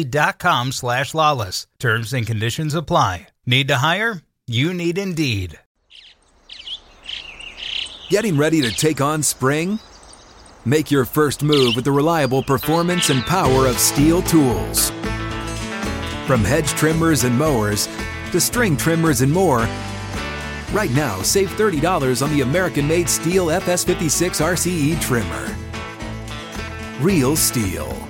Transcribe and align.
Indeed.com 0.00 0.72
slash 0.72 1.12
lalas. 1.12 1.66
Terms 1.78 2.12
and 2.12 2.26
conditions 2.26 2.74
apply. 2.74 3.28
Need 3.46 3.68
to 3.68 3.76
hire? 3.76 4.22
You 4.46 4.72
need 4.72 4.98
Indeed. 4.98 5.58
Getting 8.08 8.36
ready 8.38 8.62
to 8.62 8.72
take 8.72 9.00
on 9.00 9.22
spring? 9.22 9.78
Make 10.64 10.90
your 10.90 11.04
first 11.04 11.42
move 11.42 11.76
with 11.76 11.84
the 11.84 11.92
reliable 11.92 12.42
performance 12.42 13.10
and 13.10 13.22
power 13.22 13.66
of 13.66 13.76
Stihl 13.76 14.26
tools. 14.26 14.90
From 16.26 16.44
hedge 16.44 16.70
trimmers 16.70 17.24
and 17.24 17.38
mowers 17.38 17.88
to 18.32 18.40
string 18.40 18.76
trimmers 18.76 19.20
and 19.20 19.32
more, 19.32 19.68
right 20.72 20.90
now 20.92 21.22
save 21.22 21.50
$30 21.50 22.22
on 22.22 22.30
the 22.30 22.42
American 22.42 22.86
made 22.88 23.06
Stihl 23.06 23.52
FS56 23.60 24.40
RCE 24.40 25.00
trimmer. 25.00 25.56
Real 27.00 27.32
Stihl. 27.32 28.09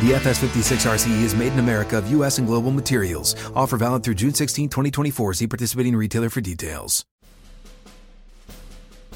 The 0.00 0.10
FS56 0.10 0.90
RCE 0.90 1.22
is 1.22 1.36
made 1.36 1.52
in 1.52 1.60
America 1.60 1.96
of 1.96 2.10
U.S. 2.10 2.38
and 2.38 2.48
global 2.48 2.72
materials. 2.72 3.36
Offer 3.54 3.76
valid 3.76 4.02
through 4.02 4.14
June 4.14 4.34
16, 4.34 4.68
2024. 4.68 5.34
See 5.34 5.46
participating 5.46 5.94
retailer 5.94 6.28
for 6.28 6.40
details. 6.40 7.06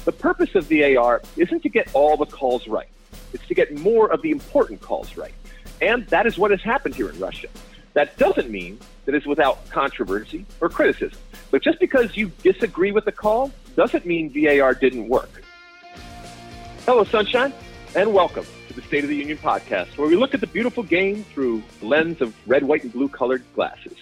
The 0.05 0.13
purpose 0.13 0.55
of 0.55 0.69
the 0.69 0.95
VAR 0.95 1.21
isn't 1.35 1.61
to 1.63 1.69
get 1.69 1.89
all 1.93 2.15
the 2.15 2.25
calls 2.25 2.67
right. 2.67 2.87
It's 3.33 3.45
to 3.47 3.53
get 3.53 3.77
more 3.77 4.09
of 4.09 4.21
the 4.21 4.31
important 4.31 4.79
calls 4.79 5.17
right. 5.17 5.33
And 5.81 6.07
that 6.07 6.25
is 6.25 6.37
what 6.37 6.49
has 6.49 6.61
happened 6.61 6.95
here 6.95 7.09
in 7.09 7.19
Russia. 7.19 7.49
That 7.93 8.17
doesn't 8.17 8.49
mean 8.49 8.79
that 9.05 9.13
it's 9.13 9.27
without 9.27 9.69
controversy 9.69 10.45
or 10.61 10.69
criticism. 10.69 11.19
But 11.51 11.61
just 11.61 11.79
because 11.81 12.15
you 12.15 12.31
disagree 12.41 12.93
with 12.93 13.03
the 13.03 13.11
call 13.11 13.51
doesn't 13.75 14.05
mean 14.05 14.31
VAR 14.33 14.73
didn't 14.73 15.09
work. 15.09 15.43
Hello, 16.85 17.03
Sunshine, 17.03 17.53
and 17.95 18.13
welcome 18.13 18.45
to 18.69 18.75
the 18.75 18.81
State 18.83 19.03
of 19.03 19.09
the 19.09 19.15
Union 19.15 19.37
podcast, 19.37 19.97
where 19.97 20.07
we 20.07 20.15
look 20.15 20.35
at 20.35 20.41
the 20.41 20.47
beautiful 20.47 20.83
game 20.83 21.23
through 21.23 21.63
the 21.79 21.87
lens 21.87 22.21
of 22.21 22.35
red, 22.47 22.63
white, 22.63 22.83
and 22.83 22.93
blue 22.93 23.09
colored 23.09 23.43
glasses. 23.55 23.95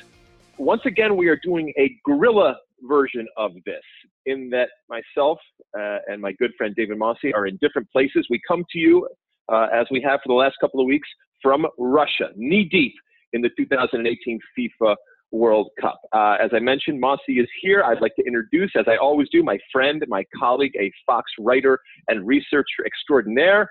Once 0.58 0.82
again, 0.86 1.16
we 1.16 1.30
are 1.30 1.38
doing 1.38 1.74
a 1.78 1.98
guerrilla 2.04 2.58
version 2.82 3.26
of 3.38 3.54
this, 3.66 3.84
in 4.26 4.50
that 4.50 4.68
myself 4.90 5.40
uh, 5.80 6.00
and 6.08 6.22
my 6.22 6.34
good 6.34 6.52
friend 6.58 6.76
David 6.76 6.98
Mosse 6.98 7.32
are 7.34 7.48
in 7.48 7.58
different 7.62 7.90
places. 7.92 8.28
We 8.30 8.42
come 8.46 8.66
to 8.72 8.78
you, 8.78 9.08
uh, 9.48 9.68
as 9.74 9.88
we 9.90 10.02
have 10.02 10.20
for 10.22 10.28
the 10.28 10.34
last 10.34 10.56
couple 10.60 10.82
of 10.82 10.86
weeks, 10.86 11.08
from 11.42 11.66
Russia, 11.78 12.32
knee 12.36 12.68
deep 12.70 12.94
in 13.32 13.42
the 13.42 13.50
2018 13.58 14.38
FIFA 14.60 14.96
World 15.32 15.70
Cup. 15.80 16.02
Uh, 16.12 16.36
as 16.42 16.50
I 16.54 16.60
mentioned, 16.60 17.00
Mosse 17.00 17.20
is 17.30 17.48
here. 17.62 17.84
I'd 17.84 18.02
like 18.02 18.16
to 18.18 18.26
introduce, 18.26 18.72
as 18.78 18.86
I 18.86 18.98
always 18.98 19.30
do, 19.30 19.44
my 19.44 19.60
friend, 19.72 20.04
my 20.10 20.26
colleague, 20.38 20.76
a 20.78 20.92
Fox 21.06 21.32
writer 21.40 21.80
and 22.10 22.28
researcher 22.28 22.86
extraordinaire, 22.86 23.70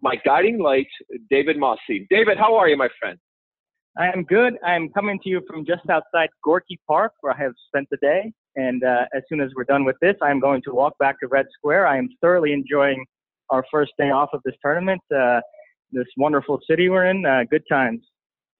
my 0.00 0.16
guiding 0.24 0.58
light, 0.58 0.88
David 1.30 1.58
Mosse. 1.58 1.78
David, 2.10 2.38
how 2.38 2.56
are 2.56 2.68
you, 2.68 2.76
my 2.76 2.88
friend? 2.98 3.18
I 3.98 4.06
am 4.12 4.22
good. 4.22 4.54
I'm 4.64 4.90
coming 4.90 5.18
to 5.24 5.28
you 5.28 5.42
from 5.48 5.66
just 5.66 5.88
outside 5.90 6.28
Gorky 6.44 6.78
Park, 6.86 7.12
where 7.20 7.32
I 7.32 7.42
have 7.42 7.52
spent 7.66 7.88
the 7.90 7.96
day. 7.96 8.32
And 8.54 8.84
uh, 8.84 9.06
as 9.14 9.22
soon 9.28 9.40
as 9.40 9.50
we're 9.56 9.64
done 9.64 9.84
with 9.84 9.96
this, 10.00 10.14
I'm 10.22 10.38
going 10.38 10.62
to 10.62 10.72
walk 10.72 10.96
back 10.98 11.18
to 11.20 11.26
Red 11.26 11.46
Square. 11.52 11.86
I 11.88 11.98
am 11.98 12.08
thoroughly 12.20 12.52
enjoying 12.52 13.04
our 13.50 13.64
first 13.72 13.92
day 13.98 14.10
off 14.10 14.28
of 14.32 14.40
this 14.44 14.54
tournament. 14.62 15.00
Uh, 15.14 15.40
this 15.90 16.06
wonderful 16.16 16.60
city 16.68 16.88
we're 16.88 17.06
in. 17.06 17.26
Uh, 17.26 17.44
good 17.50 17.62
times. 17.68 18.00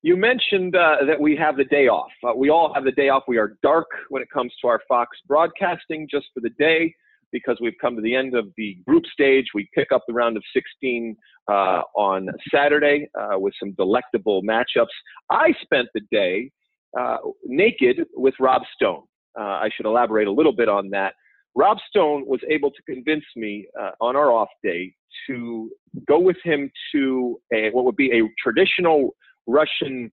You 0.03 0.16
mentioned 0.16 0.77
uh, 0.77 0.98
that 1.06 1.21
we 1.21 1.37
have 1.37 1.56
the 1.56 1.65
day 1.65 1.88
off. 1.88 2.10
Uh, 2.27 2.32
we 2.34 2.50
all 2.50 2.72
have 2.75 2.84
the 2.84 2.93
day 2.93 3.09
off. 3.09 3.25
We 3.28 3.38
are 3.38 3.56
dark 3.62 3.87
when 4.09 4.22
it 4.22 4.28
comes 4.32 4.53
to 4.62 4.69
our 4.69 4.81
Fox 4.88 5.16
broadcasting 5.27 6.09
just 6.10 6.27
for 6.34 6.41
the 6.41 6.50
day 6.50 6.94
because 7.33 7.59
we've 7.61 7.75
come 7.81 7.97
to 7.97 8.03
the 8.03 8.15
end 8.15 8.34
of 8.34 8.49
the 8.56 8.77
group 8.87 9.05
stage. 9.06 9.47
We 9.55 9.69
pick 9.75 9.93
up 9.93 10.03
the 10.06 10.15
round 10.15 10.37
of 10.37 10.43
16 10.55 11.16
uh, 11.49 11.53
on 11.94 12.28
Saturday 12.53 13.09
uh, 13.19 13.39
with 13.39 13.55
some 13.61 13.72
delectable 13.72 14.43
matchups. 14.43 14.87
I 15.31 15.53
spent 15.62 15.89
the 15.94 16.00
day 16.11 16.50
uh, 16.99 17.19
naked 17.44 18.05
with 18.15 18.34
Rob 18.41 18.62
Stone. 18.75 19.03
Uh, 19.39 19.43
I 19.43 19.71
should 19.75 19.87
elaborate 19.87 20.27
a 20.27 20.33
little 20.33 20.55
bit 20.55 20.69
on 20.69 20.91
that. 20.91 21.15
Rob 21.55 21.78
Stone 21.89 22.25
was 22.27 22.41
able 22.49 22.71
to 22.71 22.83
convince 22.83 23.25
me 23.37 23.66
uh, 23.81 23.91
on 24.00 24.16
our 24.16 24.31
off 24.31 24.49
day 24.62 24.93
to 25.27 25.71
go 26.06 26.19
with 26.19 26.37
him 26.45 26.71
to 26.95 27.41
a, 27.53 27.71
what 27.71 27.84
would 27.84 27.97
be 27.97 28.12
a 28.12 28.22
traditional 28.43 29.15
Russian 29.47 30.10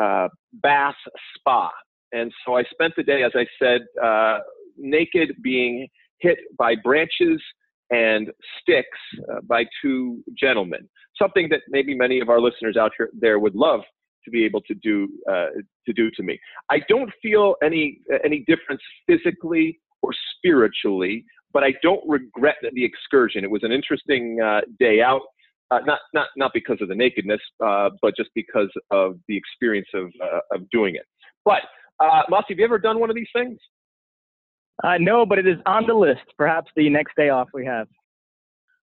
uh, 0.00 0.28
bath 0.54 0.94
spa. 1.36 1.70
And 2.12 2.32
so 2.46 2.56
I 2.56 2.62
spent 2.70 2.94
the 2.96 3.02
day, 3.02 3.22
as 3.24 3.32
I 3.34 3.46
said, 3.60 3.80
naked, 4.76 5.36
being 5.42 5.88
hit 6.24 6.38
by 6.58 6.74
branches 6.82 7.40
and 7.90 8.30
sticks 8.60 8.98
uh, 9.30 9.40
by 9.42 9.64
two 9.82 10.22
gentlemen. 10.38 10.88
Something 11.20 11.48
that 11.50 11.60
maybe 11.68 11.94
many 11.94 12.20
of 12.20 12.28
our 12.28 12.40
listeners 12.40 12.76
out 12.76 12.92
here 12.96 13.10
there 13.24 13.38
would 13.38 13.54
love 13.54 13.80
to 14.24 14.30
be 14.30 14.44
able 14.44 14.62
to 14.62 14.74
do 14.74 14.96
uh, 15.30 15.50
to 15.86 15.92
do 15.92 16.10
to 16.16 16.22
me. 16.22 16.38
I 16.70 16.78
don't 16.88 17.10
feel 17.22 17.54
any 17.62 18.00
any 18.24 18.44
difference 18.46 18.82
physically 19.06 19.78
or 20.02 20.10
spiritually, 20.36 21.24
but 21.52 21.62
I 21.62 21.74
don't 21.82 22.02
regret 22.08 22.56
the 22.62 22.84
excursion. 22.84 23.44
It 23.44 23.50
was 23.50 23.62
an 23.62 23.72
interesting 23.72 24.38
uh, 24.44 24.62
day 24.78 25.00
out. 25.00 25.22
Uh, 25.70 25.80
not 25.86 26.00
not 26.12 26.28
not 26.36 26.50
because 26.54 26.78
of 26.80 26.88
the 26.88 26.94
nakedness, 26.94 27.40
uh, 27.64 27.90
but 28.02 28.14
just 28.16 28.30
because 28.34 28.72
of 28.90 29.18
the 29.28 29.36
experience 29.36 29.88
of 29.94 30.06
uh, 30.22 30.56
of 30.56 30.68
doing 30.70 30.94
it. 30.94 31.06
But 31.44 31.62
uh, 32.00 32.22
Mosse, 32.30 32.44
have 32.48 32.58
you 32.58 32.64
ever 32.64 32.78
done 32.78 32.98
one 32.98 33.10
of 33.10 33.16
these 33.16 33.32
things? 33.34 33.58
Uh, 34.82 34.98
no, 34.98 35.24
but 35.24 35.38
it 35.38 35.46
is 35.46 35.56
on 35.66 35.86
the 35.86 35.94
list. 35.94 36.22
Perhaps 36.36 36.70
the 36.76 36.88
next 36.90 37.14
day 37.16 37.28
off 37.28 37.48
we 37.54 37.64
have. 37.64 37.86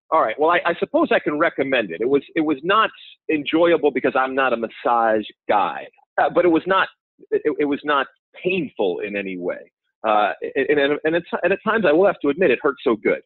All 0.09 0.21
right. 0.21 0.35
Well, 0.39 0.49
I, 0.49 0.59
I, 0.65 0.73
suppose 0.79 1.09
I 1.11 1.19
can 1.19 1.37
recommend 1.37 1.91
it. 1.91 2.01
It 2.01 2.09
was 2.09 2.21
it 2.35 2.41
was 2.41 2.57
not 2.63 2.89
enjoyable 3.31 3.91
because 3.91 4.13
I'm 4.15 4.35
not 4.35 4.53
a 4.53 4.57
massage 4.57 5.25
guy, 5.47 5.87
uh, 6.21 6.29
but 6.33 6.43
it 6.45 6.49
was 6.49 6.63
not 6.65 6.89
it, 7.31 7.41
it, 7.59 7.65
was 7.65 7.79
not 7.83 8.07
painful 8.43 8.99
in 8.99 9.15
any 9.15 9.37
way. 9.37 9.71
Uh, 10.05 10.33
and 10.55 10.79
and, 10.79 10.99
and, 11.05 11.15
at 11.15 11.63
times 11.63 11.85
I 11.87 11.93
will 11.93 12.05
have 12.05 12.19
to 12.23 12.29
admit 12.29 12.51
it 12.51 12.59
hurt 12.61 12.75
so 12.83 12.95
good. 12.95 13.21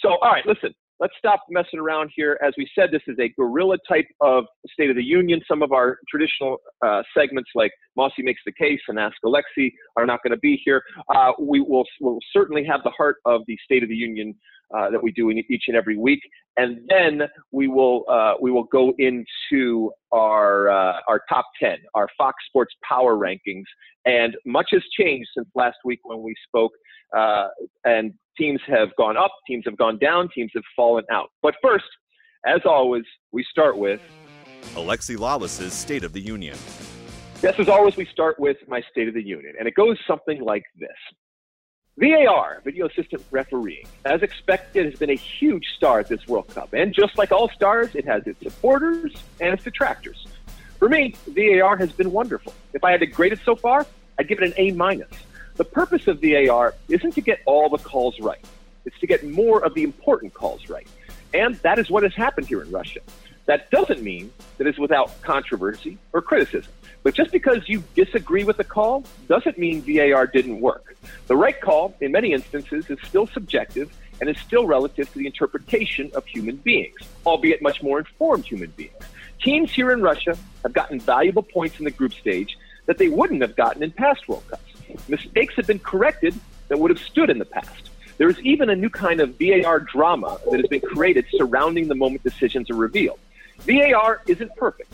So 0.00 0.10
all 0.10 0.30
right, 0.30 0.46
listen 0.46 0.74
let's 1.00 1.14
stop 1.18 1.44
messing 1.48 1.78
around 1.78 2.10
here. 2.14 2.38
As 2.44 2.52
we 2.56 2.68
said, 2.74 2.90
this 2.90 3.02
is 3.06 3.16
a 3.18 3.28
guerrilla 3.28 3.76
type 3.88 4.06
of 4.20 4.44
State 4.72 4.90
of 4.90 4.96
the 4.96 5.02
Union. 5.02 5.40
Some 5.48 5.62
of 5.62 5.72
our 5.72 5.98
traditional 6.08 6.58
uh, 6.84 7.02
segments, 7.16 7.50
like 7.54 7.72
Mossy 7.96 8.22
Makes 8.22 8.42
the 8.44 8.52
Case 8.52 8.80
and 8.88 8.98
Ask 8.98 9.16
Alexi, 9.24 9.72
are 9.96 10.06
not 10.06 10.22
going 10.22 10.32
to 10.32 10.38
be 10.38 10.60
here. 10.64 10.82
Uh, 11.14 11.32
we 11.40 11.60
will 11.60 11.84
will 12.00 12.18
certainly 12.32 12.64
have 12.64 12.80
the 12.84 12.90
heart 12.90 13.16
of 13.24 13.42
the 13.46 13.56
State 13.64 13.82
of 13.82 13.88
the 13.88 13.96
Union 13.96 14.34
uh, 14.76 14.90
that 14.90 15.02
we 15.02 15.12
do 15.12 15.30
in 15.30 15.38
each 15.50 15.64
and 15.68 15.76
every 15.76 15.96
week, 15.96 16.20
and 16.56 16.80
then 16.88 17.22
we 17.52 17.68
will 17.68 18.04
uh, 18.10 18.34
we 18.40 18.50
will 18.50 18.64
go 18.64 18.92
into 18.98 19.90
our 20.12 20.68
uh, 20.68 21.00
our 21.08 21.22
top 21.28 21.46
ten, 21.60 21.78
our 21.94 22.08
Fox 22.16 22.36
Sports 22.48 22.74
Power 22.86 23.16
rankings, 23.16 23.64
and 24.04 24.36
much 24.44 24.68
has 24.72 24.82
changed 24.98 25.28
since 25.36 25.48
last 25.54 25.78
week 25.84 26.00
when 26.04 26.22
we 26.22 26.34
spoke. 26.46 26.72
Uh, 27.16 27.48
and 27.84 28.12
teams 28.36 28.60
have 28.66 28.94
gone 28.96 29.16
up, 29.16 29.30
teams 29.46 29.64
have 29.64 29.78
gone 29.78 29.98
down, 29.98 30.28
teams 30.34 30.50
have 30.54 30.62
fallen 30.76 31.04
out. 31.10 31.30
But 31.42 31.54
first, 31.62 31.86
as 32.46 32.60
always, 32.66 33.04
we 33.32 33.44
start 33.50 33.78
with 33.78 34.00
Alexi 34.74 35.18
Lalas's 35.18 35.72
State 35.72 36.04
of 36.04 36.12
the 36.12 36.20
Union. 36.20 36.56
Yes, 37.42 37.54
as 37.58 37.68
always, 37.68 37.96
we 37.96 38.04
start 38.04 38.38
with 38.38 38.56
my 38.66 38.82
State 38.90 39.08
of 39.08 39.14
the 39.14 39.22
Union, 39.22 39.54
and 39.58 39.68
it 39.68 39.74
goes 39.74 39.96
something 40.06 40.42
like 40.42 40.64
this. 40.78 40.88
VAR, 41.98 42.60
video 42.64 42.86
assistant 42.86 43.24
refereeing, 43.32 43.84
as 44.04 44.22
expected, 44.22 44.86
has 44.86 44.94
been 44.94 45.10
a 45.10 45.16
huge 45.16 45.66
star 45.76 45.98
at 45.98 46.08
this 46.08 46.28
World 46.28 46.46
Cup. 46.46 46.72
And 46.72 46.94
just 46.94 47.18
like 47.18 47.32
all 47.32 47.48
stars, 47.48 47.92
it 47.96 48.04
has 48.04 48.24
its 48.24 48.40
supporters 48.40 49.12
and 49.40 49.52
its 49.52 49.64
detractors. 49.64 50.28
For 50.78 50.88
me, 50.88 51.16
VAR 51.26 51.76
has 51.76 51.90
been 51.90 52.12
wonderful. 52.12 52.54
If 52.72 52.84
I 52.84 52.92
had 52.92 53.00
to 53.00 53.06
grade 53.06 53.32
it 53.32 53.40
so 53.44 53.56
far, 53.56 53.84
I'd 54.16 54.28
give 54.28 54.40
it 54.40 54.44
an 54.44 54.54
A 54.58 54.70
minus. 54.72 55.10
The 55.56 55.64
purpose 55.64 56.06
of 56.06 56.20
VAR 56.20 56.74
isn't 56.88 57.12
to 57.12 57.20
get 57.20 57.40
all 57.46 57.68
the 57.68 57.78
calls 57.78 58.20
right. 58.20 58.44
It's 58.84 58.98
to 59.00 59.08
get 59.08 59.24
more 59.24 59.64
of 59.64 59.74
the 59.74 59.82
important 59.82 60.34
calls 60.34 60.68
right. 60.68 60.86
And 61.34 61.56
that 61.56 61.80
is 61.80 61.90
what 61.90 62.04
has 62.04 62.14
happened 62.14 62.46
here 62.46 62.62
in 62.62 62.70
Russia. 62.70 63.00
That 63.46 63.72
doesn't 63.72 64.02
mean 64.02 64.30
that 64.58 64.68
it's 64.68 64.78
without 64.78 65.20
controversy 65.22 65.98
or 66.12 66.22
criticism. 66.22 66.72
But 67.02 67.14
just 67.14 67.30
because 67.32 67.68
you 67.68 67.82
disagree 67.94 68.44
with 68.44 68.56
the 68.56 68.64
call 68.64 69.04
doesn't 69.28 69.58
mean 69.58 69.82
VAR 69.82 70.26
didn't 70.26 70.60
work. 70.60 70.96
The 71.26 71.36
right 71.36 71.58
call, 71.60 71.94
in 72.00 72.12
many 72.12 72.32
instances, 72.32 72.90
is 72.90 72.98
still 73.06 73.26
subjective 73.26 73.90
and 74.20 74.28
is 74.28 74.38
still 74.38 74.66
relative 74.66 75.10
to 75.12 75.18
the 75.18 75.26
interpretation 75.26 76.10
of 76.14 76.26
human 76.26 76.56
beings, 76.56 76.98
albeit 77.24 77.62
much 77.62 77.82
more 77.82 78.00
informed 78.00 78.44
human 78.44 78.70
beings. 78.70 78.92
Teams 79.40 79.72
here 79.72 79.92
in 79.92 80.02
Russia 80.02 80.36
have 80.64 80.72
gotten 80.72 80.98
valuable 80.98 81.42
points 81.42 81.78
in 81.78 81.84
the 81.84 81.90
group 81.90 82.12
stage 82.12 82.58
that 82.86 82.98
they 82.98 83.08
wouldn't 83.08 83.42
have 83.42 83.54
gotten 83.54 83.82
in 83.82 83.92
past 83.92 84.28
World 84.28 84.42
Cups. 84.48 84.62
Mistakes 85.08 85.54
have 85.54 85.66
been 85.66 85.78
corrected 85.78 86.34
that 86.68 86.78
would 86.78 86.90
have 86.90 87.00
stood 87.00 87.30
in 87.30 87.38
the 87.38 87.44
past. 87.44 87.90
There 88.16 88.28
is 88.28 88.40
even 88.40 88.68
a 88.68 88.74
new 88.74 88.90
kind 88.90 89.20
of 89.20 89.36
VAR 89.38 89.78
drama 89.80 90.38
that 90.50 90.58
has 90.58 90.66
been 90.66 90.80
created 90.80 91.26
surrounding 91.30 91.86
the 91.86 91.94
moment 91.94 92.24
decisions 92.24 92.68
are 92.70 92.74
revealed. 92.74 93.20
VAR 93.60 94.22
isn't 94.26 94.54
perfect, 94.56 94.92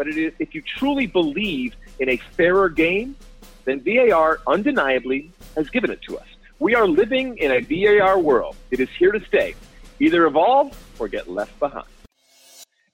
but 0.00 0.08
it 0.08 0.16
is, 0.16 0.32
if 0.38 0.54
you 0.54 0.62
truly 0.62 1.06
believe 1.06 1.76
in 1.98 2.08
a 2.08 2.16
fairer 2.16 2.70
game, 2.70 3.14
then 3.66 3.82
VAR 3.84 4.40
undeniably 4.46 5.30
has 5.56 5.68
given 5.68 5.90
it 5.90 6.00
to 6.08 6.16
us. 6.16 6.26
We 6.58 6.74
are 6.74 6.88
living 6.88 7.36
in 7.36 7.50
a 7.50 7.60
VAR 7.60 8.18
world. 8.18 8.56
It 8.70 8.80
is 8.80 8.88
here 8.98 9.12
to 9.12 9.22
stay. 9.26 9.54
Either 9.98 10.24
evolve 10.24 10.74
or 10.98 11.06
get 11.06 11.28
left 11.28 11.60
behind. 11.60 11.84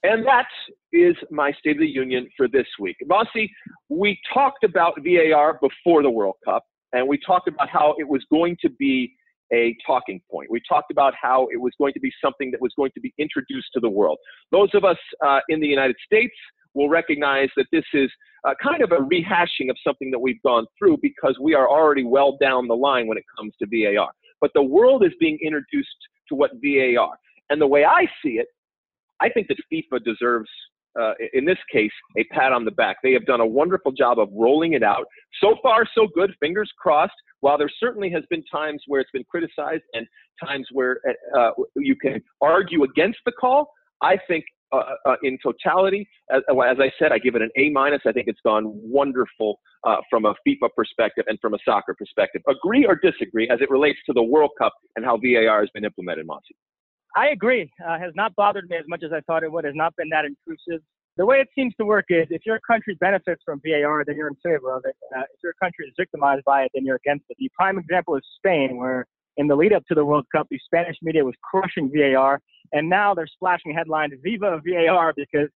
And 0.03 0.27
that 0.27 0.49
is 0.93 1.15
my 1.31 1.53
State 1.53 1.77
of 1.77 1.79
the 1.79 1.87
Union 1.87 2.29
for 2.37 2.49
this 2.49 2.67
week. 2.81 2.97
Mossy, 3.07 3.53
we 3.89 4.19
talked 4.35 4.65
about 4.65 4.95
VAR 5.05 5.61
before 5.63 6.03
the 6.03 6.11
World 6.11 6.35
Cup, 6.45 6.65
and 6.93 7.07
we 7.07 7.21
talked 7.25 7.47
about 7.47 7.69
how 7.69 7.95
it 8.01 8.09
was 8.09 8.25
going 8.33 8.57
to 8.63 8.69
be 8.69 9.15
a 9.53 9.77
talking 9.87 10.21
point. 10.29 10.51
We 10.51 10.61
talked 10.69 10.91
about 10.91 11.15
how 11.15 11.47
it 11.53 11.61
was 11.61 11.73
going 11.79 11.93
to 11.93 12.01
be 12.01 12.13
something 12.21 12.51
that 12.51 12.61
was 12.61 12.73
going 12.77 12.91
to 12.95 13.01
be 13.01 13.15
introduced 13.17 13.69
to 13.75 13.81
the 13.81 13.89
world. 13.89 14.19
Those 14.51 14.71
of 14.75 14.85
us 14.85 14.99
uh, 15.25 15.39
in 15.49 15.61
the 15.61 15.69
United 15.69 15.95
States 16.05 16.35
will 16.77 16.89
recognize 16.89 17.49
that 17.57 17.67
this 17.73 17.85
is 17.95 18.11
uh, 18.47 18.55
kind 18.63 18.83
of 18.83 18.93
a 18.93 18.97
rehashing 18.97 19.71
of 19.71 19.77
something 19.85 20.11
that 20.13 20.19
we've 20.19 20.41
gone 20.43 20.67
through 20.79 20.99
because 21.03 21.37
we 21.41 21.55
are 21.55 21.69
already 21.69 22.05
well 22.05 22.37
down 22.41 22.69
the 22.69 22.77
line 22.77 23.09
when 23.09 23.19
it 23.19 23.25
comes 23.37 23.53
to 23.61 23.67
VAR. 23.67 24.11
But 24.41 24.51
the 24.55 24.63
world 24.63 25.05
is 25.05 25.13
being 25.19 25.39
introduced 25.43 25.97
to 26.29 26.35
what 26.35 26.51
VAR. 26.63 27.19
And 27.51 27.61
the 27.61 27.67
way 27.67 27.85
I 27.85 28.07
see 28.23 28.35
it, 28.35 28.47
I 29.21 29.31
think 29.31 29.49
that 29.49 29.57
FIFA 29.73 30.05
deserves 30.05 30.51
uh, 31.01 31.13
in 31.35 31.45
this 31.45 31.59
case, 31.71 31.91
a 32.17 32.25
pat 32.25 32.53
on 32.53 32.65
the 32.65 32.71
back. 32.71 32.97
They 33.03 33.13
have 33.13 33.27
done 33.27 33.41
a 33.41 33.47
wonderful 33.47 33.93
job 33.93 34.19
of 34.19 34.29
rolling 34.33 34.73
it 34.73 34.83
out. 34.83 35.05
So 35.43 35.57
far, 35.63 35.85
so 35.95 36.07
good. 36.15 36.35
Fingers 36.41 36.73
crossed. 36.79 37.13
While 37.41 37.59
there 37.59 37.71
certainly 37.79 38.11
has 38.11 38.23
been 38.31 38.43
times 38.51 38.83
where 38.87 39.01
it's 39.01 39.11
been 39.11 39.25
criticized 39.29 39.83
and 39.93 40.07
times 40.43 40.67
where 40.73 41.01
uh, 41.37 41.51
you 41.77 41.97
can 41.97 42.23
argue 42.41 42.85
against 42.85 43.19
the 43.27 43.33
call, 43.33 43.71
I 44.01 44.17
think 44.27 44.45
uh, 44.73 44.83
uh, 45.05 45.17
in 45.23 45.39
totality, 45.43 46.09
as, 46.31 46.43
as, 46.49 46.77
I 46.81 46.91
said, 46.99 47.13
I 47.13 47.19
give 47.19 47.35
it 47.35 47.43
an 47.43 47.51
A 47.57 47.71
minus. 47.71 48.01
I 48.07 48.13
think 48.13 48.27
it's 48.29 48.41
gone 48.45 48.65
wonderful 48.67 49.61
uh, 49.85 49.97
from 50.11 50.25
a 50.25 50.35
FIFA 50.47 50.71
perspective 50.75 51.25
and 51.29 51.39
from 51.41 51.55
a 51.55 51.59
soccer 51.65 51.95
perspective. 51.95 52.43
Agree 52.49 52.85
or 52.85 52.97
disagree 52.97 53.49
as 53.49 53.61
it 53.61 53.71
relates 53.71 53.99
to 54.07 54.13
the 54.13 54.23
World 54.23 54.51
Cup 54.59 54.73
and 54.97 55.05
how 55.05 55.19
VAR 55.19 55.61
has 55.61 55.71
been 55.73 55.85
implemented, 55.85 56.27
Monty? 56.27 56.57
I 57.17 57.29
agree. 57.29 57.71
Uh, 57.87 57.99
has 57.99 58.13
not 58.15 58.35
bothered 58.37 58.69
me 58.69 58.77
as 58.77 58.85
much 58.89 59.03
as 59.03 59.13
I 59.13 59.21
thought 59.21 59.43
it 59.43 59.51
would. 59.51 59.65
Has 59.65 59.75
not 59.75 59.95
been 59.97 60.09
that 60.11 60.25
intrusive. 60.25 60.83
The 61.17 61.25
way 61.25 61.39
it 61.39 61.49
seems 61.55 61.75
to 61.77 61.87
work 61.87 62.07
is 62.11 62.27
if 62.29 62.45
your 62.45 62.61
country 62.61 62.95
benefits 63.01 63.41
from 63.43 63.63
VAR, 63.65 64.05
then 64.05 64.17
you're 64.17 64.29
in 64.29 64.37
favor 64.45 64.77
of 64.77 64.83
it. 64.85 64.95
Uh, 65.17 65.21
if 65.21 65.43
your 65.43 65.55
country 65.55 65.87
is 65.87 65.95
victimized 65.97 66.45
by 66.45 66.65
it, 66.65 66.71
then 66.75 66.85
you're 66.85 66.97
against 66.97 67.25
it. 67.31 67.37
The 67.39 67.49
prime 67.57 67.79
example 67.79 68.17
is 68.17 68.23
Spain, 68.37 68.77
where 68.77 69.07
in 69.37 69.47
the 69.47 69.57
lead 69.57 69.73
up 69.73 69.85
to 69.89 69.95
the 69.95 70.05
World 70.05 70.27
Cup, 70.35 70.47
the 70.51 70.59
Spanish 70.65 70.97
media 71.03 71.25
was 71.25 71.35
crushing 71.43 71.91
VAR, 71.95 72.41
and 72.73 72.89
now 72.89 73.15
they're 73.15 73.27
splashing 73.27 73.75
headlines 73.75 74.13
"Viva 74.23 74.61
VAR" 74.65 75.13
because 75.17 75.49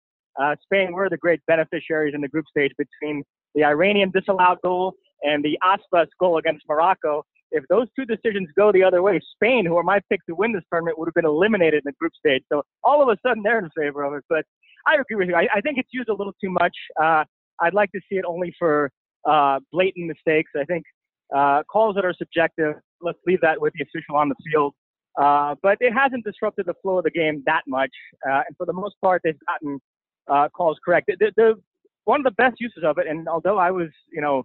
uh, 0.40 0.54
Spain 0.62 0.92
were 0.92 1.08
the 1.08 1.16
great 1.16 1.40
beneficiaries 1.46 2.14
in 2.14 2.20
the 2.20 2.28
group 2.28 2.44
stage 2.50 2.72
between 2.78 3.22
the 3.54 3.64
Iranian 3.64 4.10
disallowed 4.10 4.58
goal 4.62 4.94
and 5.22 5.44
the 5.44 5.58
Aspas 5.64 6.06
goal 6.20 6.38
against 6.38 6.64
Morocco. 6.69 7.25
If 7.50 7.64
those 7.69 7.88
two 7.96 8.04
decisions 8.04 8.48
go 8.56 8.70
the 8.70 8.84
other 8.84 9.02
way, 9.02 9.20
Spain, 9.34 9.64
who 9.64 9.76
are 9.78 9.82
my 9.82 10.00
pick 10.10 10.20
to 10.26 10.34
win 10.34 10.52
this 10.52 10.62
tournament, 10.70 10.98
would 10.98 11.08
have 11.08 11.14
been 11.14 11.25
eliminated 11.25 11.78
in 11.78 11.82
the 11.84 11.92
group 11.92 12.12
stage. 12.14 12.42
So 12.52 12.62
all 12.84 13.02
of 13.02 13.08
a 13.08 13.16
sudden 13.26 13.42
they're 13.42 13.58
in 13.58 13.70
favor 13.76 14.04
of 14.04 14.12
it. 14.14 14.25
But 14.28 14.44
I 14.86 14.94
agree 14.94 15.16
with 15.16 15.28
you. 15.28 15.34
I, 15.34 15.48
I 15.54 15.60
think 15.60 15.78
it's 15.78 15.88
used 15.92 16.08
a 16.08 16.14
little 16.14 16.34
too 16.42 16.50
much. 16.50 16.76
Uh, 17.00 17.25
I'd 17.60 17.75
like 17.75 17.90
to 17.92 18.00
see 18.08 18.16
it 18.16 18.25
only 18.26 18.54
for 18.58 18.90
uh, 19.28 19.60
blatant 19.72 20.06
mistakes. 20.06 20.50
I 20.56 20.64
think 20.64 20.84
uh, 21.34 21.62
calls 21.70 21.94
that 21.96 22.04
are 22.04 22.14
subjective, 22.14 22.75
let's 23.00 23.18
leave 23.26 23.40
that 23.40 23.60
with 23.60 23.72
the 23.74 23.84
official 23.84 24.16
on 24.16 24.28
the 24.28 24.34
field. 24.50 24.74
Uh, 25.20 25.56
but 25.62 25.76
it 25.80 25.92
hasn't 25.92 26.24
disrupted 26.24 26.66
the 26.66 26.74
flow 26.80 26.98
of 26.98 27.04
the 27.04 27.10
game 27.10 27.42
that 27.46 27.62
much. 27.66 27.90
Uh, 28.28 28.42
and 28.46 28.56
for 28.56 28.66
the 28.66 28.72
most 28.72 28.94
part, 29.02 29.20
they've 29.24 29.38
gotten 29.46 29.80
uh, 30.28 30.48
calls 30.50 30.78
correct. 30.84 31.10
The, 31.18 31.32
the, 31.36 31.54
one 32.04 32.20
of 32.20 32.24
the 32.24 32.30
best 32.42 32.56
uses 32.60 32.84
of 32.84 32.98
it, 32.98 33.06
and 33.06 33.28
although 33.28 33.58
I 33.58 33.70
was, 33.70 33.88
you 34.12 34.20
know, 34.20 34.44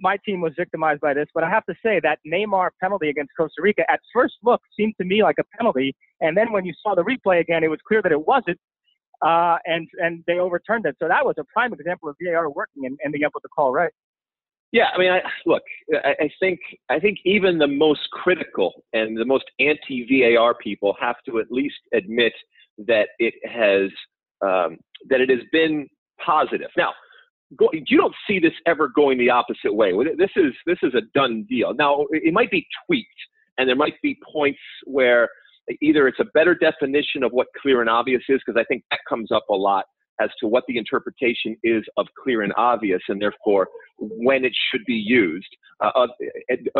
my 0.00 0.16
team 0.24 0.40
was 0.40 0.52
victimized 0.56 1.00
by 1.00 1.14
this, 1.14 1.26
but 1.34 1.42
I 1.42 1.50
have 1.50 1.64
to 1.66 1.74
say 1.84 2.00
that 2.02 2.18
Neymar 2.26 2.70
penalty 2.80 3.08
against 3.08 3.32
Costa 3.36 3.62
Rica 3.62 3.82
at 3.90 4.00
first 4.12 4.34
look 4.44 4.60
seemed 4.76 4.94
to 5.00 5.04
me 5.04 5.22
like 5.22 5.36
a 5.40 5.44
penalty, 5.56 5.94
and 6.20 6.36
then 6.36 6.52
when 6.52 6.64
you 6.64 6.72
saw 6.82 6.94
the 6.94 7.02
replay 7.02 7.40
again, 7.40 7.64
it 7.64 7.68
was 7.68 7.80
clear 7.86 8.02
that 8.02 8.12
it 8.12 8.26
wasn't, 8.26 8.58
uh, 9.22 9.56
and 9.64 9.88
and 9.98 10.22
they 10.26 10.38
overturned 10.38 10.86
it. 10.86 10.96
So 11.00 11.08
that 11.08 11.24
was 11.24 11.34
a 11.38 11.44
prime 11.52 11.72
example 11.72 12.08
of 12.08 12.16
VAR 12.22 12.50
working 12.50 12.86
and 12.86 12.98
ending 13.04 13.24
up 13.24 13.32
with 13.34 13.42
the 13.42 13.48
call 13.48 13.72
right. 13.72 13.92
Yeah, 14.72 14.88
I 14.94 14.98
mean, 14.98 15.10
I, 15.10 15.20
look, 15.46 15.62
I, 16.04 16.14
I 16.20 16.30
think 16.40 16.60
I 16.90 16.98
think 16.98 17.18
even 17.24 17.58
the 17.58 17.66
most 17.66 18.10
critical 18.12 18.84
and 18.92 19.16
the 19.16 19.24
most 19.24 19.44
anti 19.60 20.06
VAR 20.36 20.54
people 20.54 20.94
have 21.00 21.16
to 21.26 21.40
at 21.40 21.50
least 21.50 21.78
admit 21.94 22.34
that 22.86 23.08
it 23.18 23.34
has 23.44 23.90
um, 24.42 24.78
that 25.08 25.20
it 25.20 25.30
has 25.30 25.40
been 25.52 25.88
positive. 26.24 26.68
Now, 26.76 26.92
go, 27.56 27.70
you 27.72 27.96
don't 27.96 28.14
see 28.26 28.38
this 28.38 28.52
ever 28.66 28.88
going 28.94 29.18
the 29.18 29.30
opposite 29.30 29.74
way. 29.74 29.92
This 30.18 30.30
is 30.36 30.52
this 30.66 30.78
is 30.82 30.94
a 30.94 31.02
done 31.14 31.46
deal. 31.48 31.72
Now 31.74 32.06
it 32.10 32.34
might 32.34 32.50
be 32.50 32.66
tweaked, 32.86 33.08
and 33.56 33.68
there 33.68 33.76
might 33.76 34.00
be 34.02 34.18
points 34.30 34.60
where 34.84 35.28
either 35.80 36.08
it's 36.08 36.20
a 36.20 36.26
better 36.34 36.54
definition 36.54 37.22
of 37.22 37.32
what 37.32 37.46
clear 37.60 37.80
and 37.80 37.90
obvious 37.90 38.22
is, 38.28 38.40
because 38.44 38.60
I 38.60 38.64
think 38.64 38.84
that 38.90 39.00
comes 39.08 39.32
up 39.32 39.44
a 39.50 39.54
lot 39.54 39.86
as 40.20 40.30
to 40.40 40.46
what 40.46 40.64
the 40.68 40.76
interpretation 40.76 41.56
is 41.62 41.82
of 41.96 42.06
clear 42.22 42.42
and 42.42 42.52
obvious, 42.56 43.00
and 43.08 43.20
therefore 43.20 43.68
when 43.98 44.44
it 44.44 44.52
should 44.70 44.84
be 44.86 44.94
used. 44.94 45.48
Uh, 45.80 45.90
uh, 45.94 46.06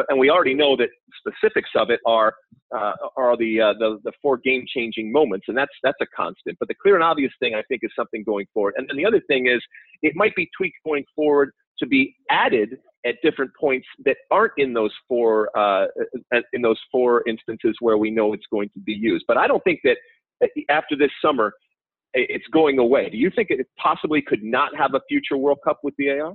and 0.09 0.19
we 0.19 0.31
already 0.31 0.55
know 0.55 0.77
that 0.77 0.89
specifics 1.19 1.71
of 1.77 1.91
it 1.91 2.01
are 2.07 2.35
uh, 2.75 2.93
are 3.17 3.37
the, 3.37 3.61
uh, 3.61 3.73
the 3.79 3.99
the 4.05 4.13
four 4.21 4.37
game 4.37 4.65
changing 4.67 5.11
moments, 5.11 5.47
and 5.49 5.57
that's 5.57 5.73
that's 5.83 5.99
a 6.01 6.07
constant. 6.17 6.57
But 6.59 6.69
the 6.69 6.75
clear 6.75 6.95
and 6.95 7.05
obvious 7.05 7.33
thing, 7.41 7.55
I 7.55 7.63
think, 7.63 7.81
is 7.83 7.91
something 7.97 8.25
going 8.25 8.47
forward. 8.53 8.75
And 8.77 8.89
then 8.89 8.97
the 8.97 9.07
other 9.07 9.21
thing 9.29 9.47
is, 9.47 9.63
it 10.03 10.15
might 10.17 10.35
be 10.35 10.49
tweaked 10.57 10.77
going 10.85 11.05
forward 11.15 11.53
to 11.79 11.87
be 11.87 12.17
added 12.31 12.79
at 13.07 13.15
different 13.23 13.53
points 13.59 13.87
that 14.05 14.17
aren't 14.31 14.53
in 14.57 14.73
those 14.73 14.93
four 15.07 15.57
uh, 15.57 15.87
in 16.53 16.63
those 16.63 16.79
four 16.91 17.23
instances 17.29 17.77
where 17.81 17.97
we 17.97 18.11
know 18.11 18.33
it's 18.33 18.47
going 18.51 18.69
to 18.71 18.81
be 18.81 18.93
used. 18.93 19.25
But 19.29 19.37
I 19.37 19.47
don't 19.47 19.63
think 19.65 19.81
that 19.85 19.97
after 20.69 20.97
this 20.97 21.11
summer 21.23 21.53
it's 22.15 22.47
going 22.53 22.79
away. 22.79 23.11
Do 23.11 23.17
you 23.17 23.31
think 23.35 23.51
it 23.51 23.67
possibly 23.77 24.23
could 24.23 24.43
not 24.43 24.77
have 24.77 24.95
a 24.95 25.01
future 25.09 25.37
World 25.37 25.59
Cup 25.65 25.81
with 25.83 25.95
VAR? 26.01 26.35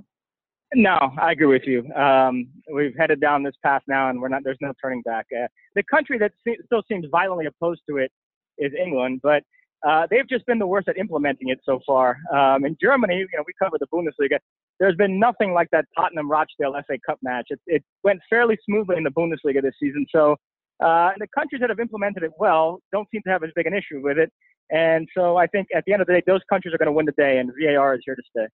No, 0.74 0.98
I 1.20 1.32
agree 1.32 1.46
with 1.46 1.62
you. 1.66 1.92
Um, 1.94 2.48
we've 2.72 2.94
headed 2.98 3.20
down 3.20 3.42
this 3.42 3.54
path 3.62 3.82
now, 3.86 4.10
and 4.10 4.20
we're 4.20 4.28
not. 4.28 4.42
There's 4.44 4.58
no 4.60 4.72
turning 4.82 5.02
back. 5.02 5.26
Uh, 5.32 5.46
the 5.74 5.82
country 5.84 6.18
that 6.18 6.32
se- 6.46 6.58
still 6.66 6.82
seems 6.88 7.06
violently 7.10 7.46
opposed 7.46 7.82
to 7.88 7.98
it 7.98 8.10
is 8.58 8.72
England, 8.80 9.20
but 9.22 9.42
uh, 9.86 10.06
they've 10.10 10.28
just 10.28 10.46
been 10.46 10.58
the 10.58 10.66
worst 10.66 10.88
at 10.88 10.96
implementing 10.96 11.50
it 11.50 11.60
so 11.64 11.80
far. 11.86 12.16
Um, 12.32 12.64
in 12.64 12.76
Germany, 12.80 13.18
you 13.18 13.28
know, 13.34 13.44
we 13.46 13.52
cover 13.62 13.76
the 13.78 13.86
Bundesliga. 13.92 14.38
There's 14.80 14.96
been 14.96 15.20
nothing 15.20 15.52
like 15.52 15.68
that 15.70 15.84
Tottenham 15.96 16.28
Rochdale 16.30 16.74
FA 16.86 16.96
Cup 17.06 17.18
match. 17.22 17.46
It, 17.50 17.60
it 17.66 17.84
went 18.02 18.20
fairly 18.28 18.58
smoothly 18.64 18.96
in 18.96 19.04
the 19.04 19.10
Bundesliga 19.10 19.62
this 19.62 19.74
season. 19.80 20.06
So 20.10 20.32
uh, 20.80 21.10
the 21.18 21.28
countries 21.36 21.60
that 21.60 21.70
have 21.70 21.78
implemented 21.78 22.22
it 22.22 22.32
well 22.38 22.80
don't 22.92 23.08
seem 23.12 23.22
to 23.26 23.30
have 23.30 23.44
as 23.44 23.50
big 23.54 23.66
an 23.66 23.74
issue 23.74 24.02
with 24.02 24.18
it. 24.18 24.32
And 24.70 25.08
so 25.16 25.36
I 25.36 25.46
think 25.46 25.68
at 25.74 25.84
the 25.86 25.92
end 25.92 26.02
of 26.02 26.06
the 26.06 26.14
day, 26.14 26.22
those 26.26 26.40
countries 26.48 26.74
are 26.74 26.78
going 26.78 26.86
to 26.86 26.92
win 26.92 27.06
the 27.06 27.12
day, 27.12 27.38
and 27.38 27.50
VAR 27.60 27.94
is 27.94 28.00
here 28.04 28.14
to 28.14 28.22
stay. 28.30 28.46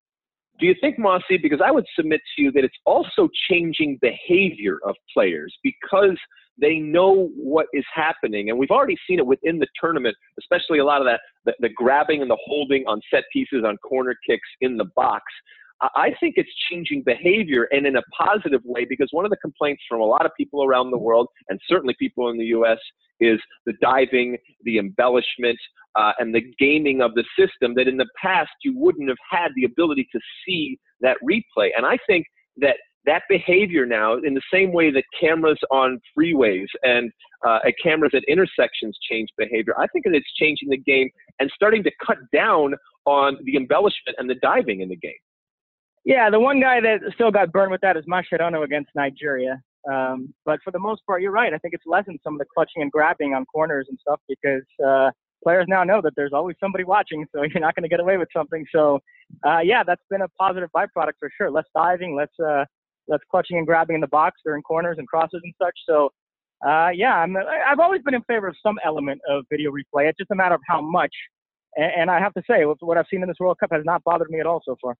Do 0.59 0.67
you 0.67 0.75
think, 0.81 0.99
Mossy, 0.99 1.39
because 1.39 1.61
I 1.65 1.71
would 1.71 1.87
submit 1.97 2.21
to 2.37 2.43
you 2.43 2.53
that 2.53 2.65
it's 2.65 2.77
also 2.85 3.29
changing 3.49 3.99
behavior 4.03 4.79
of 4.85 4.95
players 5.15 5.57
because 5.63 6.19
they 6.61 6.77
know 6.77 7.31
what 7.35 7.67
is 7.73 7.85
happening. 7.95 8.51
And 8.51 8.59
we've 8.59 8.71
already 8.71 8.97
seen 9.09 9.19
it 9.19 9.27
within 9.27 9.59
the 9.59 9.67
tournament, 9.81 10.15
especially 10.39 10.79
a 10.79 10.85
lot 10.85 11.01
of 11.01 11.07
that, 11.07 11.21
the, 11.47 11.55
the 11.61 11.71
grabbing 11.75 12.21
and 12.21 12.31
the 12.31 12.39
holding 12.45 12.85
on 12.87 13.01
set 13.13 13.25
pieces, 13.33 13.65
on 13.67 13.79
corner 13.79 14.15
kicks 14.29 14.49
in 14.61 14.77
the 14.77 14.87
box. 14.95 15.25
I 15.83 16.15
think 16.21 16.35
it's 16.37 16.51
changing 16.71 17.03
behavior 17.05 17.69
and 17.71 17.87
in 17.87 17.97
a 17.97 18.03
positive 18.19 18.61
way 18.65 18.85
because 18.85 19.09
one 19.13 19.25
of 19.25 19.31
the 19.31 19.37
complaints 19.39 19.83
from 19.89 20.01
a 20.01 20.05
lot 20.05 20.27
of 20.27 20.33
people 20.37 20.65
around 20.65 20.91
the 20.91 20.99
world, 20.99 21.29
and 21.49 21.59
certainly 21.67 21.95
people 21.99 22.29
in 22.29 22.39
the 22.39 22.47
US, 22.47 22.79
is 23.21 23.41
the 23.67 23.73
diving, 23.81 24.37
the 24.65 24.79
embellishment, 24.79 25.59
uh, 25.97 26.13
and 26.19 26.35
the 26.35 26.43
gaming 26.59 27.01
of 27.03 27.15
the 27.15 27.25
system 27.39 27.75
that 27.75 27.89
in 27.89 27.97
the 27.97 28.09
past 28.21 28.51
you 28.63 28.77
wouldn't 28.77 29.09
have 29.09 29.19
had 29.31 29.49
the 29.57 29.65
ability 29.65 30.09
to 30.13 30.21
see 30.47 30.79
that 31.01 31.17
replay. 31.29 31.71
And 31.77 31.87
I 31.87 31.99
think 32.07 32.27
that 32.59 32.77
that 33.07 33.23
behavior 33.29 33.87
now, 33.87 34.15
in 34.15 34.35
the 34.35 34.43
same 34.53 34.73
way 34.73 34.91
that 34.91 35.05
cameras 35.19 35.59
on 35.71 36.01
freeways 36.17 36.67
and 36.83 37.11
uh, 37.47 37.59
cameras 37.83 38.13
at 38.15 38.23
intersections 38.29 38.99
change 39.11 39.29
behavior, 39.39 39.75
I 39.79 39.87
think 39.87 40.05
that 40.05 40.15
it's 40.15 40.33
changing 40.35 40.69
the 40.69 40.77
game 40.77 41.09
and 41.39 41.51
starting 41.55 41.83
to 41.85 41.91
cut 42.05 42.19
down 42.33 42.75
on 43.07 43.39
the 43.45 43.57
embellishment 43.57 44.17
and 44.19 44.29
the 44.29 44.35
diving 44.37 44.83
in 44.83 44.91
the 44.91 44.97
game. 44.97 45.13
Yeah, 46.05 46.31
the 46.31 46.41
one 46.41 46.61
guy 46.61 46.81
that 46.81 47.01
still 47.15 47.31
got 47.31 47.53
burned 47.53 47.71
with 47.71 47.83
that 47.83 47.97
is 47.97 48.05
Mascherano 48.07 48.65
against 48.65 48.91
Nigeria. 48.95 49.61
Um, 49.91 50.33
but 50.45 50.61
for 50.65 50.71
the 50.71 50.79
most 50.79 51.05
part, 51.07 51.23
you're 51.23 51.31
right. 51.31 51.53
I 51.53 51.59
think 51.59 51.75
it's 51.75 51.85
lessened 51.87 52.21
some 52.23 52.35
of 52.35 52.39
the 52.39 52.47
clutching 52.55 52.83
and 52.83 52.91
grabbing 52.91 53.35
on 53.35 53.45
corners 53.47 53.87
and 53.89 53.99
stuff 54.01 54.21
because 54.29 54.63
uh, 54.85 55.11
players 55.43 55.67
now 55.69 55.85
know 55.85 56.01
that 56.03 56.13
there's 56.17 56.33
always 56.33 56.57
somebody 56.61 56.85
watching, 56.85 57.27
so 57.35 57.43
you're 57.55 57.61
not 57.61 57.75
going 57.75 57.83
to 57.83 57.89
get 57.89 58.01
away 58.01 58.17
with 58.17 58.29
something. 58.35 58.65
So, 58.75 59.01
uh, 59.47 59.61
yeah, 59.61 59.83
that's 59.83 60.03
been 60.11 60.23
a 60.23 60.29
positive 60.39 60.71
byproduct 60.75 61.15
for 61.19 61.31
sure. 61.37 61.51
Less 61.51 61.65
diving, 61.75 62.15
less 62.15 62.29
uh, 62.45 62.65
less 63.09 63.21
clutching 63.31 63.59
and 63.59 63.67
grabbing 63.67 63.95
in 63.95 64.01
the 64.01 64.09
box 64.09 64.41
during 64.45 64.63
corners 64.63 64.97
and 64.99 65.09
crosses 65.09 65.41
and 65.43 65.55
such. 65.61 65.75
So, 65.89 66.11
uh, 66.67 66.91
yeah, 66.95 67.15
I'm, 67.17 67.37
I've 67.37 67.81
always 67.81 68.03
been 68.03 68.15
in 68.15 68.23
favor 68.23 68.47
of 68.47 68.57
some 68.63 68.79
element 68.85 69.21
of 69.29 69.45
video 69.51 69.71
replay. 69.71 70.09
It's 70.09 70.19
just 70.19 70.31
a 70.31 70.37
matter 70.37 70.55
of 70.55 70.61
how 70.67 70.81
much. 70.81 71.13
And, 71.77 71.93
and 72.03 72.11
I 72.11 72.21
have 72.21 72.35
to 72.35 72.43
say, 72.49 72.63
what 72.65 72.99
I've 72.99 73.07
seen 73.11 73.23
in 73.23 73.29
this 73.29 73.39
World 73.41 73.59
Cup 73.59 73.71
has 73.73 73.83
not 73.85 74.05
bothered 74.05 74.31
me 74.31 74.41
at 74.41 74.47
all 74.47 74.63
so 74.65 74.77
far. 74.81 74.95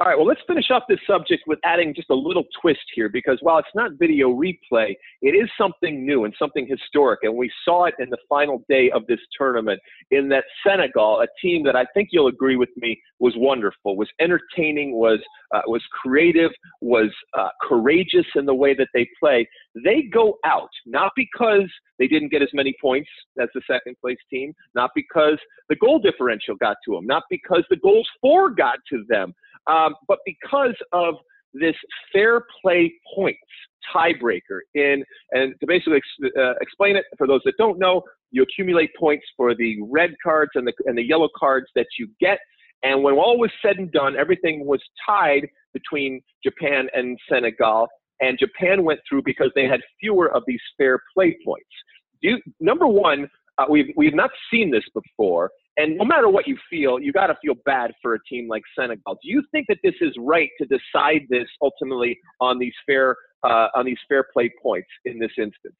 All 0.00 0.06
right, 0.06 0.16
well, 0.16 0.28
let's 0.28 0.40
finish 0.46 0.70
up 0.72 0.86
this 0.88 1.00
subject 1.08 1.42
with 1.48 1.58
adding 1.64 1.92
just 1.92 2.08
a 2.08 2.14
little 2.14 2.44
twist 2.62 2.84
here 2.94 3.08
because 3.08 3.38
while 3.40 3.58
it's 3.58 3.66
not 3.74 3.90
video 3.98 4.28
replay, 4.28 4.94
it 5.22 5.30
is 5.30 5.50
something 5.58 6.06
new 6.06 6.24
and 6.24 6.32
something 6.38 6.68
historic. 6.68 7.18
And 7.24 7.34
we 7.34 7.50
saw 7.64 7.86
it 7.86 7.94
in 7.98 8.08
the 8.08 8.18
final 8.28 8.62
day 8.68 8.92
of 8.92 9.04
this 9.08 9.18
tournament 9.36 9.80
in 10.12 10.28
that 10.28 10.44
Senegal, 10.64 11.20
a 11.22 11.26
team 11.42 11.64
that 11.64 11.74
I 11.74 11.84
think 11.94 12.10
you'll 12.12 12.28
agree 12.28 12.54
with 12.54 12.68
me 12.76 12.96
was 13.18 13.32
wonderful, 13.36 13.96
was 13.96 14.08
entertaining, 14.20 14.94
was, 14.94 15.18
uh, 15.52 15.62
was 15.66 15.82
creative, 15.90 16.52
was 16.80 17.10
uh, 17.36 17.48
courageous 17.60 18.26
in 18.36 18.46
the 18.46 18.54
way 18.54 18.74
that 18.74 18.88
they 18.94 19.08
play. 19.18 19.48
They 19.84 20.02
go 20.02 20.38
out, 20.46 20.70
not 20.86 21.10
because 21.16 21.68
they 21.98 22.06
didn't 22.06 22.30
get 22.30 22.40
as 22.40 22.50
many 22.52 22.72
points 22.80 23.08
as 23.40 23.48
the 23.52 23.62
second 23.68 23.96
place 24.00 24.18
team, 24.30 24.54
not 24.76 24.90
because 24.94 25.38
the 25.68 25.76
goal 25.76 25.98
differential 25.98 26.54
got 26.54 26.76
to 26.84 26.94
them, 26.94 27.06
not 27.06 27.24
because 27.28 27.64
the 27.68 27.76
goals 27.76 28.08
for 28.20 28.50
got 28.50 28.78
to 28.90 29.04
them 29.08 29.34
um, 29.68 29.94
but 30.06 30.18
because 30.24 30.74
of 30.92 31.14
this 31.54 31.74
fair 32.12 32.44
play 32.62 32.92
points 33.14 33.40
tiebreaker 33.94 34.60
in, 34.74 35.04
and 35.32 35.54
to 35.60 35.66
basically 35.66 35.96
ex- 35.96 36.32
uh, 36.38 36.54
explain 36.60 36.96
it 36.96 37.04
for 37.16 37.26
those 37.26 37.40
that 37.44 37.54
don't 37.58 37.78
know, 37.78 38.02
you 38.30 38.42
accumulate 38.42 38.90
points 38.98 39.24
for 39.36 39.54
the 39.54 39.78
red 39.90 40.10
cards 40.22 40.50
and 40.54 40.66
the, 40.66 40.72
and 40.84 40.96
the 40.96 41.02
yellow 41.02 41.28
cards 41.38 41.66
that 41.74 41.86
you 41.98 42.08
get. 42.20 42.38
And 42.82 43.02
when 43.02 43.14
all 43.14 43.38
was 43.38 43.50
said 43.62 43.78
and 43.78 43.90
done, 43.90 44.16
everything 44.16 44.66
was 44.66 44.80
tied 45.06 45.48
between 45.72 46.20
Japan 46.44 46.88
and 46.92 47.18
Senegal. 47.30 47.88
And 48.20 48.38
Japan 48.38 48.84
went 48.84 49.00
through 49.08 49.22
because 49.24 49.50
they 49.54 49.64
had 49.64 49.80
fewer 50.00 50.34
of 50.34 50.42
these 50.46 50.60
fair 50.76 51.00
play 51.14 51.36
points. 51.44 51.68
You, 52.20 52.38
number 52.60 52.86
one, 52.86 53.28
uh, 53.58 53.64
we've, 53.68 53.92
we've 53.96 54.14
not 54.14 54.30
seen 54.50 54.70
this 54.70 54.84
before. 54.94 55.50
And 55.78 55.96
no 55.96 56.04
matter 56.04 56.28
what 56.28 56.48
you 56.48 56.56
feel, 56.68 56.98
you 56.98 57.12
got 57.12 57.28
to 57.28 57.36
feel 57.40 57.54
bad 57.64 57.92
for 58.02 58.14
a 58.14 58.18
team 58.28 58.48
like 58.48 58.62
Senegal. 58.78 59.14
Do 59.22 59.30
you 59.30 59.44
think 59.52 59.66
that 59.68 59.78
this 59.84 59.94
is 60.00 60.12
right 60.18 60.50
to 60.60 60.66
decide 60.66 61.22
this 61.30 61.46
ultimately 61.62 62.18
on 62.40 62.58
these 62.58 62.74
fair 62.84 63.16
uh, 63.44 63.68
on 63.76 63.86
these 63.86 63.98
fair 64.08 64.26
play 64.32 64.52
points 64.60 64.88
in 65.04 65.20
this 65.20 65.30
instance? 65.38 65.76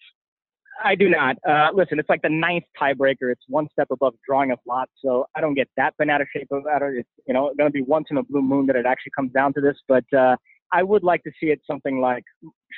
I 0.84 0.94
do 0.94 1.08
not. 1.08 1.36
Uh, 1.48 1.70
listen, 1.74 1.98
it's 1.98 2.08
like 2.08 2.22
the 2.22 2.28
ninth 2.28 2.62
tiebreaker. 2.80 3.32
It's 3.32 3.42
one 3.48 3.66
step 3.72 3.88
above 3.90 4.14
drawing 4.24 4.52
a 4.52 4.56
lot, 4.68 4.88
so 5.04 5.26
I 5.36 5.40
don't 5.40 5.54
get 5.54 5.68
that 5.76 5.96
bent 5.98 6.12
out 6.12 6.20
of 6.20 6.28
shape 6.32 6.46
about 6.52 6.82
it. 6.82 6.98
It's 6.98 7.08
you 7.26 7.34
know 7.34 7.52
going 7.58 7.68
to 7.68 7.72
be 7.72 7.82
once 7.82 8.06
in 8.12 8.18
a 8.18 8.22
blue 8.22 8.42
moon 8.42 8.66
that 8.66 8.76
it 8.76 8.86
actually 8.86 9.12
comes 9.16 9.32
down 9.32 9.52
to 9.54 9.60
this, 9.60 9.76
but 9.88 10.04
uh, 10.16 10.36
I 10.72 10.84
would 10.84 11.02
like 11.02 11.24
to 11.24 11.32
see 11.40 11.46
it 11.46 11.60
something 11.68 12.00
like 12.00 12.22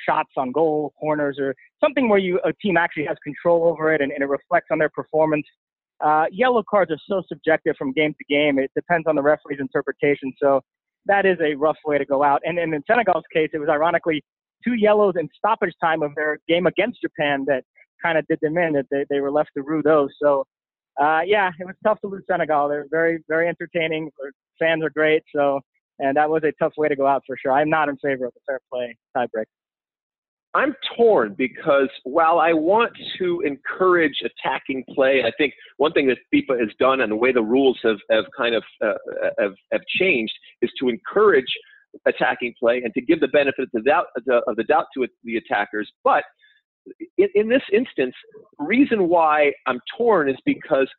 shots 0.07 0.31
on 0.37 0.51
goal, 0.51 0.93
corners, 0.99 1.37
or 1.39 1.53
something 1.83 2.09
where 2.09 2.17
you 2.19 2.39
a 2.43 2.53
team 2.53 2.77
actually 2.77 3.05
has 3.05 3.17
control 3.23 3.67
over 3.67 3.93
it 3.93 4.01
and, 4.01 4.11
and 4.11 4.23
it 4.23 4.27
reflects 4.27 4.69
on 4.71 4.79
their 4.79 4.89
performance 4.89 5.45
uh, 6.03 6.25
yellow 6.31 6.63
cards 6.67 6.91
are 6.91 6.99
so 7.07 7.23
subjective 7.27 7.75
from 7.77 7.91
game 7.93 8.13
to 8.13 8.33
game. 8.33 8.59
It 8.59 8.71
depends 8.75 9.07
on 9.07 9.15
the 9.15 9.21
referee's 9.21 9.59
interpretation. 9.59 10.33
So 10.41 10.61
that 11.05 11.25
is 11.25 11.37
a 11.41 11.55
rough 11.55 11.77
way 11.85 11.97
to 11.97 12.05
go 12.05 12.23
out. 12.23 12.41
And, 12.43 12.59
and 12.59 12.73
in 12.73 12.83
Senegal's 12.87 13.23
case, 13.33 13.49
it 13.53 13.59
was 13.59 13.69
ironically 13.69 14.23
two 14.63 14.73
yellows 14.73 15.13
in 15.19 15.27
stoppage 15.35 15.73
time 15.81 16.03
of 16.03 16.13
their 16.15 16.39
game 16.47 16.67
against 16.67 17.01
Japan 17.01 17.45
that 17.47 17.63
kind 18.03 18.17
of 18.17 18.25
did 18.27 18.39
them 18.41 18.57
in, 18.57 18.73
that 18.73 18.85
they, 18.91 19.05
they 19.09 19.19
were 19.19 19.31
left 19.31 19.49
to 19.55 19.63
rue 19.63 19.81
those. 19.83 20.09
So, 20.21 20.45
uh, 21.01 21.21
yeah, 21.25 21.51
it 21.59 21.65
was 21.65 21.75
tough 21.83 21.99
to 22.01 22.07
lose 22.07 22.23
Senegal. 22.29 22.67
They're 22.67 22.87
very, 22.91 23.23
very 23.27 23.47
entertaining. 23.47 24.11
Fans 24.59 24.83
are 24.83 24.89
great. 24.89 25.23
So, 25.35 25.59
and 25.99 26.17
that 26.17 26.29
was 26.29 26.43
a 26.43 26.51
tough 26.59 26.73
way 26.77 26.87
to 26.87 26.95
go 26.95 27.07
out 27.07 27.23
for 27.25 27.37
sure. 27.37 27.51
I'm 27.51 27.69
not 27.69 27.89
in 27.89 27.97
favor 27.97 28.25
of 28.25 28.33
the 28.33 28.39
fair 28.45 28.59
play 28.71 28.97
tiebreak. 29.15 29.45
I'm 30.53 30.75
torn 30.97 31.35
because 31.37 31.87
while 32.03 32.39
I 32.39 32.51
want 32.51 32.91
to 33.19 33.41
encourage 33.45 34.21
attacking 34.23 34.83
play, 34.93 35.23
I 35.25 35.31
think 35.37 35.53
one 35.77 35.93
thing 35.93 36.07
that 36.07 36.17
FIFA 36.33 36.59
has 36.59 36.69
done 36.77 37.01
and 37.01 37.11
the 37.11 37.15
way 37.15 37.31
the 37.31 37.41
rules 37.41 37.79
have, 37.83 37.99
have 38.09 38.25
kind 38.37 38.55
of 38.55 38.63
uh, 38.83 38.93
have, 39.39 39.53
have 39.71 39.81
changed 39.99 40.33
is 40.61 40.69
to 40.79 40.89
encourage 40.89 41.45
attacking 42.05 42.53
play 42.59 42.81
and 42.83 42.93
to 42.93 43.01
give 43.01 43.21
the 43.21 43.29
benefit 43.29 43.63
of 43.63 43.69
the 43.73 43.81
doubt, 43.81 44.07
of 44.47 44.55
the 44.57 44.63
doubt 44.63 44.87
to 44.95 45.07
the 45.23 45.37
attackers. 45.37 45.89
But 46.03 46.23
in, 47.17 47.29
in 47.33 47.49
this 47.49 47.63
instance, 47.71 48.15
reason 48.59 49.07
why 49.07 49.53
I'm 49.67 49.79
torn 49.97 50.29
is 50.29 50.37
because 50.45 50.89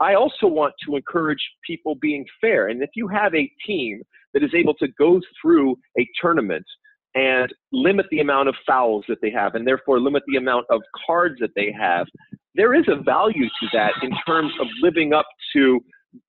I 0.00 0.14
also 0.14 0.48
want 0.48 0.74
to 0.84 0.96
encourage 0.96 1.42
people 1.64 1.94
being 1.94 2.24
fair. 2.40 2.68
And 2.68 2.82
if 2.82 2.90
you 2.96 3.06
have 3.08 3.34
a 3.36 3.50
team 3.64 4.02
that 4.34 4.42
is 4.42 4.50
able 4.52 4.74
to 4.74 4.88
go 4.98 5.20
through 5.40 5.76
a 5.96 6.08
tournament– 6.20 6.66
and 7.16 7.52
limit 7.72 8.06
the 8.10 8.20
amount 8.20 8.48
of 8.48 8.54
fouls 8.66 9.04
that 9.08 9.18
they 9.22 9.30
have 9.30 9.54
and 9.54 9.66
therefore 9.66 9.98
limit 9.98 10.22
the 10.28 10.36
amount 10.36 10.66
of 10.70 10.82
cards 11.06 11.36
that 11.40 11.50
they 11.56 11.72
have. 11.72 12.06
There 12.54 12.74
is 12.74 12.84
a 12.88 13.02
value 13.02 13.46
to 13.46 13.66
that 13.72 13.92
in 14.02 14.10
terms 14.26 14.52
of 14.60 14.68
living 14.82 15.12
up 15.12 15.26
to 15.54 15.80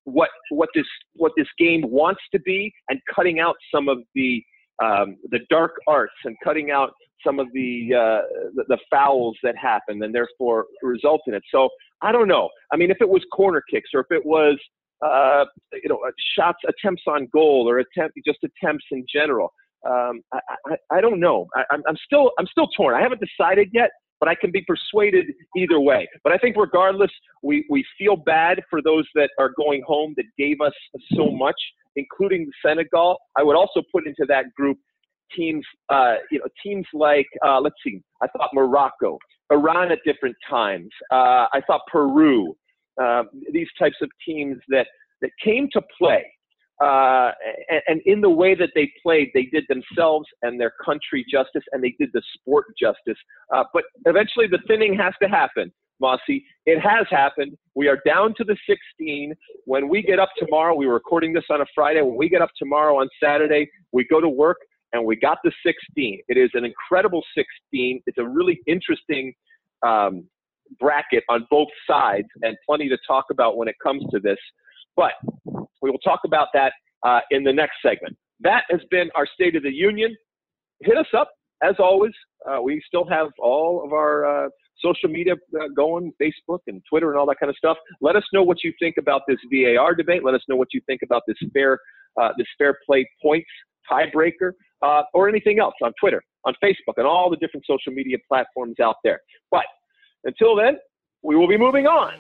what 0.03 0.29
what 0.49 0.69
this 0.73 0.85
what 1.15 1.31
this 1.37 1.47
game 1.57 1.81
wants 1.85 2.21
to 2.33 2.39
be 2.39 2.73
and 2.89 2.99
cutting 3.13 3.39
out 3.39 3.55
some 3.73 3.87
of 3.87 3.99
the 4.15 4.41
um, 4.83 5.17
the 5.29 5.39
dark 5.49 5.73
arts 5.87 6.13
and 6.23 6.35
cutting 6.43 6.71
out 6.71 6.91
some 7.25 7.39
of 7.39 7.47
the, 7.53 7.89
uh, 7.93 8.21
the, 8.55 8.63
the 8.67 8.77
fouls 8.91 9.35
that 9.41 9.55
happen 9.57 10.01
and 10.03 10.13
therefore 10.13 10.65
result 10.83 11.21
in 11.27 11.33
it. 11.33 11.43
So 11.51 11.67
I 12.01 12.11
don't 12.11 12.27
know. 12.27 12.49
I 12.71 12.77
mean, 12.77 12.91
if 12.91 12.97
it 13.01 13.09
was 13.09 13.23
corner 13.33 13.63
kicks 13.71 13.89
or 13.93 14.01
if 14.01 14.07
it 14.11 14.25
was 14.25 14.57
uh, 15.05 15.45
you 15.73 15.89
know 15.89 15.99
shots 16.35 16.57
attempts 16.67 17.03
on 17.07 17.27
goal 17.31 17.69
or 17.69 17.79
attempt 17.79 18.17
just 18.25 18.39
attempts 18.43 18.85
in 18.91 19.05
general, 19.11 19.51
um, 19.85 20.21
I, 20.33 20.39
I, 20.65 20.75
I, 20.97 21.01
don't 21.01 21.19
know. 21.19 21.47
I, 21.55 21.63
I'm, 21.71 21.97
still 22.05 22.31
I'm 22.39 22.47
still 22.47 22.67
torn. 22.75 22.95
I 22.95 23.01
haven't 23.01 23.21
decided 23.21 23.69
yet, 23.73 23.91
but 24.19 24.27
I 24.29 24.35
can 24.35 24.51
be 24.51 24.65
persuaded 24.67 25.25
either 25.55 25.79
way. 25.79 26.07
But 26.23 26.33
I 26.33 26.37
think 26.37 26.55
regardless, 26.57 27.11
we, 27.43 27.65
we 27.69 27.85
feel 27.97 28.15
bad 28.15 28.61
for 28.69 28.81
those 28.81 29.05
that 29.15 29.29
are 29.39 29.51
going 29.55 29.83
home 29.85 30.13
that 30.17 30.25
gave 30.37 30.61
us 30.61 30.73
so 31.13 31.31
much, 31.31 31.55
including 31.95 32.49
Senegal. 32.65 33.17
I 33.37 33.43
would 33.43 33.55
also 33.55 33.81
put 33.91 34.07
into 34.07 34.25
that 34.27 34.45
group 34.55 34.77
teams, 35.35 35.65
uh, 35.89 36.15
you 36.31 36.39
know, 36.39 36.45
teams 36.63 36.85
like 36.93 37.27
uh, 37.45 37.59
let's 37.59 37.75
see. 37.83 38.01
I 38.21 38.27
thought 38.27 38.49
Morocco, 38.53 39.19
Iran 39.51 39.91
at 39.91 39.99
different 40.05 40.35
times. 40.49 40.89
Uh, 41.11 41.45
I 41.53 41.61
thought 41.67 41.81
Peru. 41.91 42.55
Um, 42.99 43.29
these 43.53 43.67
types 43.77 43.97
of 44.01 44.09
teams 44.25 44.57
that 44.69 44.87
that 45.21 45.29
came 45.43 45.69
to 45.73 45.81
play 45.99 46.25
uh, 46.81 47.31
and, 47.69 47.81
and, 47.87 48.01
in 48.05 48.21
the 48.21 48.29
way 48.29 48.53
that 48.53 48.69
they 48.75 48.91
played, 49.01 49.31
they 49.33 49.45
did 49.45 49.63
themselves 49.67 50.27
and 50.43 50.59
their 50.59 50.73
country 50.83 51.25
justice, 51.29 51.63
and 51.71 51.83
they 51.83 51.95
did 51.99 52.09
the 52.13 52.21
sport 52.35 52.65
justice. 52.79 53.17
Uh, 53.53 53.63
but 53.73 53.83
eventually, 54.05 54.45
the 54.45 54.59
thinning 54.67 54.95
has 54.95 55.13
to 55.21 55.27
happen, 55.27 55.71
Mossy. 55.99 56.45
It 56.67 56.79
has 56.79 57.07
happened. 57.09 57.57
We 57.73 57.87
are 57.87 57.97
down 58.05 58.35
to 58.37 58.43
the 58.43 58.55
16. 58.67 59.33
When 59.65 59.89
we 59.89 60.03
get 60.03 60.19
up 60.19 60.29
tomorrow, 60.37 60.75
we 60.75 60.85
were 60.85 60.93
recording 60.93 61.33
this 61.33 61.45
on 61.49 61.61
a 61.61 61.65
Friday. 61.73 62.01
When 62.01 62.15
we 62.15 62.29
get 62.29 62.43
up 62.43 62.51
tomorrow 62.57 62.99
on 62.99 63.09
Saturday, 63.23 63.69
we 63.91 64.05
go 64.07 64.21
to 64.21 64.29
work 64.29 64.57
and 64.93 65.03
we 65.03 65.15
got 65.15 65.39
the 65.43 65.51
16. 65.65 66.21
It 66.27 66.37
is 66.37 66.49
an 66.53 66.63
incredible 66.63 67.23
16. 67.35 68.01
It's 68.05 68.17
a 68.17 68.25
really 68.25 68.59
interesting 68.67 69.33
um, 69.85 70.25
bracket 70.79 71.23
on 71.29 71.47
both 71.49 71.69
sides, 71.89 72.27
and 72.41 72.55
plenty 72.65 72.89
to 72.89 72.97
talk 73.07 73.25
about 73.31 73.57
when 73.57 73.67
it 73.67 73.75
comes 73.81 74.03
to 74.11 74.19
this. 74.19 74.37
But 74.97 75.13
we 75.81 75.89
will 75.89 75.99
talk 75.99 76.21
about 76.25 76.49
that 76.53 76.73
uh, 77.05 77.19
in 77.31 77.43
the 77.43 77.53
next 77.53 77.75
segment. 77.81 78.17
That 78.41 78.63
has 78.69 78.81
been 78.91 79.09
our 79.15 79.27
State 79.33 79.55
of 79.55 79.63
the 79.63 79.71
Union. 79.71 80.13
Hit 80.81 80.97
us 80.97 81.07
up, 81.17 81.29
as 81.63 81.75
always. 81.79 82.11
Uh, 82.47 82.61
we 82.61 82.81
still 82.85 83.05
have 83.07 83.27
all 83.39 83.83
of 83.85 83.93
our 83.93 84.45
uh, 84.45 84.49
social 84.79 85.09
media 85.09 85.33
uh, 85.33 85.67
going, 85.75 86.11
Facebook 86.21 86.59
and 86.67 86.81
Twitter 86.89 87.09
and 87.11 87.19
all 87.19 87.25
that 87.27 87.39
kind 87.39 87.49
of 87.49 87.55
stuff. 87.55 87.77
Let 88.01 88.15
us 88.15 88.23
know 88.33 88.43
what 88.43 88.63
you 88.63 88.73
think 88.79 88.95
about 88.99 89.21
this 89.27 89.37
VAR 89.51 89.95
debate. 89.95 90.23
Let 90.23 90.33
us 90.33 90.41
know 90.49 90.55
what 90.55 90.69
you 90.73 90.81
think 90.85 91.01
about 91.03 91.23
this 91.27 91.37
fair, 91.53 91.79
uh, 92.21 92.29
this 92.37 92.47
fair 92.57 92.77
play 92.85 93.07
points 93.21 93.47
tiebreaker, 93.89 94.51
uh, 94.81 95.03
or 95.13 95.29
anything 95.29 95.59
else 95.59 95.73
on 95.81 95.93
Twitter, 95.99 96.21
on 96.45 96.53
Facebook, 96.63 96.93
and 96.97 97.07
all 97.07 97.29
the 97.29 97.37
different 97.37 97.65
social 97.65 97.93
media 97.93 98.17
platforms 98.27 98.75
out 98.81 98.95
there. 99.03 99.21
But 99.49 99.63
until 100.25 100.55
then, 100.55 100.77
we 101.23 101.35
will 101.35 101.47
be 101.47 101.57
moving 101.57 101.87
on. 101.87 102.15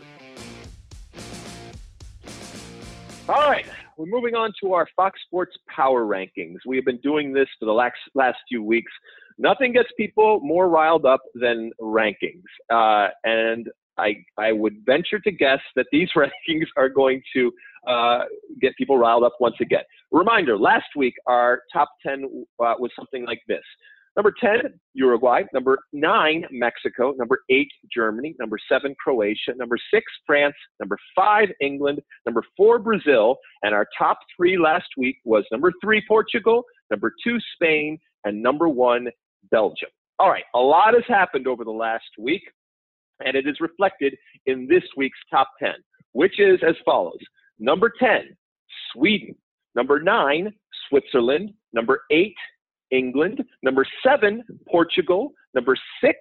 All 3.29 3.49
right, 3.49 3.65
we're 3.97 4.05
moving 4.05 4.35
on 4.35 4.53
to 4.61 4.71
our 4.71 4.87
Fox 4.95 5.19
Sports 5.25 5.53
Power 5.67 6.05
Rankings. 6.05 6.59
We 6.65 6.77
have 6.77 6.85
been 6.85 6.99
doing 6.99 7.33
this 7.33 7.49
for 7.59 7.65
the 7.65 7.73
last, 7.73 7.97
last 8.15 8.37
few 8.47 8.63
weeks. 8.63 8.91
Nothing 9.37 9.73
gets 9.73 9.89
people 9.97 10.39
more 10.41 10.69
riled 10.69 11.05
up 11.05 11.19
than 11.35 11.71
rankings. 11.81 12.45
Uh, 12.71 13.09
and 13.25 13.67
I, 13.97 14.15
I 14.37 14.53
would 14.53 14.77
venture 14.85 15.19
to 15.19 15.31
guess 15.31 15.59
that 15.75 15.87
these 15.91 16.07
rankings 16.15 16.67
are 16.77 16.87
going 16.87 17.21
to 17.35 17.51
uh, 17.85 18.19
get 18.61 18.77
people 18.77 18.97
riled 18.97 19.25
up 19.25 19.33
once 19.41 19.55
again. 19.59 19.83
Reminder 20.09 20.57
last 20.57 20.87
week, 20.95 21.15
our 21.25 21.63
top 21.73 21.89
10 22.05 22.23
uh, 22.23 22.75
was 22.79 22.91
something 22.95 23.25
like 23.25 23.41
this 23.49 23.63
Number 24.17 24.33
10, 24.41 24.73
Uruguay. 24.93 25.43
Number 25.53 25.77
9, 25.93 26.45
Mexico. 26.51 27.13
Number 27.17 27.39
8, 27.49 27.67
Germany. 27.93 28.35
Number 28.39 28.57
7, 28.67 28.95
Croatia. 29.01 29.53
Number 29.55 29.77
6, 29.93 30.03
France. 30.25 30.55
Number 30.79 30.97
5, 31.15 31.49
England. 31.61 32.01
Number 32.25 32.41
4, 32.57 32.79
Brazil. 32.79 33.37
And 33.61 33.75
our 33.75 33.87
top 33.97 34.17
three 34.35 34.57
last 34.57 34.87
week 34.97 35.17
was 35.23 35.45
number 35.51 35.71
3, 35.83 36.03
Portugal. 36.07 36.63
Number 36.89 37.13
2, 37.23 37.37
Spain. 37.53 37.99
And 38.25 38.41
number 38.41 38.67
1, 38.67 39.07
Belgium. 39.51 39.89
All 40.19 40.31
right, 40.31 40.43
a 40.55 40.59
lot 40.59 40.95
has 40.95 41.03
happened 41.07 41.47
over 41.47 41.63
the 41.63 41.69
last 41.69 42.09
week, 42.17 42.41
and 43.23 43.35
it 43.35 43.45
is 43.47 43.59
reflected 43.59 44.15
in 44.47 44.67
this 44.67 44.83
week's 44.95 45.19
top 45.29 45.49
10, 45.59 45.73
which 46.13 46.39
is 46.39 46.59
as 46.67 46.75
follows 46.83 47.19
Number 47.59 47.91
10, 47.99 48.35
Sweden. 48.93 49.35
Number 49.75 49.99
9, 49.99 50.51
Switzerland. 50.89 51.53
Number 51.71 52.01
8, 52.11 52.33
England. 52.91 53.43
Number 53.63 53.85
seven, 54.05 54.43
Portugal. 54.69 55.31
Number 55.53 55.75
six, 56.03 56.17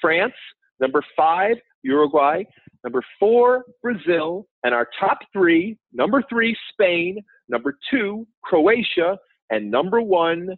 France. 0.00 0.34
Number 0.80 1.02
five, 1.16 1.56
Uruguay. 1.82 2.42
Number 2.84 3.02
four, 3.18 3.64
Brazil. 3.82 4.46
And 4.64 4.74
our 4.74 4.88
top 4.98 5.18
three 5.32 5.78
number 5.92 6.22
three, 6.28 6.56
Spain. 6.72 7.18
Number 7.48 7.76
two, 7.90 8.26
Croatia. 8.44 9.18
And 9.50 9.70
number 9.70 10.00
one, 10.00 10.50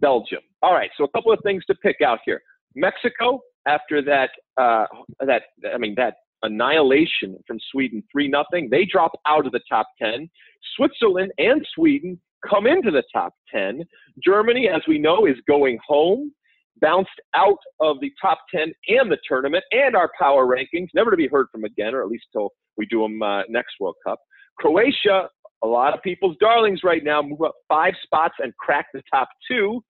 Belgium. 0.00 0.40
All 0.62 0.72
right, 0.72 0.90
so 0.96 1.04
a 1.04 1.08
couple 1.08 1.32
of 1.32 1.40
things 1.42 1.64
to 1.66 1.74
pick 1.76 1.96
out 2.04 2.18
here. 2.24 2.40
Mexico, 2.74 3.40
after 3.66 4.02
that, 4.02 4.30
uh, 4.56 4.86
that 5.26 5.42
I 5.72 5.78
mean, 5.78 5.94
that 5.96 6.14
annihilation 6.44 7.36
from 7.46 7.58
Sweden, 7.72 8.02
3 8.12 8.28
nothing. 8.28 8.68
They 8.70 8.84
drop 8.84 9.12
out 9.26 9.46
of 9.46 9.52
the 9.52 9.60
top 9.68 9.86
10. 10.00 10.28
Switzerland 10.76 11.32
and 11.38 11.66
Sweden 11.74 12.20
come 12.48 12.66
into 12.66 12.90
the 12.90 13.02
top 13.12 13.32
10. 13.52 13.82
Germany, 14.24 14.68
as 14.68 14.82
we 14.88 14.98
know, 14.98 15.26
is 15.26 15.36
going 15.48 15.78
home, 15.86 16.32
bounced 16.80 17.10
out 17.34 17.58
of 17.80 18.00
the 18.00 18.12
top 18.20 18.38
10 18.54 18.72
and 18.88 19.10
the 19.10 19.18
tournament 19.28 19.64
and 19.70 19.94
our 19.96 20.10
power 20.18 20.46
rankings, 20.46 20.88
never 20.94 21.10
to 21.10 21.16
be 21.16 21.28
heard 21.28 21.46
from 21.52 21.64
again, 21.64 21.94
or 21.94 22.02
at 22.02 22.08
least 22.08 22.24
till 22.32 22.50
we 22.76 22.86
do 22.86 23.02
them 23.02 23.22
uh, 23.22 23.42
next 23.48 23.74
World 23.80 23.96
Cup. 24.06 24.18
Croatia, 24.58 25.28
a 25.62 25.66
lot 25.66 25.94
of 25.94 26.02
people's 26.02 26.36
darlings 26.40 26.80
right 26.84 27.02
now, 27.02 27.22
move 27.22 27.42
up 27.42 27.54
five 27.68 27.94
spots 28.02 28.34
and 28.38 28.54
crack 28.56 28.86
the 28.92 29.02
top 29.12 29.28
two. 29.48 29.82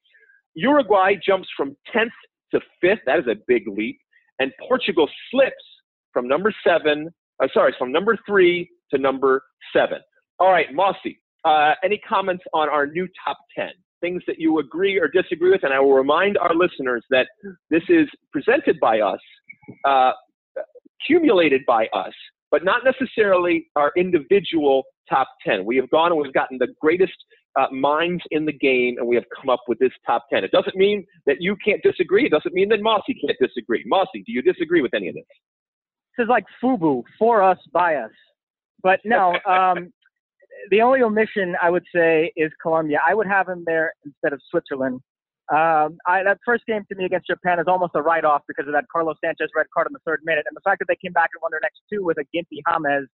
Uruguay 0.54 1.14
jumps 1.24 1.48
from 1.56 1.76
10th 1.94 2.10
to 2.52 2.60
5th. 2.82 3.00
That 3.06 3.18
is 3.18 3.26
a 3.26 3.36
big 3.46 3.66
leap. 3.66 3.98
And 4.38 4.52
Portugal 4.68 5.08
slips 5.30 5.54
from 6.12 6.28
number 6.28 6.54
seven, 6.66 7.08
uh, 7.42 7.48
sorry, 7.52 7.74
from 7.78 7.92
number 7.92 8.18
three 8.26 8.68
to 8.92 8.98
number 8.98 9.42
seven. 9.74 9.98
All 10.38 10.50
right, 10.50 10.72
Mossy, 10.72 11.20
uh, 11.44 11.74
any 11.84 11.98
comments 11.98 12.44
on 12.52 12.68
our 12.68 12.86
new 12.86 13.08
top 13.26 13.38
10? 13.56 13.68
Things 14.00 14.22
that 14.26 14.38
you 14.38 14.58
agree 14.58 14.98
or 14.98 15.08
disagree 15.08 15.50
with? 15.50 15.62
And 15.64 15.72
I 15.72 15.80
will 15.80 15.94
remind 15.94 16.36
our 16.38 16.54
listeners 16.54 17.04
that 17.10 17.26
this 17.70 17.82
is 17.88 18.08
presented 18.32 18.78
by 18.80 19.00
us, 19.00 19.20
uh, 19.84 20.12
accumulated 21.00 21.62
by 21.66 21.86
us, 21.94 22.12
but 22.50 22.64
not 22.64 22.82
necessarily 22.84 23.66
our 23.76 23.92
individual 23.96 24.84
top 25.08 25.28
10. 25.46 25.64
We 25.64 25.76
have 25.76 25.88
gone 25.90 26.12
and 26.12 26.20
we've 26.20 26.32
gotten 26.32 26.58
the 26.58 26.68
greatest 26.80 27.14
uh, 27.58 27.66
minds 27.70 28.22
in 28.30 28.44
the 28.44 28.52
game 28.52 28.96
and 28.98 29.06
we 29.06 29.14
have 29.14 29.24
come 29.34 29.48
up 29.48 29.60
with 29.68 29.78
this 29.78 29.92
top 30.06 30.26
10. 30.32 30.44
It 30.44 30.50
doesn't 30.50 30.76
mean 30.76 31.04
that 31.26 31.36
you 31.40 31.56
can't 31.64 31.82
disagree. 31.82 32.26
It 32.26 32.30
doesn't 32.30 32.54
mean 32.54 32.68
that 32.70 32.80
Mossy 32.80 33.14
can't 33.14 33.38
disagree. 33.40 33.84
Mossy, 33.86 34.22
do 34.26 34.32
you 34.32 34.42
disagree 34.42 34.82
with 34.82 34.94
any 34.94 35.08
of 35.08 35.14
this? 35.14 35.24
This 36.16 36.24
is 36.24 36.28
like 36.28 36.44
FUBU, 36.62 37.02
for 37.18 37.42
us, 37.42 37.58
by 37.72 37.96
us. 37.96 38.10
But 38.82 39.00
no, 39.04 39.34
um, 39.46 39.92
the 40.70 40.80
only 40.82 41.02
omission 41.02 41.56
I 41.60 41.70
would 41.70 41.84
say 41.94 42.32
is 42.36 42.50
Colombia. 42.62 43.00
I 43.06 43.14
would 43.14 43.26
have 43.26 43.48
him 43.48 43.64
there 43.66 43.92
instead 44.04 44.32
of 44.32 44.40
Switzerland. 44.50 45.00
Um, 45.52 45.98
I, 46.06 46.22
that 46.22 46.38
first 46.44 46.64
game 46.66 46.84
to 46.90 46.96
me 46.96 47.04
against 47.04 47.26
Japan 47.26 47.58
is 47.58 47.66
almost 47.68 47.92
a 47.94 48.00
write-off 48.00 48.42
because 48.48 48.66
of 48.66 48.72
that 48.72 48.86
Carlos 48.90 49.16
Sanchez 49.22 49.50
red 49.54 49.66
card 49.74 49.86
in 49.86 49.92
the 49.92 49.98
third 50.06 50.20
minute, 50.24 50.44
and 50.48 50.56
the 50.56 50.62
fact 50.64 50.78
that 50.78 50.86
they 50.88 50.96
came 50.96 51.12
back 51.12 51.30
and 51.34 51.42
won 51.42 51.50
their 51.50 51.60
next 51.60 51.80
two 51.92 52.02
with 52.02 52.16
a 52.18 52.24
Ginty 52.34 52.62
James. 52.66 53.08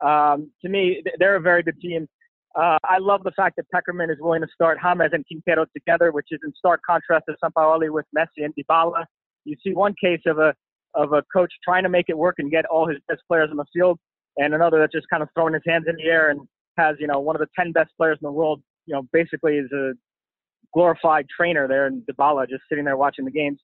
Um, 0.00 0.50
to 0.62 0.68
me, 0.68 1.02
they're 1.18 1.36
a 1.36 1.40
very 1.40 1.62
good 1.62 1.80
team. 1.80 2.06
Uh, 2.54 2.78
I 2.84 2.98
love 2.98 3.24
the 3.24 3.32
fact 3.32 3.56
that 3.56 3.66
Pekerman 3.74 4.10
is 4.12 4.18
willing 4.20 4.42
to 4.42 4.48
start 4.54 4.78
James 4.80 5.10
and 5.12 5.24
Quintero 5.26 5.66
together, 5.74 6.12
which 6.12 6.28
is 6.30 6.38
in 6.44 6.52
stark 6.56 6.80
contrast 6.88 7.24
to 7.28 7.34
Sampaoli 7.42 7.90
with 7.90 8.06
Messi 8.16 8.44
and 8.44 8.54
Dybala. 8.54 9.04
You 9.44 9.56
see 9.64 9.74
one 9.74 9.94
case 10.00 10.20
of 10.26 10.38
a 10.38 10.54
of 10.94 11.12
a 11.12 11.24
coach 11.32 11.52
trying 11.64 11.82
to 11.82 11.88
make 11.88 12.08
it 12.08 12.16
work 12.16 12.36
and 12.38 12.52
get 12.52 12.64
all 12.66 12.86
his 12.86 12.98
best 13.08 13.22
players 13.26 13.50
on 13.50 13.56
the 13.56 13.64
field, 13.72 13.98
and 14.36 14.54
another 14.54 14.78
that's 14.78 14.92
just 14.92 15.08
kind 15.10 15.24
of 15.24 15.28
throwing 15.34 15.54
his 15.54 15.62
hands 15.66 15.86
in 15.88 15.96
the 15.96 16.04
air 16.04 16.30
and 16.30 16.40
has 16.76 16.96
you 16.98 17.06
know 17.06 17.20
one 17.20 17.36
of 17.36 17.40
the 17.40 17.48
ten 17.58 17.72
best 17.72 17.90
players 17.96 18.18
in 18.20 18.26
the 18.26 18.32
world. 18.32 18.62
You 18.86 18.94
know, 18.94 19.02
basically 19.12 19.56
is 19.56 19.70
a 19.72 19.92
glorified 20.74 21.26
trainer 21.34 21.66
there 21.68 21.86
in 21.86 22.02
Dybala, 22.02 22.48
just 22.48 22.62
sitting 22.68 22.84
there 22.84 22.96
watching 22.96 23.24
the 23.24 23.30
games. 23.30 23.58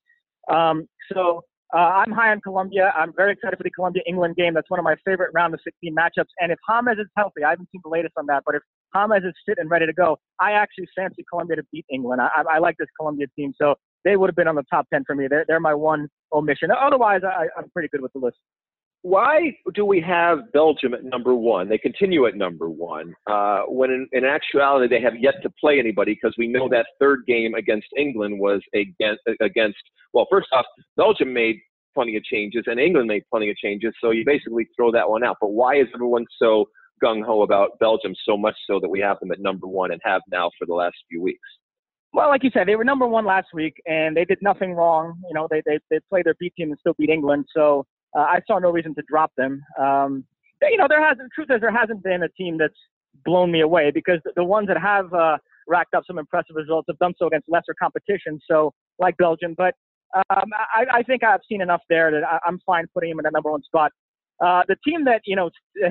Um, 0.51 0.87
so 1.13 1.43
uh, 1.73 1.77
I'm 1.77 2.11
high 2.11 2.31
on 2.31 2.41
Colombia. 2.41 2.91
I'm 2.95 3.13
very 3.15 3.33
excited 3.33 3.57
for 3.57 3.63
the 3.63 3.69
Colombia 3.69 4.01
England 4.07 4.35
game. 4.35 4.53
That's 4.53 4.69
one 4.69 4.79
of 4.79 4.83
my 4.83 4.95
favorite 5.05 5.31
round 5.33 5.53
of 5.53 5.61
16 5.63 5.95
matchups. 5.95 6.27
And 6.39 6.51
if 6.51 6.59
James 6.69 6.99
is 6.99 7.07
healthy, 7.15 7.43
I 7.45 7.51
haven't 7.51 7.69
seen 7.71 7.81
the 7.83 7.89
latest 7.89 8.13
on 8.17 8.25
that, 8.27 8.43
but 8.45 8.55
if 8.55 8.61
James 8.93 9.23
is 9.23 9.33
fit 9.45 9.57
and 9.57 9.69
ready 9.69 9.85
to 9.85 9.93
go, 9.93 10.17
I 10.39 10.53
actually 10.53 10.87
fancy 10.95 11.23
Colombia 11.29 11.57
to 11.57 11.63
beat 11.71 11.85
England. 11.91 12.21
I, 12.21 12.29
I 12.51 12.59
like 12.59 12.75
this 12.77 12.89
Colombia 12.97 13.27
team, 13.37 13.53
so 13.57 13.75
they 14.03 14.17
would 14.17 14.29
have 14.29 14.35
been 14.35 14.47
on 14.47 14.55
the 14.55 14.65
top 14.69 14.87
10 14.91 15.03
for 15.05 15.15
me. 15.15 15.27
They're, 15.29 15.45
they're 15.47 15.59
my 15.59 15.73
one 15.73 16.09
omission. 16.33 16.69
Otherwise, 16.71 17.21
I, 17.23 17.47
I'm 17.57 17.69
pretty 17.69 17.87
good 17.87 18.01
with 18.01 18.11
the 18.13 18.19
list 18.19 18.37
why 19.03 19.55
do 19.73 19.83
we 19.83 19.99
have 20.01 20.51
Belgium 20.53 20.93
at 20.93 21.03
number 21.03 21.33
one? 21.33 21.67
They 21.67 21.79
continue 21.79 22.27
at 22.27 22.35
number 22.35 22.69
one 22.69 23.13
uh, 23.27 23.61
when 23.67 23.89
in, 23.89 24.07
in, 24.11 24.25
actuality 24.25 24.87
they 24.87 25.01
have 25.01 25.13
yet 25.19 25.35
to 25.41 25.49
play 25.59 25.79
anybody 25.79 26.13
because 26.13 26.35
we 26.37 26.47
know 26.47 26.69
that 26.69 26.85
third 26.99 27.23
game 27.25 27.55
against 27.55 27.87
England 27.97 28.39
was 28.39 28.61
against, 28.75 29.21
against, 29.41 29.79
well, 30.13 30.27
first 30.29 30.49
off, 30.53 30.65
Belgium 30.97 31.33
made 31.33 31.57
plenty 31.95 32.15
of 32.15 32.23
changes 32.23 32.63
and 32.67 32.79
England 32.79 33.07
made 33.07 33.23
plenty 33.31 33.49
of 33.49 33.57
changes, 33.57 33.91
so 33.99 34.11
you 34.11 34.23
basically 34.25 34.67
throw 34.75 34.91
that 34.91 35.09
one 35.09 35.23
out. 35.23 35.37
But 35.41 35.51
why 35.51 35.77
is 35.77 35.87
everyone 35.95 36.25
so 36.37 36.65
gung 37.03 37.25
ho 37.25 37.41
about 37.41 37.79
Belgium 37.79 38.13
so 38.23 38.37
much 38.37 38.55
so 38.69 38.79
that 38.79 38.89
we 38.89 38.99
have 38.99 39.19
them 39.19 39.31
at 39.31 39.39
number 39.39 39.65
one 39.65 39.91
and 39.91 39.99
have 40.03 40.21
now 40.31 40.51
for 40.59 40.67
the 40.67 40.75
last 40.75 40.95
few 41.09 41.21
weeks? 41.21 41.39
Well, 42.13 42.29
like 42.29 42.43
you 42.43 42.51
said, 42.53 42.67
they 42.67 42.75
were 42.75 42.83
number 42.83 43.07
one 43.07 43.25
last 43.25 43.47
week, 43.53 43.81
and 43.87 44.15
they 44.15 44.25
did 44.25 44.39
nothing 44.41 44.73
wrong. 44.73 45.19
You 45.27 45.33
know, 45.33 45.47
they 45.49 45.63
they 45.65 45.79
they 45.89 45.99
played 46.09 46.25
their 46.25 46.35
B 46.39 46.51
team 46.55 46.69
and 46.69 46.79
still 46.79 46.93
beat 46.99 47.09
England. 47.09 47.45
So 47.55 47.85
uh, 48.17 48.21
I 48.21 48.39
saw 48.47 48.59
no 48.59 48.71
reason 48.71 48.93
to 48.95 49.03
drop 49.07 49.31
them. 49.37 49.61
Um, 49.79 50.25
you 50.61 50.77
know, 50.77 50.87
there 50.87 51.05
has 51.05 51.17
the 51.17 51.29
truth 51.33 51.47
is 51.49 51.61
there 51.61 51.75
hasn't 51.75 52.03
been 52.03 52.23
a 52.23 52.29
team 52.29 52.57
that's 52.57 52.77
blown 53.25 53.51
me 53.51 53.61
away 53.61 53.91
because 53.91 54.19
the, 54.35 54.43
ones 54.43 54.67
that 54.67 54.79
have 54.79 55.13
uh, 55.13 55.37
racked 55.67 55.93
up 55.93 56.03
some 56.05 56.17
impressive 56.19 56.55
results 56.55 56.85
have 56.89 56.97
done 56.99 57.13
so 57.17 57.27
against 57.27 57.49
lesser 57.49 57.73
competition. 57.79 58.39
So 58.49 58.73
like 58.99 59.17
Belgium, 59.17 59.55
but 59.57 59.75
um, 60.13 60.49
I, 60.75 60.99
I 60.99 61.03
think 61.03 61.23
I've 61.23 61.39
seen 61.49 61.61
enough 61.61 61.81
there 61.89 62.11
that 62.11 62.23
I, 62.23 62.39
I'm 62.45 62.59
fine 62.65 62.85
putting 62.93 63.11
him 63.11 63.19
in 63.19 63.23
the 63.23 63.31
number 63.31 63.51
one 63.51 63.63
spot. 63.63 63.91
Uh, 64.43 64.63
the 64.67 64.75
team 64.85 65.05
that 65.05 65.21
you 65.25 65.35
know, 65.35 65.49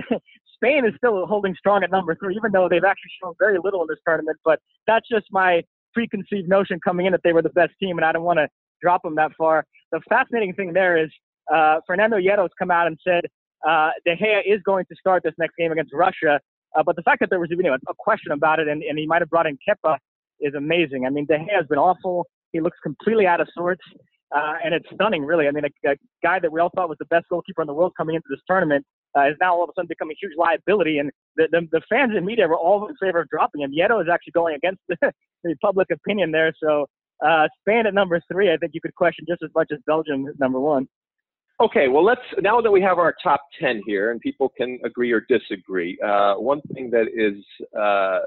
Spain 0.55 0.85
is 0.85 0.93
still 0.97 1.27
holding 1.27 1.55
strong 1.55 1.83
at 1.83 1.91
number 1.91 2.15
three, 2.15 2.37
even 2.37 2.53
though 2.53 2.69
they've 2.69 2.85
actually 2.85 3.11
shown 3.23 3.35
very 3.39 3.59
little 3.63 3.81
in 3.83 3.87
this 3.89 3.99
tournament. 4.07 4.37
But 4.45 4.61
that's 4.87 5.09
just 5.09 5.27
my 5.31 5.63
preconceived 5.95 6.49
notion 6.49 6.79
coming 6.85 7.07
in 7.07 7.13
that 7.13 7.23
they 7.25 7.33
were 7.33 7.43
the 7.43 7.51
best 7.51 7.73
team, 7.81 7.97
and 7.99 8.05
I 8.05 8.13
don't 8.13 8.25
want 8.25 8.39
to 8.39 8.49
drop 8.83 9.03
them 9.03 9.15
that 9.17 9.33
far. 9.37 9.65
The 9.93 10.01
fascinating 10.09 10.55
thing 10.55 10.73
there 10.73 11.03
is 11.03 11.11
uh, 11.53 11.81
Fernando 11.87 12.17
Hierro's 12.17 12.51
come 12.59 12.71
out 12.71 12.87
and 12.87 12.99
said 13.07 13.25
uh, 13.67 13.91
De 14.05 14.17
Gea 14.17 14.41
is 14.47 14.61
going 14.65 14.85
to 14.87 14.97
start 14.99 15.23
this 15.23 15.35
next 15.39 15.57
game 15.57 15.73
against 15.73 15.93
Russia. 15.93 16.41
Uh, 16.77 16.83
but 16.85 16.97
the 16.97 17.03
fact 17.03 17.21
that 17.21 17.31
there 17.31 17.41
was 17.41 17.49
you 17.51 17.63
know, 17.63 17.75
a 17.75 17.95
question 17.99 18.33
about 18.33 18.61
it 18.61 18.69
and, 18.69 18.83
and 18.83 18.99
he 18.99 19.07
might 19.07 19.21
have 19.21 19.31
brought 19.31 19.47
in 19.47 19.59
Kepa 19.69 19.97
is 20.41 20.55
amazing. 20.55 21.05
I 21.07 21.11
mean, 21.11 21.27
De 21.27 21.35
Gea 21.35 21.57
has 21.57 21.67
been 21.67 21.79
awful. 21.79 22.27
He 22.53 22.61
looks 22.61 22.79
completely 22.83 23.27
out 23.27 23.41
of 23.41 23.49
sorts. 23.55 23.83
Uh, 24.35 24.55
and 24.65 24.73
it's 24.73 24.87
stunning, 24.95 25.25
really. 25.25 25.49
I 25.49 25.51
mean, 25.51 25.65
a, 25.65 25.91
a, 25.91 25.97
guy 26.23 26.39
that 26.39 26.53
we 26.53 26.61
all 26.61 26.71
thought 26.73 26.89
was 26.89 26.99
the 27.01 27.07
best 27.07 27.27
goalkeeper 27.29 27.63
in 27.63 27.67
the 27.67 27.75
world 27.75 27.93
coming 27.97 28.15
into 28.15 28.29
this 28.31 28.39
tournament 28.47 28.87
uh, 29.19 29.29
is 29.29 29.35
now 29.41 29.55
all 29.55 29.65
of 29.65 29.71
a 29.71 29.73
sudden 29.75 29.89
becoming 29.89 30.15
a 30.15 30.25
huge 30.25 30.37
liability. 30.39 30.99
And 30.99 31.11
the, 31.35 31.49
the, 31.51 31.67
the 31.73 31.81
fans 31.91 32.13
and 32.15 32.25
media 32.25 32.47
were 32.47 32.57
all 32.57 32.87
in 32.87 32.95
favor 33.03 33.21
of 33.21 33.29
dropping 33.29 33.63
him. 33.63 33.73
Hierro 33.73 34.01
is 34.01 34.09
actually 34.09 34.31
going 34.33 34.55
against 34.55 34.81
the, 34.89 34.97
the 35.43 35.57
public 35.61 35.89
opinion 35.91 36.31
there. 36.31 36.53
So 36.63 36.87
uh, 37.27 37.49
Spain 37.61 37.87
at 37.87 37.95
number 37.95 38.21
three, 38.31 38.53
I 38.53 38.57
think 38.57 38.73
you 38.73 38.81
could 38.81 38.95
question 38.95 39.25
just 39.29 39.43
as 39.43 39.51
much 39.55 39.69
as 39.73 39.79
Belgium 39.85 40.29
at 40.29 40.39
number 40.39 40.61
one. 40.61 40.87
Okay, 41.61 41.89
well, 41.89 42.03
let's 42.03 42.23
now 42.41 42.63
that 42.63 42.71
we 42.71 42.81
have 42.81 42.99
our 42.99 43.15
top 43.23 43.43
10 43.61 43.83
here 43.87 44.13
and 44.13 44.21
people 44.21 44.51
can 44.57 44.79
agree 44.83 45.13
or 45.13 45.27
disagree, 45.29 45.99
uh, 46.03 46.35
one 46.35 46.63
thing 46.73 46.89
that 46.91 47.07
is 47.15 47.45
uh, 47.79 48.21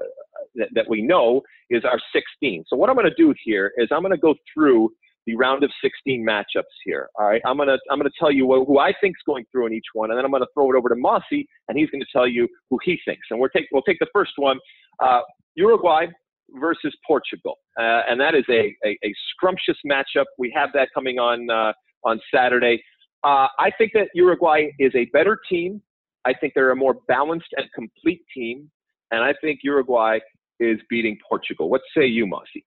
that, 0.54 0.68
that, 0.72 0.88
we 0.88 1.02
know 1.02 1.42
is 1.68 1.84
our 1.84 1.98
16. 2.12 2.64
So, 2.68 2.76
what 2.76 2.88
I'm 2.88 2.94
going 2.94 3.10
to 3.10 3.14
do 3.16 3.34
here 3.44 3.72
is 3.76 3.88
I'm 3.90 4.02
going 4.02 4.12
to 4.12 4.18
go 4.18 4.36
through 4.52 4.90
the 5.26 5.34
round 5.34 5.64
of 5.64 5.70
16 5.82 6.24
matchups 6.24 6.62
here. 6.84 7.08
All 7.18 7.26
right, 7.26 7.40
I'm 7.46 7.56
gonna 7.56 7.78
I'm 7.90 7.98
gonna 7.98 8.10
tell 8.18 8.30
you 8.30 8.46
who 8.46 8.78
I 8.78 8.92
think's 9.00 9.20
going 9.24 9.46
through 9.50 9.66
in 9.66 9.72
each 9.72 9.86
one, 9.94 10.10
and 10.10 10.18
then 10.18 10.24
I'm 10.24 10.30
gonna 10.30 10.44
throw 10.52 10.70
it 10.70 10.76
over 10.76 10.90
to 10.90 10.94
Mossy, 10.94 11.48
and 11.68 11.78
he's 11.78 11.88
gonna 11.88 12.04
tell 12.12 12.28
you 12.28 12.46
who 12.68 12.78
he 12.84 12.98
thinks. 13.06 13.28
And 13.30 13.40
we'll 13.40 13.48
take 13.48 13.66
we'll 13.72 13.82
take 13.82 13.98
the 14.00 14.06
first 14.12 14.32
one, 14.36 14.58
uh, 15.02 15.20
Uruguay 15.54 16.06
versus 16.60 16.94
Portugal, 17.06 17.56
uh, 17.80 18.02
and 18.06 18.20
that 18.20 18.34
is 18.34 18.44
a, 18.50 18.76
a, 18.84 18.98
a 19.02 19.14
scrumptious 19.30 19.78
matchup. 19.86 20.26
We 20.36 20.52
have 20.54 20.68
that 20.74 20.88
coming 20.94 21.18
on 21.18 21.48
uh, 21.48 21.72
on 22.04 22.20
Saturday. 22.32 22.82
Uh, 23.24 23.48
I 23.58 23.70
think 23.78 23.92
that 23.94 24.08
Uruguay 24.14 24.68
is 24.78 24.92
a 24.94 25.06
better 25.06 25.38
team. 25.48 25.80
I 26.26 26.34
think 26.34 26.52
they're 26.54 26.70
a 26.70 26.76
more 26.76 26.98
balanced 27.08 27.48
and 27.56 27.66
complete 27.74 28.22
team, 28.34 28.70
and 29.10 29.22
I 29.22 29.34
think 29.40 29.60
Uruguay 29.62 30.18
is 30.60 30.78
beating 30.88 31.18
Portugal. 31.28 31.68
What 31.68 31.80
say 31.96 32.06
you, 32.06 32.26
Mossy? 32.26 32.64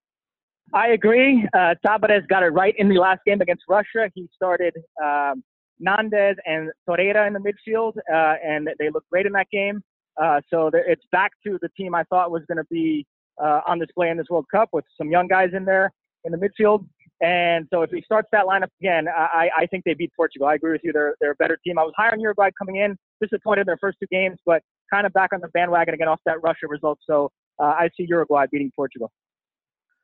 I 0.74 0.88
agree. 0.88 1.46
Uh, 1.56 1.74
got 1.84 2.42
it 2.42 2.52
right 2.52 2.74
in 2.76 2.88
the 2.88 2.98
last 2.98 3.20
game 3.24 3.40
against 3.40 3.64
Russia. 3.68 4.10
He 4.14 4.28
started 4.34 4.74
um, 5.02 5.42
Nandez 5.84 6.34
and 6.44 6.70
Torreira 6.88 7.26
in 7.26 7.32
the 7.32 7.40
midfield, 7.40 7.96
uh, 8.12 8.34
and 8.44 8.68
they 8.78 8.90
looked 8.90 9.08
great 9.10 9.26
in 9.26 9.32
that 9.32 9.48
game. 9.50 9.82
Uh, 10.20 10.40
so 10.50 10.70
it's 10.74 11.04
back 11.12 11.30
to 11.46 11.58
the 11.62 11.68
team 11.76 11.94
I 11.94 12.02
thought 12.04 12.30
was 12.30 12.42
going 12.48 12.58
to 12.58 12.66
be 12.70 13.06
uh, 13.42 13.60
on 13.66 13.78
display 13.78 14.10
in 14.10 14.16
this 14.16 14.26
World 14.28 14.46
Cup 14.50 14.70
with 14.72 14.84
some 14.96 15.10
young 15.10 15.28
guys 15.28 15.50
in 15.54 15.64
there 15.64 15.92
in 16.24 16.32
the 16.32 16.38
midfield. 16.38 16.84
And 17.20 17.66
so 17.72 17.82
if 17.82 17.90
he 17.90 18.00
starts 18.02 18.28
that 18.30 18.44
lineup 18.44 18.68
again, 18.80 19.06
I, 19.08 19.48
I 19.56 19.66
think 19.66 19.84
they 19.84 19.94
beat 19.94 20.12
Portugal. 20.14 20.46
I 20.46 20.54
agree 20.54 20.72
with 20.72 20.82
you. 20.84 20.92
They're, 20.92 21.16
they're 21.20 21.32
a 21.32 21.36
better 21.36 21.58
team. 21.64 21.78
I 21.78 21.82
was 21.82 21.92
higher 21.96 22.12
on 22.12 22.20
Uruguay 22.20 22.50
coming 22.56 22.76
in, 22.76 22.96
disappointed 23.20 23.62
in 23.62 23.66
their 23.66 23.78
first 23.80 23.98
two 24.00 24.06
games, 24.10 24.38
but 24.46 24.62
kind 24.92 25.06
of 25.06 25.12
back 25.12 25.32
on 25.32 25.40
the 25.40 25.48
bandwagon 25.48 25.94
again 25.94 26.08
off 26.08 26.20
that 26.26 26.42
Russia 26.42 26.68
result. 26.68 26.98
So 27.04 27.30
uh, 27.58 27.64
I 27.64 27.90
see 27.96 28.06
Uruguay 28.08 28.46
beating 28.50 28.70
Portugal. 28.74 29.10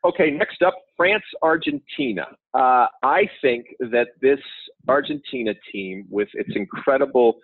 Okay, 0.04 0.30
next 0.30 0.60
up, 0.60 0.74
France 0.96 1.24
Argentina. 1.40 2.26
Uh, 2.52 2.88
I 3.02 3.28
think 3.40 3.66
that 3.78 4.08
this 4.20 4.40
Argentina 4.86 5.54
team, 5.72 6.06
with 6.10 6.28
its 6.34 6.50
incredible 6.54 7.38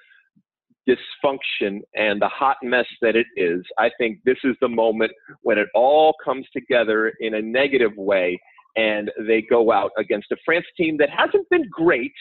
dysfunction 0.86 1.80
and 1.94 2.20
the 2.20 2.28
hot 2.28 2.56
mess 2.62 2.86
that 3.00 3.16
it 3.16 3.26
is, 3.36 3.62
I 3.78 3.90
think 3.96 4.18
this 4.24 4.36
is 4.44 4.56
the 4.60 4.68
moment 4.68 5.12
when 5.40 5.56
it 5.56 5.68
all 5.74 6.14
comes 6.22 6.46
together 6.52 7.14
in 7.20 7.34
a 7.34 7.40
negative 7.40 7.92
way 7.96 8.38
and 8.76 9.10
they 9.26 9.42
go 9.42 9.72
out 9.72 9.90
against 9.98 10.30
a 10.32 10.36
France 10.44 10.66
team 10.76 10.96
that 10.98 11.10
hasn't 11.10 11.48
been 11.50 11.68
great, 11.70 12.12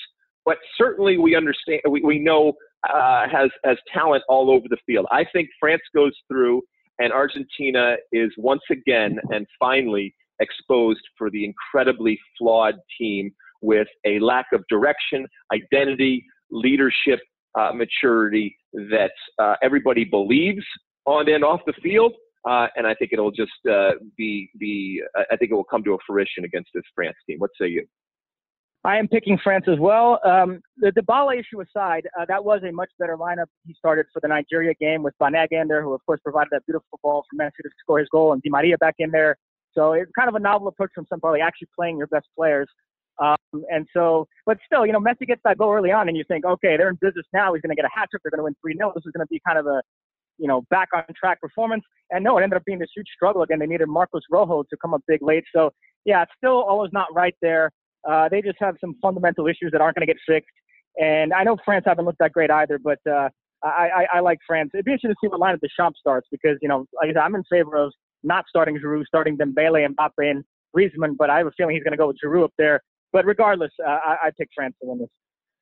but 0.46 0.58
certainly 0.78 1.18
we 1.18 1.36
understand, 1.36 1.82
we, 1.90 2.02
we 2.02 2.20
know 2.20 2.54
uh, 2.90 3.28
has, 3.30 3.50
has 3.64 3.78
talent 3.94 4.24
all 4.30 4.50
over 4.50 4.68
the 4.70 4.78
field. 4.86 5.06
I 5.12 5.26
think 5.34 5.50
France 5.60 5.82
goes 5.94 6.14
through 6.28 6.62
and 7.00 7.14
Argentina 7.14 7.96
is 8.12 8.32
once 8.38 8.62
again 8.70 9.20
and 9.30 9.46
finally 9.60 10.14
exposed 10.40 11.02
for 11.18 11.30
the 11.30 11.46
incredibly 11.46 12.20
flawed 12.38 12.76
team 12.98 13.32
with 13.62 13.88
a 14.06 14.20
lack 14.20 14.48
of 14.54 14.64
direction, 14.70 15.28
identity, 15.54 16.26
leadership, 16.52 17.20
uh, 17.58 17.72
maturity 17.74 18.56
that 18.74 19.12
uh, 19.40 19.56
everybody 19.62 20.06
believes 20.06 20.64
on 21.06 21.30
and 21.30 21.44
off 21.44 21.62
the 21.66 21.74
field. 21.82 22.14
Uh, 22.48 22.68
and 22.76 22.88
I 22.88 22.94
think 22.94 23.12
it'll 23.12 23.32
just 23.32 23.52
uh, 23.70 23.92
be 24.18 24.50
be. 24.58 25.02
I 25.32 25.36
think 25.36 25.52
it 25.52 25.56
will 25.56 25.64
come 25.64 25.84
to 25.84 25.94
a 25.94 25.98
fruition 26.08 26.46
against 26.46 26.70
this 26.74 26.84
France 26.96 27.18
team. 27.28 27.40
What 27.40 27.52
say 27.60 27.68
you? 27.68 27.86
I 28.86 28.98
am 28.98 29.10
picking 29.10 29.38
France 29.44 29.66
as 29.68 29.78
well. 29.78 30.22
Um, 30.24 30.62
the 30.78 30.92
Dybala 30.92 31.38
issue 31.38 31.60
aside, 31.60 32.08
uh, 32.18 32.24
that 32.30 32.44
was 32.44 32.62
a 32.64 32.72
much 32.72 32.90
better 32.98 33.18
lineup 33.18 33.48
he 33.68 33.74
started 33.74 34.06
for 34.14 34.22
the 34.22 34.30
Nigeria 34.30 34.74
game 34.80 35.04
with 35.04 35.14
there, 35.20 35.84
who 35.84 35.94
of 35.94 36.06
course 36.06 36.22
provided 36.24 36.50
that 36.52 36.66
beautiful 36.66 36.98
ball 37.04 37.26
for 37.30 37.44
Messi 37.44 37.62
to 37.62 37.70
score 37.82 38.00
his 38.00 38.08
goal, 38.10 38.32
and 38.32 38.42
Di 38.42 38.50
Maria 38.50 38.78
back 38.78 38.96
in 39.00 39.12
there. 39.12 39.36
So 39.74 39.94
it's 39.94 40.12
kind 40.18 40.30
of 40.30 40.36
a 40.36 40.40
novel 40.40 40.70
approach 40.70 40.92
from 40.96 41.06
Sampaoli, 41.12 41.42
actually 41.42 41.68
playing 41.76 41.98
your 41.98 42.08
best 42.08 42.28
players. 42.38 42.70
Um, 43.20 43.36
and 43.70 43.86
so, 43.94 44.28
but 44.46 44.58
still, 44.66 44.86
you 44.86 44.94
know, 44.94 45.00
Messi 45.00 45.28
gets 45.28 45.42
that 45.44 45.58
goal 45.58 45.74
early 45.74 45.92
on, 45.92 46.08
and 46.08 46.16
you 46.16 46.24
think, 46.28 46.46
okay, 46.46 46.78
they're 46.78 46.90
in 46.90 46.98
business 47.02 47.26
now. 47.34 47.54
He's 47.54 47.62
going 47.62 47.76
to 47.76 47.76
get 47.76 47.86
a 47.86 47.90
hat 47.94 48.08
trick. 48.10 48.24
They're 48.24 48.32
going 48.32 48.40
to 48.40 48.44
win 48.46 48.56
3 48.62 48.78
0. 48.78 48.94
This 48.96 49.06
is 49.06 49.12
going 49.12 49.26
to 49.26 49.30
be 49.30 49.42
kind 49.46 49.60
of 49.60 49.68
a, 49.68 49.82
you 50.40 50.48
know, 50.48 50.64
back 50.70 50.90
on 50.94 51.04
track 51.16 51.40
performance. 51.42 51.84
And 52.12 52.24
no, 52.24 52.38
it 52.38 52.44
ended 52.44 52.58
up 52.58 52.66
being 52.66 52.80
this 52.80 52.90
huge 52.96 53.08
struggle 53.14 53.44
again. 53.44 53.60
They 53.60 53.68
needed 53.68 53.88
Marcos 53.88 54.24
Rojo 54.32 54.64
to 54.64 54.78
come 54.82 54.94
up 54.94 55.02
big 55.08 55.22
late. 55.22 55.44
So, 55.56 55.72
yeah, 56.06 56.24
it's 56.24 56.32
still 56.38 56.64
always 56.64 56.92
not 56.92 57.08
right 57.14 57.36
there. 57.42 57.72
Uh, 58.10 58.30
they 58.30 58.42
just 58.42 58.58
have 58.60 58.76
some 58.82 58.96
fundamental 59.02 59.48
issues 59.48 59.72
that 59.74 59.82
aren't 59.82 59.96
going 59.96 60.08
to 60.08 60.12
get 60.12 60.20
fixed. 60.28 60.50
And 61.00 61.34
I 61.34 61.44
know 61.44 61.58
France 61.64 61.84
haven't 61.86 62.06
looked 62.06 62.20
that 62.20 62.32
great 62.32 62.50
either, 62.50 62.80
but 62.80 63.00
uh, 63.10 63.30
I, 63.64 63.90
I, 64.14 64.18
I 64.18 64.20
like 64.22 64.40
France. 64.48 64.72
It'd 64.74 64.86
be 64.86 64.92
interesting 64.92 65.12
to 65.12 65.16
see 65.22 65.28
what 65.28 65.40
line 65.40 65.54
of 65.54 65.62
Deschamps 65.62 66.00
starts 66.00 66.28
because, 66.32 66.58
you 66.62 66.70
know, 66.70 66.86
like 67.00 67.10
I 67.10 67.14
said, 67.14 67.18
I'm 67.18 67.36
in 67.36 67.44
favor 67.52 67.76
of 67.76 67.92
not 68.24 68.46
starting 68.50 68.80
Giroud, 68.80 69.06
starting 69.06 69.38
Dembele 69.38 69.86
and 69.86 69.96
Mbappe 69.96 70.30
and 70.32 70.44
Griezmann, 70.76 71.16
but 71.18 71.30
I 71.30 71.38
have 71.38 71.48
a 71.48 71.52
feeling 71.58 71.76
he's 71.76 71.84
going 71.84 71.92
to 71.92 71.98
go 71.98 72.08
with 72.08 72.18
Giroud 72.24 72.46
up 72.46 72.54
there. 72.58 72.82
But 73.12 73.26
regardless, 73.26 73.72
uh, 73.86 73.90
I, 73.90 74.18
I 74.26 74.32
pick 74.38 74.50
France 74.56 74.76
to 74.82 74.90
win 74.90 75.00
this. 75.00 75.10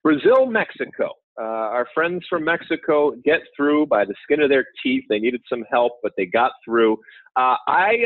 Brazil, 0.03 0.45
Mexico. 0.45 1.11
Uh, 1.39 1.43
our 1.43 1.87
friends 1.93 2.25
from 2.29 2.43
Mexico 2.43 3.13
get 3.23 3.41
through 3.55 3.85
by 3.85 4.05
the 4.05 4.15
skin 4.23 4.41
of 4.41 4.49
their 4.49 4.65
teeth. 4.83 5.03
They 5.09 5.19
needed 5.19 5.41
some 5.47 5.63
help, 5.69 5.99
but 6.01 6.13
they 6.17 6.25
got 6.25 6.51
through. 6.65 6.93
Uh, 7.35 7.55
I 7.67 8.05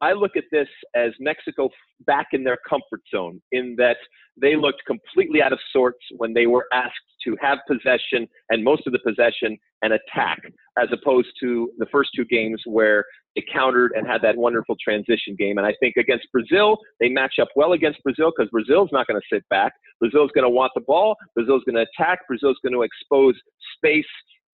I 0.00 0.12
look 0.12 0.36
at 0.36 0.44
this 0.50 0.68
as 0.94 1.12
Mexico 1.20 1.68
back 2.06 2.28
in 2.32 2.44
their 2.44 2.58
comfort 2.68 3.00
zone 3.14 3.40
in 3.52 3.74
that 3.78 3.96
they 4.40 4.56
looked 4.56 4.82
completely 4.86 5.42
out 5.42 5.52
of 5.52 5.58
sorts 5.72 5.98
when 6.16 6.32
they 6.32 6.46
were 6.46 6.66
asked 6.72 6.94
to 7.24 7.36
have 7.40 7.58
possession 7.68 8.26
and 8.50 8.64
most 8.64 8.86
of 8.86 8.92
the 8.92 8.98
possession 9.06 9.56
and 9.82 9.92
attack, 9.92 10.40
as 10.78 10.88
opposed 10.92 11.28
to 11.40 11.70
the 11.78 11.86
first 11.92 12.10
two 12.16 12.24
games 12.24 12.60
where 12.66 13.04
they 13.36 13.44
countered 13.52 13.92
and 13.94 14.06
had 14.06 14.22
that 14.22 14.36
wonderful 14.36 14.76
transition 14.82 15.36
game. 15.38 15.58
And 15.58 15.66
I 15.66 15.74
think 15.80 15.96
against 15.96 16.26
Brazil, 16.32 16.78
they 17.00 17.08
match 17.08 17.34
up 17.40 17.48
well 17.56 17.72
against 17.72 18.02
Brazil 18.02 18.32
because 18.36 18.50
Brazil's 18.50 18.90
not 18.92 19.06
going 19.06 19.20
to 19.20 19.34
sit 19.34 19.46
back. 19.48 19.72
Brazil's 20.00 20.30
going 20.34 20.44
to 20.44 20.50
want 20.50 20.72
the 20.74 20.82
ball. 20.82 21.16
Brazil's 21.34 21.62
going 21.64 21.76
to 21.76 21.86
attack. 21.98 22.20
Brazil's 22.26 22.58
going 22.62 22.74
to 22.74 22.82
expose 22.82 23.34
space 23.76 24.04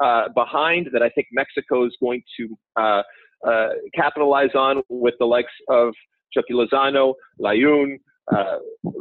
uh, 0.02 0.28
behind 0.34 0.88
that 0.92 1.02
I 1.02 1.08
think 1.10 1.28
Mexico 1.32 1.84
is 1.86 1.96
going 2.00 2.22
to 2.38 2.56
uh, 2.76 3.02
uh, 3.46 3.68
capitalize 3.94 4.50
on 4.54 4.82
with 4.88 5.14
the 5.18 5.26
likes 5.26 5.52
of 5.68 5.94
Chucky 6.32 6.52
Lozano, 6.52 7.14
Layun, 7.40 7.96
uh, 8.34 8.58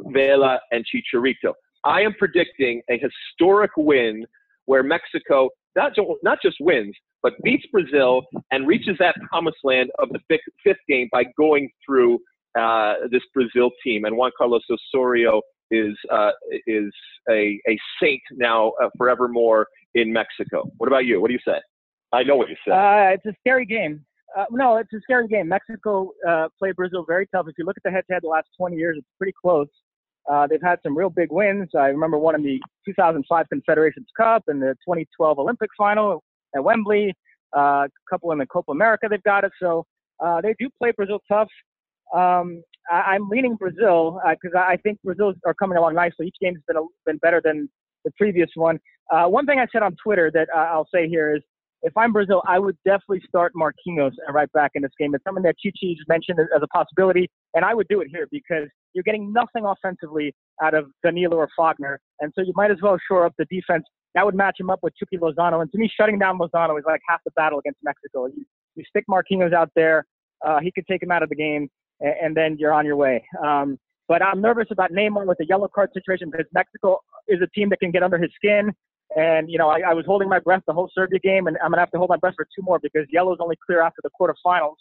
Vela, 0.08 0.60
and 0.71 0.86
Chicharito. 0.86 1.54
I 1.86 2.02
am 2.02 2.13
predicting 2.13 2.82
a 2.89 3.00
historic 3.00 3.71
win 3.78 4.26
where 4.65 4.84
Mexico 4.84 5.50
not, 5.76 5.93
not 6.23 6.39
just 6.41 6.58
wins, 6.60 6.95
but 7.23 7.34
beats 7.43 7.65
Brazil 7.71 8.23
and 8.52 8.67
reaches 8.67 8.95
that 9.00 9.15
promised 9.30 9.58
land 9.63 9.89
of 10.00 10.10
the 10.10 10.19
fifth, 10.28 10.41
fifth 10.63 10.80
game 10.89 11.08
by 11.12 11.23
going 11.38 11.69
through 11.86 12.19
uh, 12.60 12.95
this 13.12 13.21
Brazil 13.34 13.69
team. 13.84 14.06
And 14.06 14.17
Juan 14.17 14.32
Carlos 14.38 14.63
Osorio 14.69 15.41
is 15.69 15.95
uh, 16.12 16.32
is 16.65 16.91
a, 17.30 17.60
a 17.67 17.78
saint 18.02 18.21
now 18.32 18.71
uh, 18.82 18.89
forevermore 18.97 19.67
in 19.95 20.12
Mexico. 20.12 20.69
What 20.78 20.88
about 20.88 21.06
you? 21.06 21.21
What 21.21 21.28
do 21.28 21.34
you 21.34 21.39
say? 21.45 21.60
I 22.13 22.23
know 22.23 22.36
what 22.36 22.50
you 22.50 22.56
said. 22.65 22.73
Uh, 22.73 23.13
it's 23.13 23.26
a 23.26 23.34
scary 23.41 23.65
game. 23.65 24.06
Uh, 24.36 24.46
no, 24.52 24.78
it's 24.78 24.92
a 24.94 25.00
scary 25.02 25.28
game. 25.28 25.48
Mexico 25.48 26.12
uh, 26.28 26.48
played 26.60 26.76
Brazil 26.76 27.06
very 27.08 27.28
tough. 27.28 27.46
If 27.48 27.56
you 27.58 27.66
look 27.66 27.78
at 27.78 27.84
the 27.84 27.92
head-to-head 27.92 28.24
the 28.24 28.28
last 28.28 28.48
20 28.58 28.76
years, 28.76 28.98
it's 28.98 29.08
pretty 29.18 29.34
close. 29.40 29.68
Uh, 30.30 30.46
they've 30.46 30.62
had 30.62 30.80
some 30.84 30.98
real 30.98 31.10
big 31.10 31.32
wins. 31.32 31.70
I 31.78 31.88
remember 31.88 32.18
one 32.18 32.36
in 32.36 32.44
the 32.44 32.60
2005 32.86 33.46
Confederations 33.50 34.08
Cup 34.18 34.44
and 34.48 34.62
the 34.62 34.76
2012 34.86 35.40
Olympic 35.40 35.70
final 35.78 36.24
at 36.56 36.63
Wembley. 36.63 37.13
Uh, 37.56 37.86
a 37.86 37.90
couple 38.10 38.32
in 38.34 38.38
the 38.38 38.46
Copa 38.46 38.72
America 38.72 39.08
they've 39.10 39.24
got 39.24 39.46
it. 39.46 39.52
So 39.62 39.86
uh, 40.20 40.42
they 40.42 40.54
do 40.60 40.70
play 40.78 40.92
Brazil 40.92 41.20
tough. 41.30 41.48
Um, 42.13 42.62
I, 42.92 43.16
am 43.16 43.30
leaning 43.30 43.56
Brazil 43.56 44.20
because 44.30 44.56
uh, 44.56 44.60
I 44.60 44.78
think 44.84 45.00
Brazil 45.04 45.34
are 45.46 45.54
coming 45.54 45.78
along 45.78 45.96
nicely. 45.96 46.28
Each 46.28 46.36
game 46.42 46.56
has 46.56 46.63
been 46.68 46.78
a, 46.78 46.82
been 47.06 47.18
better 47.18 47.42
than 47.44 47.70
the 48.04 48.12
previous 48.18 48.50
one. 48.56 48.80
One 49.10 49.46
thing 49.46 49.60
I 49.60 49.68
said 49.72 49.82
on 49.82 49.96
Twitter 50.04 50.30
that 50.34 50.50
I'll 50.54 50.88
say 50.94 51.08
here 51.08 51.36
is 51.36 51.42
if 51.88 51.95
I'm 51.95 52.12
Brazil, 52.12 52.43
I 52.45 52.60
would 52.60 52.78
definitely 52.84 53.21
start 53.28 53.54
Marquinhos 53.56 54.12
right 54.30 54.52
back 54.52 54.71
in 54.76 54.82
this 54.82 54.91
game. 55.00 55.15
It's 55.15 55.23
something 55.23 55.43
that 55.43 55.56
Tite 55.63 55.97
mentioned 56.10 56.38
as 56.39 56.62
a 56.62 56.67
possibility, 56.67 57.30
and 57.54 57.63
I 57.63 57.73
would 57.73 57.88
do 57.88 58.02
it 58.02 58.10
here 58.12 58.28
because 58.30 58.67
you're 58.93 59.06
getting 59.06 59.32
nothing 59.32 59.63
offensively 59.65 60.36
out 60.62 60.73
of 60.73 60.88
Danilo 61.04 61.38
or 61.38 61.47
Fagner, 61.58 61.97
and 62.19 62.34
so 62.36 62.41
you 62.41 62.52
might 62.56 62.71
as 62.71 62.78
well 62.82 62.97
shore 63.08 63.26
up 63.26 63.34
the 63.38 63.45
defense. 63.45 63.86
That 64.15 64.26
would 64.26 64.36
match 64.36 64.58
him 64.60 64.69
up 64.69 64.80
with 64.84 64.93
Chucky 64.97 65.17
Lozano, 65.17 65.62
and 65.62 65.71
to 65.71 65.78
me, 65.78 65.89
shutting 65.95 66.19
down 66.19 66.38
Lozano 66.38 66.78
is 66.78 66.84
like 66.86 67.02
half 67.08 67.21
the 67.23 67.32
battle 67.38 67.60
against 67.60 67.80
Mexico. 67.84 68.26
You, 68.26 68.45
you 68.76 68.84
stick 68.89 69.06
Marquinhos 69.10 69.54
out 69.54 69.71
there, 69.73 70.06
uh, 70.45 70.60
he 70.60 70.71
could 70.71 70.86
take 70.88 71.02
him 71.02 71.12
out 71.12 71.23
of 71.23 71.30
the 71.30 71.36
game, 71.36 71.69
and, 72.02 72.13
and 72.21 72.38
then 72.38 72.58
you're 72.60 72.73
on 72.73 72.86
your 72.86 72.97
way. 72.97 73.23
Um, 73.41 73.80
but 74.10 74.21
I'm 74.21 74.41
nervous 74.41 74.67
about 74.71 74.91
Neymar 74.91 75.26
with 75.26 75.38
the 75.38 75.45
yellow 75.47 75.69
card 75.73 75.91
situation 75.93 76.30
because 76.32 76.47
Mexico 76.54 77.00
is 77.28 77.39
a 77.41 77.47
team 77.47 77.69
that 77.69 77.80
can 77.80 77.91
get 77.91 78.04
under 78.04 78.17
his 78.17 78.32
skin. 78.36 78.73
And, 79.15 79.50
you 79.50 79.58
know, 79.58 79.70
I, 79.70 79.80
I 79.89 79.93
was 79.93 80.06
holding 80.06 80.28
my 80.28 80.39
breath 80.39 80.63
the 80.67 80.74
whole 80.74 80.91
Serbia 80.93 81.20
game, 81.20 81.48
and 81.48 81.58
I'm 81.63 81.72
going 81.72 81.78
to 81.78 81.82
have 81.82 81.91
to 81.91 81.98
hold 81.98 82.10
my 82.10 82.17
breath 82.17 82.36
for 82.36 82.46
two 82.46 82.62
more 82.62 82.80
because 82.80 83.08
yellow's 83.10 83.38
only 83.39 83.58
clear 83.65 83.82
after 83.82 84.02
the 84.04 84.10
quarterfinals. 84.20 84.76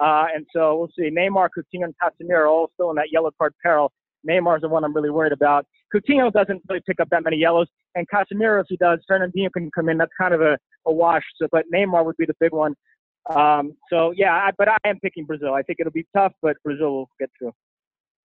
Uh, 0.00 0.26
and 0.34 0.46
so 0.54 0.76
we'll 0.76 0.90
see. 0.96 1.10
Neymar, 1.10 1.48
Coutinho, 1.56 1.84
and 1.84 1.94
Casemiro 2.02 2.50
all 2.50 2.70
still 2.74 2.90
in 2.90 2.96
that 2.96 3.12
yellow 3.12 3.30
card 3.38 3.54
peril. 3.62 3.92
Neymar's 4.28 4.62
the 4.62 4.68
one 4.68 4.84
I'm 4.84 4.94
really 4.94 5.10
worried 5.10 5.32
about. 5.32 5.66
Coutinho 5.94 6.32
doesn't 6.32 6.62
really 6.68 6.82
pick 6.86 7.00
up 7.00 7.08
that 7.10 7.24
many 7.24 7.36
yellows, 7.36 7.66
and 7.94 8.06
Casemiro, 8.08 8.60
if 8.60 8.66
he 8.68 8.76
does, 8.76 9.00
Fernandinho 9.10 9.52
can 9.52 9.70
come 9.74 9.88
in. 9.88 9.98
That's 9.98 10.12
kind 10.18 10.32
of 10.32 10.40
a, 10.40 10.56
a 10.86 10.92
wash. 10.92 11.24
So, 11.40 11.48
but 11.50 11.64
Neymar 11.74 12.04
would 12.04 12.16
be 12.16 12.26
the 12.26 12.36
big 12.40 12.52
one. 12.52 12.74
Um, 13.34 13.74
so 13.90 14.12
yeah, 14.16 14.32
I, 14.32 14.50
but 14.56 14.68
I 14.68 14.76
am 14.84 14.98
picking 15.00 15.24
Brazil. 15.24 15.54
I 15.54 15.62
think 15.62 15.80
it'll 15.80 15.92
be 15.92 16.06
tough, 16.16 16.32
but 16.42 16.56
Brazil 16.64 16.92
will 16.92 17.10
get 17.20 17.30
through. 17.38 17.52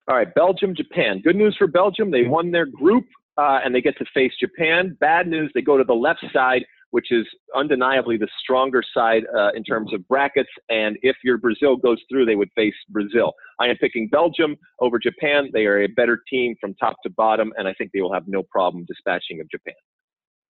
All 0.07 0.15
right, 0.15 0.33
Belgium, 0.33 0.73
Japan. 0.75 1.21
Good 1.21 1.35
news 1.35 1.55
for 1.57 1.67
Belgium. 1.67 2.11
They 2.11 2.23
won 2.23 2.51
their 2.51 2.65
group 2.65 3.05
uh, 3.37 3.59
and 3.63 3.73
they 3.73 3.81
get 3.81 3.97
to 3.97 4.05
face 4.13 4.33
Japan. 4.39 4.97
Bad 4.99 5.27
news, 5.27 5.51
they 5.53 5.61
go 5.61 5.77
to 5.77 5.83
the 5.83 5.93
left 5.93 6.25
side, 6.33 6.63
which 6.91 7.11
is 7.11 7.25
undeniably 7.55 8.17
the 8.17 8.27
stronger 8.41 8.81
side 8.93 9.23
uh, 9.37 9.49
in 9.55 9.63
terms 9.63 9.93
of 9.93 10.07
brackets. 10.07 10.49
And 10.69 10.97
if 11.01 11.15
your 11.23 11.37
Brazil 11.37 11.75
goes 11.75 12.01
through, 12.09 12.25
they 12.25 12.35
would 12.35 12.49
face 12.55 12.75
Brazil. 12.89 13.33
I 13.59 13.67
am 13.67 13.77
picking 13.77 14.07
Belgium 14.07 14.55
over 14.79 14.97
Japan. 14.97 15.49
They 15.53 15.65
are 15.65 15.83
a 15.83 15.87
better 15.87 16.21
team 16.29 16.55
from 16.59 16.73
top 16.75 16.95
to 17.03 17.09
bottom, 17.11 17.51
and 17.57 17.67
I 17.67 17.73
think 17.73 17.91
they 17.93 18.01
will 18.01 18.13
have 18.13 18.27
no 18.27 18.43
problem 18.43 18.85
dispatching 18.85 19.39
of 19.41 19.49
Japan. 19.49 19.75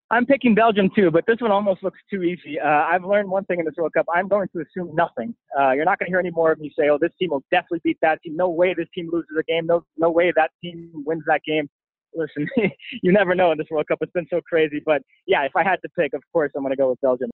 I'm 0.10 0.26
picking 0.26 0.56
Belgium 0.56 0.90
too, 0.96 1.12
but 1.12 1.26
this 1.28 1.36
one 1.42 1.52
almost 1.52 1.84
looks 1.84 2.00
too 2.10 2.24
easy. 2.24 2.58
Uh, 2.58 2.66
I've 2.66 3.04
learned 3.04 3.30
one 3.30 3.44
thing 3.44 3.60
in 3.60 3.66
this 3.66 3.74
World 3.78 3.92
Cup. 3.92 4.06
I'm 4.14 4.30
going 4.30 4.48
to 4.56 4.62
assume 4.62 4.96
nothing. 4.96 5.36
Uh, 5.60 5.72
you're 5.72 5.84
not 5.84 6.00
going 6.00 6.08
to 6.08 6.12
hear 6.12 6.20
any 6.20 6.32
more 6.32 6.54
of 6.54 6.60
me 6.60 6.72
say, 6.80 6.88
"Oh, 6.88 6.98
this 6.98 7.12
team 7.20 7.32
will 7.32 7.44
definitely 7.52 7.82
beat 7.84 7.98
that 8.02 8.22
team." 8.24 8.38
No 8.38 8.48
way 8.48 8.74
this 8.74 8.88
team 8.96 9.10
loses 9.12 9.36
a 9.38 9.44
game. 9.44 9.68
No, 9.68 9.84
no 9.98 10.10
way 10.10 10.32
that 10.34 10.52
team 10.64 10.92
wins 11.06 11.24
that 11.28 11.42
game 11.46 11.70
listen, 12.14 12.48
you 13.02 13.12
never 13.12 13.36
know 13.36 13.52
in 13.52 13.58
this 13.58 13.68
World 13.70 13.88
Cup. 13.88 14.00
It's 14.02 14.12
been 14.12 14.28
so 14.30 14.42
crazy. 14.48 14.82
But 14.86 15.02
yeah, 15.26 15.44
if 15.44 15.52
I 15.56 15.64
had 15.64 15.78
to 15.84 15.90
pick, 15.90 16.14
of 16.14 16.22
course, 16.34 16.52
I'm 16.56 16.64
going 16.64 16.72
to 16.72 16.78
go 16.78 16.90
with 16.90 17.02
Belgium. 17.02 17.30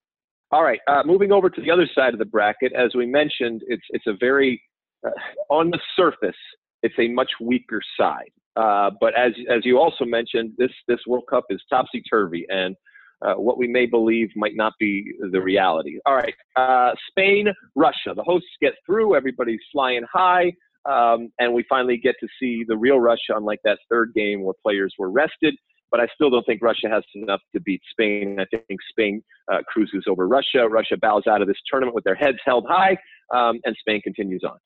All 0.52 0.64
right. 0.64 0.80
Uh, 0.88 1.02
moving 1.06 1.32
over 1.32 1.50
to 1.50 1.62
the 1.62 1.72
other 1.72 1.90
side 1.96 2.14
of 2.14 2.20
the 2.20 2.26
bracket, 2.26 2.74
as 2.74 2.94
we 2.96 3.06
mentioned, 3.06 3.62
it's 3.68 3.84
it's 3.90 4.06
a 4.08 4.14
very 4.20 4.62
uh, 5.06 5.10
on 5.50 5.70
the 5.70 5.80
surface, 5.96 6.36
it's 6.84 6.96
a 7.00 7.08
much 7.08 7.32
weaker 7.42 7.82
side. 8.00 8.32
Uh, 8.56 8.92
but 9.02 9.18
as 9.18 9.32
as 9.50 9.66
you 9.66 9.80
also 9.80 10.06
mentioned, 10.06 10.52
this 10.58 10.70
this 10.88 11.00
World 11.08 11.26
Cup 11.30 11.46
is 11.50 11.62
topsy 11.70 12.04
turvy, 12.08 12.46
and 12.50 12.76
uh, 13.24 13.34
what 13.34 13.58
we 13.58 13.68
may 13.68 13.86
believe 13.88 14.30
might 14.36 14.56
not 14.56 14.74
be 14.80 15.12
the 15.32 15.42
reality. 15.42 15.98
All 16.06 16.16
right, 16.16 16.36
uh, 16.56 16.92
Spain, 17.10 17.48
Russia. 17.76 18.14
The 18.16 18.24
hosts 18.24 18.50
get 18.62 18.74
through. 18.86 19.16
Everybody's 19.16 19.62
flying 19.72 20.04
high. 20.12 20.54
Um, 20.86 21.30
and 21.40 21.54
we 21.54 21.64
finally 21.70 21.98
get 21.98 22.16
to 22.20 22.28
see 22.40 22.64
the 22.68 22.78
real 22.78 23.00
Russia, 23.00 23.36
unlike 23.36 23.60
that 23.64 23.80
third 23.90 24.14
game 24.14 24.44
where 24.44 24.54
players 24.64 24.94
were 24.98 25.10
rested. 25.10 25.56
But 25.92 26.00
I 26.00 26.08
still 26.16 26.30
don't 26.30 26.46
think 26.46 26.62
Russia 26.62 26.90
has 26.90 27.04
enough 27.14 27.42
to 27.54 27.62
beat 27.62 27.82
Spain. 27.92 28.38
I 28.40 28.46
think 28.46 28.80
Spain 28.90 29.22
uh, 29.52 29.60
cruises 29.68 30.06
over 30.10 30.28
Russia. 30.28 30.68
Russia 30.68 30.98
bows 31.00 31.24
out 31.30 31.42
of 31.42 31.48
this 31.48 31.58
tournament 31.70 31.94
with 31.94 32.04
their 32.04 32.16
heads 32.16 32.38
held 32.44 32.66
high, 32.68 32.98
um, 33.34 33.60
and 33.64 33.76
Spain 33.80 34.02
continues 34.02 34.42
on. 34.44 34.58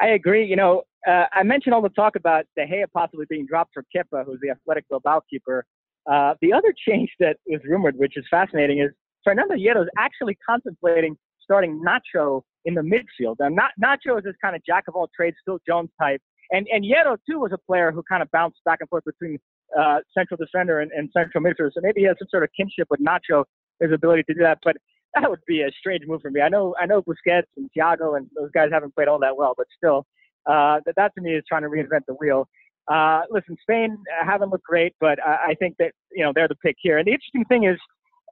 I 0.00 0.10
agree. 0.10 0.46
You 0.46 0.56
know, 0.56 0.82
uh, 1.06 1.24
I 1.32 1.42
mentioned 1.42 1.74
all 1.74 1.82
the 1.82 1.88
talk 1.90 2.16
about 2.16 2.44
De 2.56 2.64
Gea 2.64 2.84
possibly 2.94 3.26
being 3.28 3.44
dropped 3.46 3.72
for 3.74 3.84
Kepa, 3.94 4.24
who's 4.24 4.38
the 4.40 4.50
athletic 4.50 4.84
Bilbao 4.88 5.22
keeper. 5.28 5.64
Uh, 6.10 6.34
the 6.40 6.52
other 6.52 6.72
change 6.88 7.10
that 7.18 7.36
is 7.46 7.60
rumored, 7.64 7.96
which 7.96 8.16
is 8.16 8.24
fascinating, 8.30 8.80
is 8.80 8.90
Fernando 9.24 9.54
Hierro 9.54 9.82
is 9.82 9.88
actually 9.98 10.36
contemplating 10.48 11.16
starting 11.40 11.82
Nacho 11.84 12.42
in 12.64 12.74
the 12.74 12.80
midfield. 12.80 13.36
And 13.40 13.56
not, 13.56 13.70
Nacho 13.82 14.18
is 14.18 14.24
this 14.24 14.34
kind 14.42 14.54
of 14.56 14.62
jack 14.64 14.84
of 14.88 14.94
all 14.94 15.08
trades, 15.14 15.36
Phil 15.44 15.58
Jones 15.66 15.90
type. 16.00 16.20
And, 16.50 16.66
and 16.72 16.84
Hierro, 16.84 17.16
too, 17.28 17.38
was 17.40 17.52
a 17.52 17.58
player 17.58 17.92
who 17.92 18.02
kind 18.08 18.22
of 18.22 18.30
bounced 18.30 18.58
back 18.64 18.78
and 18.80 18.88
forth 18.88 19.04
between 19.04 19.38
uh, 19.78 19.98
central 20.16 20.36
defender 20.36 20.80
and, 20.80 20.90
and 20.92 21.08
central 21.16 21.42
midfielder. 21.42 21.70
So 21.74 21.80
maybe 21.82 22.00
he 22.02 22.06
has 22.06 22.16
some 22.18 22.28
sort 22.30 22.42
of 22.42 22.50
kinship 22.56 22.88
with 22.90 23.00
Nacho, 23.00 23.44
his 23.80 23.90
ability 23.92 24.24
to 24.24 24.34
do 24.34 24.40
that. 24.40 24.58
But 24.62 24.76
that 25.14 25.28
would 25.28 25.40
be 25.46 25.62
a 25.62 25.70
strange 25.78 26.04
move 26.06 26.20
for 26.20 26.30
me. 26.30 26.40
I 26.40 26.48
know, 26.48 26.74
I 26.78 26.86
know 26.86 27.02
Busquets 27.02 27.44
and 27.56 27.70
Thiago 27.76 28.16
and 28.16 28.26
those 28.38 28.50
guys 28.52 28.68
haven't 28.70 28.94
played 28.94 29.08
all 29.08 29.18
that 29.20 29.36
well, 29.36 29.54
but 29.56 29.66
still, 29.76 30.06
uh, 30.46 30.80
that, 30.84 30.94
that 30.96 31.12
to 31.14 31.20
me 31.20 31.34
is 31.34 31.44
trying 31.48 31.62
to 31.62 31.68
reinvent 31.68 32.06
the 32.06 32.14
wheel. 32.14 32.48
Uh, 32.90 33.22
listen, 33.30 33.56
Spain 33.62 33.96
haven't 34.24 34.50
looked 34.50 34.64
great, 34.64 34.94
but 35.00 35.18
I, 35.24 35.50
I 35.50 35.54
think 35.54 35.76
that, 35.78 35.92
you 36.10 36.24
know, 36.24 36.32
they're 36.34 36.48
the 36.48 36.56
pick 36.56 36.76
here. 36.80 36.98
And 36.98 37.06
the 37.06 37.12
interesting 37.12 37.44
thing 37.44 37.64
is, 37.64 37.78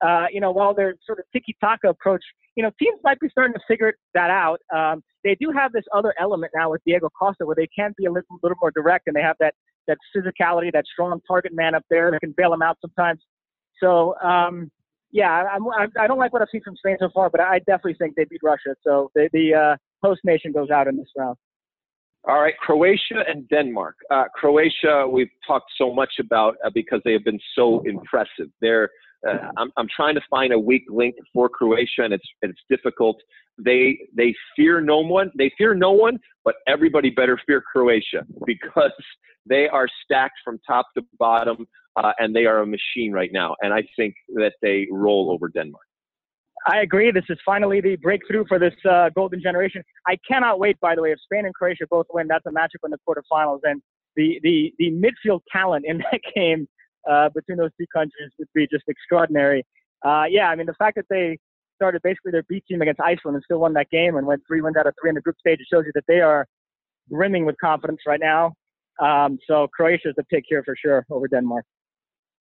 uh, 0.05 0.27
you 0.31 0.41
know, 0.41 0.51
while 0.51 0.75
their 0.75 0.95
sort 1.07 1.21
of 1.21 1.25
tiki-taka 1.33 1.89
approach, 1.89 2.23
you 2.57 2.63
know, 2.63 2.71
teams 2.79 2.99
might 3.05 3.21
be 3.21 3.29
starting 3.31 3.55
to 3.55 3.61
figure 3.67 3.95
that 4.15 4.31
out. 4.31 4.61
Um, 4.75 5.03
they 5.25 5.37
do 5.41 5.51
have 5.55 5.73
this 5.73 5.85
other 5.95 6.15
element 6.19 6.53
now 6.55 6.71
with 6.71 6.81
Diego 6.85 7.09
Costa 7.19 7.47
where 7.47 7.57
they 7.57 7.69
can 7.69 7.93
be 7.97 8.07
a 8.07 8.13
little, 8.13 8.27
little 8.43 8.57
more 8.61 8.71
direct 8.71 9.07
and 9.07 9.15
they 9.15 9.23
have 9.23 9.37
that, 9.41 9.55
that 9.87 9.99
physicality, 10.15 10.73
that 10.73 10.85
strong 10.93 11.21
target 11.27 11.53
man 11.55 11.75
up 11.75 11.85
there 11.91 12.11
that 12.11 12.21
can 12.21 12.35
bail 12.37 12.51
them 12.51 12.63
out 12.63 12.79
sometimes. 12.81 13.21
So, 13.83 14.15
um, 14.21 14.71
yeah, 15.13 15.31
I'm, 15.31 15.63
I 15.99 16.07
don't 16.07 16.19
like 16.19 16.33
what 16.33 16.43
I've 16.43 16.49
seen 16.53 16.63
from 16.63 16.77
Spain 16.77 16.97
so 17.01 17.09
far, 17.13 17.31
but 17.31 17.41
I 17.41 17.59
definitely 17.61 17.95
think 17.95 18.15
they 18.15 18.25
beat 18.25 18.41
Russia. 18.43 18.77
So 18.83 19.11
the, 19.15 19.29
the 19.33 19.55
uh, 19.55 19.77
host 20.07 20.21
nation 20.25 20.53
goes 20.53 20.71
out 20.71 20.87
in 20.87 20.97
this 20.97 21.09
round. 21.17 21.37
All 22.29 22.41
right, 22.41 22.55
Croatia 22.59 23.25
and 23.27 23.49
Denmark. 23.49 23.97
Uh, 24.11 24.25
Croatia, 24.35 25.07
we've 25.11 25.31
talked 25.47 25.71
so 25.79 25.93
much 25.95 26.13
about 26.21 26.57
uh, 26.65 26.71
because 26.75 27.01
they 27.05 27.13
have 27.13 27.25
been 27.25 27.41
so 27.55 27.81
impressive. 27.87 28.49
They're 28.61 28.91
uh, 29.27 29.51
I'm, 29.57 29.71
I'm 29.77 29.87
trying 29.95 30.15
to 30.15 30.21
find 30.31 30.53
a 30.53 30.59
weak 30.59 30.85
link 30.89 31.15
for 31.33 31.49
Croatia, 31.49 32.03
and 32.05 32.13
it's 32.13 32.29
it's 32.43 32.61
difficult. 32.69 33.17
They 33.59 33.99
they 34.17 34.35
fear 34.55 34.81
no 34.81 34.99
one. 35.01 35.31
They 35.37 35.51
fear 35.57 35.75
no 35.75 35.93
one, 35.93 36.19
but 36.45 36.57
everybody 36.67 37.11
better 37.11 37.39
fear 37.47 37.63
Croatia 37.63 38.27
because 38.47 38.93
they 39.47 39.69
are 39.69 39.89
stacked 40.05 40.39
from 40.45 40.59
top 40.67 40.87
to 40.97 41.05
bottom, 41.19 41.67
uh, 41.97 42.13
and 42.19 42.35
they 42.35 42.47
are 42.47 42.61
a 42.61 42.67
machine 42.67 43.13
right 43.13 43.31
now. 43.33 43.57
And 43.61 43.73
I 43.73 43.83
think 43.97 44.15
that 44.35 44.55
they 44.63 44.87
roll 44.91 45.31
over 45.31 45.49
Denmark. 45.49 45.85
I 46.67 46.81
agree. 46.81 47.11
This 47.11 47.25
is 47.29 47.39
finally 47.45 47.81
the 47.81 47.97
breakthrough 47.97 48.45
for 48.47 48.59
this 48.59 48.75
uh, 48.89 49.09
golden 49.15 49.41
generation. 49.41 49.83
I 50.07 50.19
cannot 50.29 50.59
wait. 50.59 50.79
By 50.81 50.95
the 50.95 51.03
way, 51.03 51.13
if 51.13 51.19
Spain 51.21 51.47
and 51.47 51.55
Croatia 51.55 51.85
both 51.89 52.07
win, 52.13 52.27
that's 52.29 52.45
a 52.47 52.51
matchup 52.51 52.85
in 52.85 52.91
the 52.91 52.99
quarterfinals, 53.09 53.61
and 53.65 53.81
the 54.17 54.39
the 54.43 54.73
the 54.79 54.91
midfield 54.91 55.41
talent 55.51 55.85
in 55.87 55.99
that 56.13 56.21
game 56.35 56.69
uh, 57.11 57.29
between 57.35 57.59
those 57.59 57.71
two 57.79 57.87
countries 57.93 58.31
would 58.39 58.49
be 58.55 58.67
just 58.71 58.85
extraordinary. 58.89 59.65
Uh, 60.05 60.25
yeah, 60.29 60.49
I 60.49 60.57
mean, 60.57 60.67
the 60.67 60.75
fact 60.75 60.97
that 60.97 61.07
they 61.09 61.39
started 61.77 62.03
basically 62.03 62.33
their 62.33 62.43
B 62.43 62.63
team 62.69 62.83
against 62.83 63.01
Iceland 63.01 63.37
and 63.37 63.45
still 63.45 63.59
won 63.59 63.73
that 63.75 63.89
game 63.91 64.17
and 64.17 64.27
went 64.27 64.43
three 64.47 64.61
wins 64.61 64.77
out 64.77 64.87
of 64.87 64.95
three 65.01 65.09
in 65.09 65.15
the 65.15 65.21
group 65.23 65.37
stage, 65.39 65.61
it 65.61 65.67
shows 65.73 65.85
you 65.87 65.93
that 65.95 66.05
they 66.07 66.21
are 66.21 66.47
brimming 67.09 67.47
with 67.47 67.57
confidence 67.59 68.01
right 68.07 68.21
now. 68.21 68.53
Um, 69.01 69.39
so 69.47 69.67
Croatia 69.75 70.11
is 70.11 70.15
the 70.17 70.25
pick 70.25 70.45
here 70.47 70.63
for 70.63 70.77
sure 70.77 71.07
over 71.11 71.27
Denmark. 71.27 71.65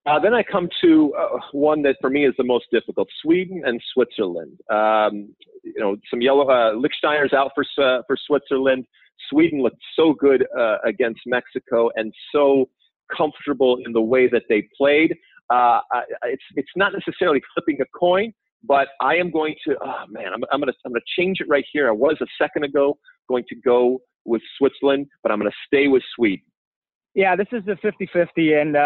Uh, 0.05 0.19
then 0.19 0.33
I 0.33 0.43
come 0.43 0.69
to 0.81 1.13
uh, 1.13 1.39
one 1.51 1.81
that 1.83 1.97
for 1.99 2.09
me 2.09 2.25
is 2.25 2.33
the 2.37 2.43
most 2.43 2.65
difficult: 2.71 3.07
Sweden 3.21 3.63
and 3.65 3.81
Switzerland. 3.93 4.57
Um, 4.71 5.33
you 5.63 5.79
know, 5.79 5.97
some 6.09 6.21
yellow 6.21 6.47
uh, 6.47 6.73
Lichtsteiner's 6.73 7.33
out 7.33 7.51
for 7.53 7.63
uh, 7.83 8.01
for 8.07 8.17
Switzerland. 8.25 8.85
Sweden 9.29 9.61
looked 9.61 9.81
so 9.95 10.13
good 10.13 10.45
uh, 10.57 10.77
against 10.85 11.19
Mexico 11.25 11.89
and 11.95 12.13
so 12.31 12.69
comfortable 13.15 13.77
in 13.85 13.91
the 13.91 14.01
way 14.01 14.27
that 14.29 14.43
they 14.47 14.67
played. 14.77 15.15
Uh, 15.49 15.81
it's 16.23 16.43
it's 16.55 16.71
not 16.75 16.93
necessarily 16.93 17.41
flipping 17.53 17.81
a 17.81 17.85
coin, 17.97 18.31
but 18.63 18.87
I 19.01 19.15
am 19.15 19.31
going 19.31 19.55
to. 19.67 19.75
Oh 19.83 20.05
man, 20.07 20.33
I'm, 20.33 20.43
I'm 20.51 20.61
gonna 20.61 20.73
I'm 20.85 20.93
gonna 20.93 21.01
change 21.17 21.41
it 21.41 21.47
right 21.49 21.65
here. 21.71 21.89
I 21.89 21.91
was 21.91 22.17
a 22.21 22.27
second 22.41 22.63
ago 22.63 22.97
going 23.27 23.43
to 23.49 23.55
go 23.55 23.99
with 24.25 24.41
Switzerland, 24.57 25.07
but 25.23 25.31
I'm 25.31 25.39
gonna 25.39 25.51
stay 25.67 25.87
with 25.87 26.03
Sweden. 26.15 26.45
Yeah, 27.15 27.35
this 27.35 27.47
is 27.51 27.63
the 27.65 27.73
50-50, 27.73 28.61
and 28.61 28.77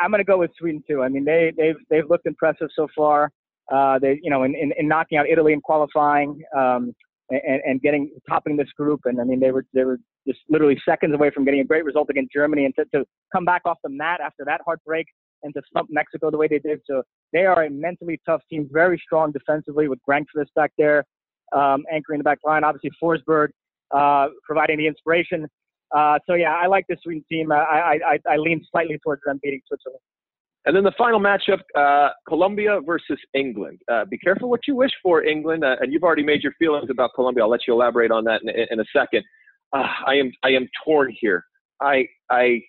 uh, 0.00 0.04
I'm 0.04 0.10
gonna 0.10 0.24
go 0.24 0.38
with 0.38 0.50
Sweden 0.58 0.82
too. 0.88 1.02
I 1.02 1.08
mean, 1.08 1.24
they 1.24 1.52
they've 1.56 1.76
they've 1.90 2.08
looked 2.08 2.26
impressive 2.26 2.68
so 2.74 2.88
far. 2.96 3.30
Uh, 3.72 3.98
they 3.98 4.20
you 4.22 4.30
know 4.30 4.44
in, 4.44 4.54
in, 4.54 4.72
in 4.78 4.88
knocking 4.88 5.18
out 5.18 5.28
Italy 5.28 5.52
and 5.52 5.62
qualifying. 5.62 6.40
Um, 6.56 6.94
and, 7.30 7.62
and 7.64 7.80
getting 7.80 8.10
topping 8.28 8.56
this 8.56 8.68
group. 8.76 9.00
And 9.04 9.20
I 9.20 9.24
mean, 9.24 9.40
they 9.40 9.50
were 9.50 9.64
they 9.72 9.84
were 9.84 9.98
just 10.26 10.40
literally 10.48 10.78
seconds 10.86 11.14
away 11.14 11.30
from 11.30 11.44
getting 11.44 11.60
a 11.60 11.64
great 11.64 11.84
result 11.84 12.10
against 12.10 12.32
Germany, 12.32 12.66
and 12.66 12.74
to, 12.76 12.84
to 12.94 13.04
come 13.32 13.44
back 13.44 13.62
off 13.64 13.78
the 13.82 13.90
mat 13.90 14.20
after 14.20 14.44
that 14.44 14.60
heartbreak 14.64 15.06
and 15.42 15.52
to 15.54 15.62
stump 15.68 15.88
Mexico 15.90 16.30
the 16.30 16.36
way 16.36 16.48
they 16.48 16.58
did. 16.58 16.80
So 16.86 17.02
they 17.32 17.46
are 17.46 17.64
a 17.64 17.70
mentally 17.70 18.20
tough 18.26 18.42
team, 18.50 18.68
very 18.72 19.00
strong 19.04 19.32
defensively 19.32 19.88
with 19.88 19.98
Granqvist 20.08 20.48
back 20.56 20.72
there, 20.78 21.04
um, 21.52 21.84
anchoring 21.92 22.18
the 22.18 22.24
back 22.24 22.38
line. 22.44 22.64
Obviously, 22.64 22.90
Forsberg 23.02 23.48
uh, 23.94 24.28
providing 24.42 24.78
the 24.78 24.86
inspiration. 24.86 25.46
Uh, 25.94 26.18
so 26.26 26.34
yeah, 26.34 26.54
I 26.54 26.66
like 26.66 26.86
the 26.88 26.96
Sweden 27.02 27.24
team. 27.30 27.52
I, 27.52 27.56
I, 27.56 27.98
I, 28.06 28.32
I 28.32 28.36
lean 28.36 28.64
slightly 28.70 28.98
towards 29.02 29.22
them 29.24 29.38
beating 29.42 29.60
Switzerland. 29.68 30.00
And 30.66 30.74
then 30.74 30.82
the 30.82 30.92
final 30.96 31.20
matchup, 31.20 31.60
uh, 31.76 32.10
Colombia 32.26 32.80
versus 32.84 33.18
England. 33.34 33.80
Uh, 33.90 34.06
be 34.06 34.16
careful 34.16 34.48
what 34.48 34.60
you 34.66 34.74
wish 34.74 34.92
for, 35.02 35.22
England. 35.22 35.62
Uh, 35.62 35.76
and 35.80 35.92
you've 35.92 36.02
already 36.02 36.24
made 36.24 36.42
your 36.42 36.52
feelings 36.58 36.88
about 36.90 37.10
Colombia. 37.14 37.44
I'll 37.44 37.50
let 37.50 37.60
you 37.68 37.74
elaborate 37.74 38.10
on 38.10 38.24
that 38.24 38.40
in, 38.42 38.48
in 38.70 38.80
a 38.80 38.84
second. 38.96 39.22
Uh, 39.72 39.86
I 40.06 40.14
am 40.14 40.32
I 40.42 40.50
am 40.50 40.66
torn 40.84 41.14
here. 41.20 41.44
I, 41.82 42.06
I 42.30 42.60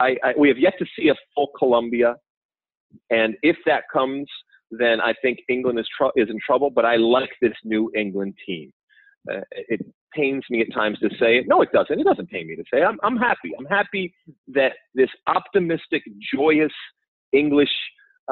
I 0.00 0.16
I 0.24 0.34
we 0.38 0.48
have 0.48 0.58
yet 0.58 0.74
to 0.80 0.86
see 0.98 1.08
a 1.08 1.14
full 1.34 1.50
Colombia, 1.56 2.16
and 3.10 3.36
if 3.42 3.56
that 3.66 3.84
comes, 3.92 4.26
then 4.70 5.00
I 5.00 5.14
think 5.22 5.38
England 5.48 5.78
is 5.78 5.86
tr- 5.96 6.16
is 6.16 6.28
in 6.30 6.38
trouble. 6.44 6.70
But 6.70 6.84
I 6.84 6.96
like 6.96 7.30
this 7.40 7.54
new 7.62 7.92
England 7.96 8.34
team. 8.44 8.72
Uh, 9.30 9.40
it 9.52 9.80
pains 10.14 10.44
me 10.50 10.60
at 10.60 10.72
times 10.72 10.98
to 11.00 11.08
say 11.20 11.38
it. 11.38 11.46
No, 11.48 11.62
it 11.62 11.72
doesn't. 11.72 11.98
It 11.98 12.04
doesn't 12.04 12.30
pain 12.30 12.46
me 12.46 12.56
to 12.56 12.64
say. 12.72 12.82
I'm 12.82 12.98
I'm 13.02 13.16
happy. 13.16 13.52
I'm 13.58 13.66
happy 13.66 14.14
that 14.48 14.72
this 14.94 15.10
optimistic, 15.26 16.02
joyous 16.34 16.72
English 17.32 17.70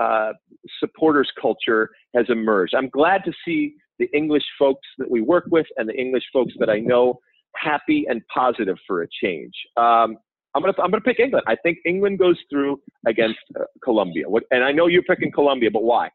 uh, 0.01 0.33
supporters 0.81 1.31
culture 1.41 1.91
has 2.15 2.27
emerged. 2.29 2.75
I'm 2.75 2.89
glad 2.89 3.23
to 3.25 3.33
see 3.45 3.75
the 3.99 4.09
English 4.15 4.45
folks 4.59 4.87
that 4.99 5.11
we 5.11 5.21
work 5.21 5.45
with 5.51 5.67
and 5.77 5.89
the 5.89 5.95
English 5.95 6.25
folks 6.33 6.55
that 6.59 6.71
I 6.71 6.79
know 6.79 7.19
happy 7.57 8.07
and 8.09 8.23
positive 8.35 8.77
for 8.87 9.03
a 9.03 9.07
change. 9.23 9.53
Um, 9.77 10.17
I'm 10.55 10.63
gonna 10.63 10.75
I'm 10.83 10.91
gonna 10.91 11.03
pick 11.03 11.19
England. 11.19 11.45
I 11.47 11.57
think 11.63 11.79
England 11.87 12.19
goes 12.19 12.39
through 12.51 12.81
against 13.07 13.39
uh, 13.59 13.65
Colombia. 13.83 14.25
And 14.51 14.65
I 14.65 14.73
know 14.73 14.87
you're 14.87 15.03
picking 15.03 15.33
Colombia, 15.33 15.71
but 15.71 15.83
why? 15.83 16.11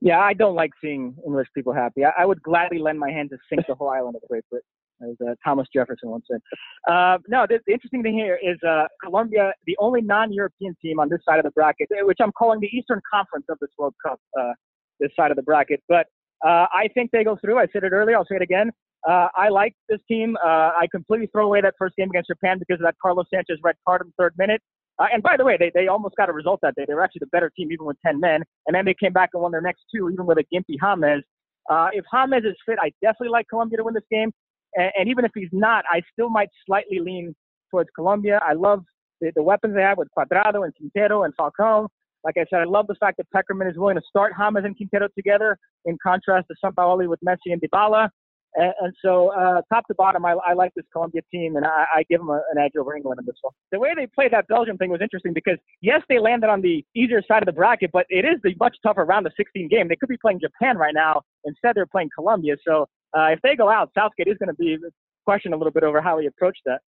Yeah, 0.00 0.20
I 0.20 0.32
don't 0.32 0.54
like 0.54 0.70
seeing 0.80 1.16
English 1.26 1.48
people 1.54 1.72
happy. 1.72 2.04
I, 2.04 2.12
I 2.22 2.26
would 2.26 2.42
gladly 2.42 2.78
lend 2.78 2.98
my 2.98 3.10
hand 3.10 3.30
to 3.30 3.38
sink 3.48 3.66
the 3.66 3.74
whole 3.74 3.88
island 3.88 4.16
of 4.16 4.22
Great 4.28 4.44
Britain. 4.48 4.64
As 5.02 5.16
uh, 5.26 5.34
Thomas 5.44 5.66
Jefferson 5.72 6.10
once 6.10 6.24
said. 6.30 6.40
Uh, 6.90 7.18
no, 7.28 7.46
the, 7.48 7.60
the, 7.66 7.72
interesting 7.72 8.02
thing 8.02 8.14
here 8.14 8.38
is 8.42 8.58
uh, 8.66 8.84
Colombia, 9.02 9.52
the 9.66 9.76
only 9.78 10.00
non-European 10.00 10.76
team 10.82 11.00
on 11.00 11.08
this 11.08 11.20
side 11.28 11.38
of 11.38 11.44
the 11.44 11.50
bracket, 11.52 11.88
which 12.02 12.18
I'm 12.20 12.32
calling 12.32 12.60
the 12.60 12.68
Eastern 12.68 13.00
Conference 13.12 13.46
of 13.48 13.58
this 13.60 13.70
World 13.78 13.94
Cup, 14.04 14.20
uh, 14.38 14.52
this 15.00 15.10
side 15.16 15.30
of 15.30 15.36
the 15.36 15.42
bracket. 15.42 15.82
But 15.88 16.06
uh, 16.44 16.66
I 16.72 16.88
think 16.94 17.10
they 17.10 17.24
go 17.24 17.36
through. 17.40 17.58
I 17.58 17.66
said 17.72 17.84
it 17.84 17.92
earlier. 17.92 18.16
I'll 18.16 18.26
say 18.26 18.36
it 18.36 18.42
again. 18.42 18.70
Uh, 19.08 19.28
I 19.34 19.48
like 19.48 19.74
this 19.88 20.00
team. 20.08 20.36
I 20.42 20.86
completely 20.90 21.28
throw 21.28 21.46
away 21.46 21.60
that 21.60 21.74
first 21.78 21.96
game 21.96 22.10
against 22.10 22.28
Japan 22.28 22.58
because 22.58 22.80
of 22.80 22.84
that 22.84 22.96
Carlos 23.00 23.26
Sanchez 23.32 23.58
red 23.62 23.76
card 23.86 24.02
in 24.02 24.08
the 24.08 24.22
third 24.22 24.34
minute. 24.38 24.60
and 24.98 25.22
by 25.22 25.36
the 25.36 25.44
way, 25.44 25.56
they, 25.58 25.70
they 25.72 25.86
almost 25.86 26.16
got 26.16 26.28
a 26.28 26.32
result 26.32 26.58
that 26.62 26.74
day. 26.74 26.84
They 26.86 26.94
were 26.94 27.04
actually 27.04 27.20
the 27.20 27.28
better 27.28 27.50
team 27.56 27.70
even 27.70 27.86
with 27.86 27.96
10 28.04 28.18
men. 28.18 28.42
And 28.66 28.74
then 28.74 28.84
they 28.84 28.94
came 28.94 29.12
back 29.12 29.30
and 29.34 29.42
won 29.42 29.52
their 29.52 29.60
next 29.60 29.84
two, 29.94 30.10
even 30.10 30.26
with 30.26 30.38
a 30.38 30.44
gimpy 30.52 30.76
James. 30.82 31.22
if 31.92 32.04
James 32.12 32.44
is 32.44 32.56
fit, 32.66 32.78
I 32.80 32.90
definitely 33.00 33.28
like 33.28 33.46
Colombia 33.48 33.78
to 33.78 33.84
win 33.84 33.94
this 33.94 34.02
game. 34.10 34.32
And, 34.74 34.90
and, 34.98 35.08
even 35.08 35.24
if 35.24 35.32
he's 35.34 35.48
not, 35.52 35.84
I 35.90 36.02
still 36.12 36.28
might 36.28 36.48
slightly 36.66 36.98
lean 37.00 37.34
towards 37.70 37.88
Colombia. 37.94 38.40
I 38.42 38.52
love 38.52 38.84
the, 39.20 39.32
the 39.34 39.42
weapons 39.42 39.74
they 39.74 39.82
have 39.82 39.98
with 39.98 40.08
Cuadrado 40.16 40.64
and 40.64 40.74
Quintero 40.74 41.24
and 41.24 41.34
Falcao. 41.36 41.88
Like 42.24 42.36
I 42.36 42.44
said, 42.50 42.60
I 42.60 42.64
love 42.64 42.86
the 42.88 42.96
fact 42.96 43.18
that 43.18 43.26
Pekerman 43.34 43.70
is 43.70 43.76
willing 43.76 43.96
to 43.96 44.02
start 44.08 44.32
James 44.38 44.64
and 44.64 44.76
Quintero 44.76 45.08
together 45.16 45.56
in 45.84 45.96
contrast 46.02 46.48
to 46.48 46.54
Sampaoli 46.62 47.08
with 47.08 47.20
Messi 47.26 47.52
and 47.52 47.60
Dybala. 47.60 48.08
And, 48.54 48.72
and 48.80 48.94
so, 49.02 49.28
uh, 49.28 49.60
top 49.72 49.86
to 49.88 49.94
bottom, 49.94 50.24
I, 50.24 50.32
I, 50.46 50.54
like 50.54 50.72
this 50.74 50.84
Colombia 50.90 51.20
team, 51.30 51.56
and 51.56 51.66
I, 51.66 51.84
I 51.96 52.02
give 52.08 52.18
them 52.20 52.30
a, 52.30 52.42
an 52.50 52.58
edge 52.58 52.72
over 52.78 52.96
England 52.96 53.20
in 53.20 53.26
this 53.26 53.36
one. 53.42 53.52
The 53.72 53.78
way 53.78 53.90
they 53.94 54.06
played 54.06 54.32
that 54.32 54.48
Belgium 54.48 54.78
thing 54.78 54.90
was 54.90 55.00
interesting 55.02 55.32
because, 55.34 55.58
yes, 55.82 56.00
they 56.08 56.18
landed 56.18 56.48
on 56.48 56.62
the 56.62 56.84
easier 56.96 57.22
side 57.28 57.42
of 57.42 57.46
the 57.46 57.52
bracket, 57.52 57.90
but 57.92 58.06
it 58.08 58.24
is 58.24 58.40
the 58.42 58.54
much 58.58 58.76
tougher 58.82 59.04
round 59.04 59.26
of 59.26 59.32
16 59.36 59.68
game. 59.68 59.86
They 59.86 59.96
could 59.96 60.08
be 60.08 60.16
playing 60.16 60.40
Japan 60.40 60.78
right 60.78 60.94
now. 60.94 61.22
Instead, 61.44 61.76
they're 61.76 61.86
playing 61.86 62.10
Colombia. 62.14 62.56
So 62.66 62.86
uh, 63.16 63.26
if 63.26 63.40
they 63.42 63.56
go 63.56 63.68
out, 63.68 63.90
Southgate 63.94 64.28
is 64.28 64.36
going 64.38 64.48
to 64.48 64.54
be 64.54 64.76
questioned 65.24 65.54
a 65.54 65.56
little 65.56 65.72
bit 65.72 65.82
over 65.82 66.00
how 66.00 66.18
he 66.18 66.26
approached 66.26 66.62
that. 66.66 66.80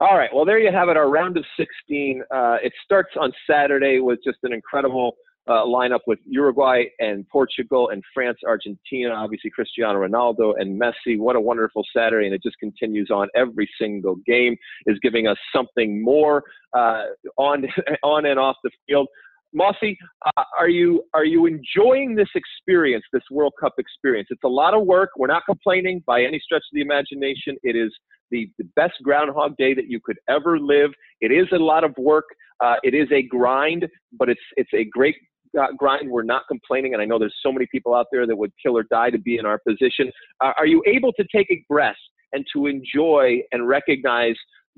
All 0.00 0.16
right. 0.16 0.30
Well, 0.34 0.44
there 0.44 0.58
you 0.58 0.72
have 0.72 0.88
it. 0.88 0.96
Our 0.96 1.08
round 1.08 1.36
of 1.36 1.44
16. 1.56 2.22
Uh, 2.30 2.56
it 2.62 2.72
starts 2.84 3.10
on 3.18 3.32
Saturday 3.48 4.00
with 4.00 4.18
just 4.24 4.38
an 4.42 4.52
incredible 4.52 5.16
uh, 5.46 5.64
lineup 5.64 6.00
with 6.06 6.18
Uruguay 6.26 6.84
and 7.00 7.28
Portugal 7.28 7.90
and 7.90 8.02
France, 8.12 8.38
Argentina, 8.46 9.10
obviously 9.10 9.50
Cristiano 9.50 10.00
Ronaldo 10.00 10.54
and 10.58 10.80
Messi. 10.80 11.18
What 11.18 11.36
a 11.36 11.40
wonderful 11.40 11.84
Saturday. 11.94 12.26
And 12.26 12.34
it 12.34 12.42
just 12.42 12.58
continues 12.58 13.10
on. 13.10 13.28
Every 13.36 13.68
single 13.80 14.16
game 14.26 14.56
is 14.86 14.98
giving 15.02 15.26
us 15.26 15.36
something 15.54 16.02
more 16.02 16.42
uh, 16.72 17.04
on, 17.36 17.66
on 18.02 18.26
and 18.26 18.38
off 18.38 18.56
the 18.64 18.70
field. 18.88 19.08
Mosse, 19.54 19.96
uh, 20.26 20.42
are 20.58 20.68
you 20.68 21.04
are 21.14 21.24
you 21.24 21.46
enjoying 21.46 22.16
this 22.16 22.28
experience, 22.34 23.04
this 23.12 23.22
World 23.30 23.52
Cup 23.60 23.74
experience? 23.78 24.28
It's 24.30 24.42
a 24.44 24.48
lot 24.48 24.74
of 24.74 24.84
work. 24.84 25.10
We're 25.16 25.28
not 25.28 25.44
complaining 25.46 26.02
by 26.06 26.22
any 26.22 26.40
stretch 26.40 26.64
of 26.70 26.74
the 26.74 26.80
imagination. 26.80 27.56
It 27.62 27.76
is 27.76 27.92
the, 28.32 28.50
the 28.58 28.64
best 28.74 28.94
Groundhog 29.02 29.56
Day 29.56 29.72
that 29.74 29.88
you 29.88 30.00
could 30.04 30.18
ever 30.28 30.58
live. 30.58 30.90
It 31.20 31.30
is 31.30 31.46
a 31.52 31.58
lot 31.58 31.84
of 31.84 31.94
work. 31.96 32.24
Uh, 32.62 32.74
it 32.82 32.94
is 32.94 33.08
a 33.12 33.22
grind, 33.22 33.86
but 34.18 34.28
it's 34.28 34.40
it's 34.56 34.74
a 34.74 34.84
great 34.84 35.14
uh, 35.58 35.68
grind. 35.78 36.10
We're 36.10 36.24
not 36.24 36.42
complaining, 36.48 36.94
and 36.94 37.00
I 37.00 37.04
know 37.04 37.18
there's 37.20 37.38
so 37.40 37.52
many 37.52 37.66
people 37.70 37.94
out 37.94 38.06
there 38.10 38.26
that 38.26 38.36
would 38.36 38.52
kill 38.60 38.76
or 38.76 38.84
die 38.90 39.10
to 39.10 39.18
be 39.18 39.38
in 39.38 39.46
our 39.46 39.60
position. 39.66 40.10
Uh, 40.40 40.52
are 40.56 40.66
you 40.66 40.82
able 40.86 41.12
to 41.12 41.24
take 41.34 41.48
a 41.50 41.64
breath 41.68 41.94
and 42.32 42.44
to 42.52 42.66
enjoy 42.66 43.38
and 43.52 43.68
recognize 43.68 44.34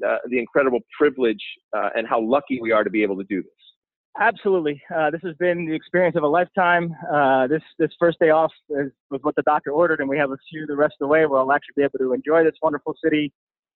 uh, 0.07 0.19
the 0.29 0.39
incredible 0.39 0.81
privilege 0.99 1.43
uh, 1.75 1.89
and 1.97 2.07
how 2.07 2.21
lucky 2.21 2.61
we 2.61 2.73
are 2.73 2.85
to 2.85 2.91
be 2.91 3.03
able 3.03 3.17
to 3.17 3.25
do 3.25 3.43
this? 3.43 3.56
Absolutely. 4.19 4.83
Uh, 4.95 5.11
this 5.11 5.21
has 5.25 5.35
been 5.37 5.67
the 5.67 5.75
experience 5.75 6.17
of 6.17 6.23
a 6.23 6.27
lifetime. 6.27 6.95
Uh, 7.13 7.47
this 7.47 7.63
this 7.79 7.91
first 7.99 8.19
day 8.19 8.31
off 8.31 8.53
is, 8.71 8.91
was 9.11 9.21
what 9.23 9.35
the 9.37 9.43
doctor 9.43 9.71
ordered, 9.73 10.01
and 10.01 10.09
we 10.09 10.17
have 10.17 10.31
a 10.31 10.39
few 10.49 10.67
the 10.67 10.75
rest 10.77 10.95
of 10.95 11.05
the 11.05 11.07
way 11.07 11.27
where 11.27 11.39
I'll 11.39 11.53
actually 11.53 11.75
be 11.77 11.83
able 11.83 11.99
to 11.99 12.15
enjoy 12.15 12.43
this 12.43 12.55
wonderful 12.63 12.95
city. 13.03 13.33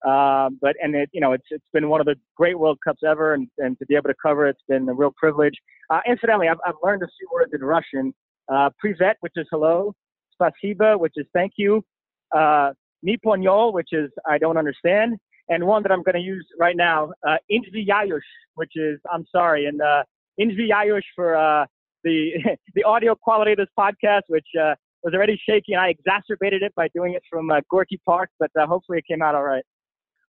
Um, 0.07 0.59
but 0.62 0.76
and 0.83 0.94
it 0.94 1.11
you 1.12 1.20
know 1.20 1.33
it's 1.33 1.44
it's 1.50 1.64
been 1.74 1.90
one 1.90 2.00
of 2.00 2.07
the 2.07 2.14
great 2.37 2.59
World 2.59 2.79
Cups 2.83 3.00
ever, 3.07 3.35
and, 3.35 3.48
and 3.59 3.79
to 3.81 3.87
be 3.87 3.94
able 3.96 4.09
to 4.09 4.14
cover 4.22 4.48
it's 4.48 4.62
been 4.66 4.88
a 4.88 4.94
real 4.94 5.12
privilege. 5.14 5.55
Uh, 5.90 6.00
incidentally, 6.09 6.48
I've, 6.48 6.59
I've 6.66 6.74
learned 6.83 7.03
a 7.03 7.09
few 7.18 7.29
words 7.33 7.53
in 7.53 7.61
Russian. 7.61 8.14
Uh, 8.50 8.70
privet, 8.79 9.16
which 9.20 9.35
is 9.37 9.46
hello. 9.50 9.94
Spasiba, 10.40 10.98
which 10.98 11.12
is 11.16 11.26
thank 11.35 11.53
you. 11.57 11.83
Uh, 12.35 12.72
Niponyol, 13.07 13.74
which 13.74 13.90
is 13.92 14.11
I 14.26 14.38
don't 14.38 14.57
understand. 14.57 15.18
And 15.50 15.66
one 15.66 15.83
that 15.83 15.92
I'm 15.92 16.03
going 16.03 16.14
to 16.14 16.20
use 16.20 16.46
right 16.59 16.76
now, 16.76 17.11
uh, 17.29 17.37
which 18.55 18.72
is 18.76 19.00
I'm 19.12 19.26
sorry. 19.31 19.66
And 19.66 19.83
uh, 19.83 20.05
Invi 20.40 20.70
Ayush 20.70 21.03
for 21.14 21.37
uh, 21.37 21.66
the 22.05 22.33
the 22.74 22.85
audio 22.85 23.14
quality 23.14 23.53
of 23.53 23.59
this 23.59 23.68
podcast, 23.79 24.22
which 24.29 24.46
uh, 24.61 24.74
was 25.03 25.14
already 25.14 25.40
shaky, 25.48 25.72
and 25.72 25.81
I 25.81 25.88
exacerbated 25.88 26.62
it 26.62 26.74
by 26.74 26.88
doing 26.94 27.14
it 27.14 27.22
from 27.31 27.50
uh, 27.50 27.61
Gorky 27.70 28.00
Park, 28.07 28.31
but 28.38 28.50
uh, 28.59 28.66
hopefully 28.66 28.98
it 28.98 29.05
came 29.07 29.22
out 29.22 29.35
all 29.35 29.44
right. 29.44 29.64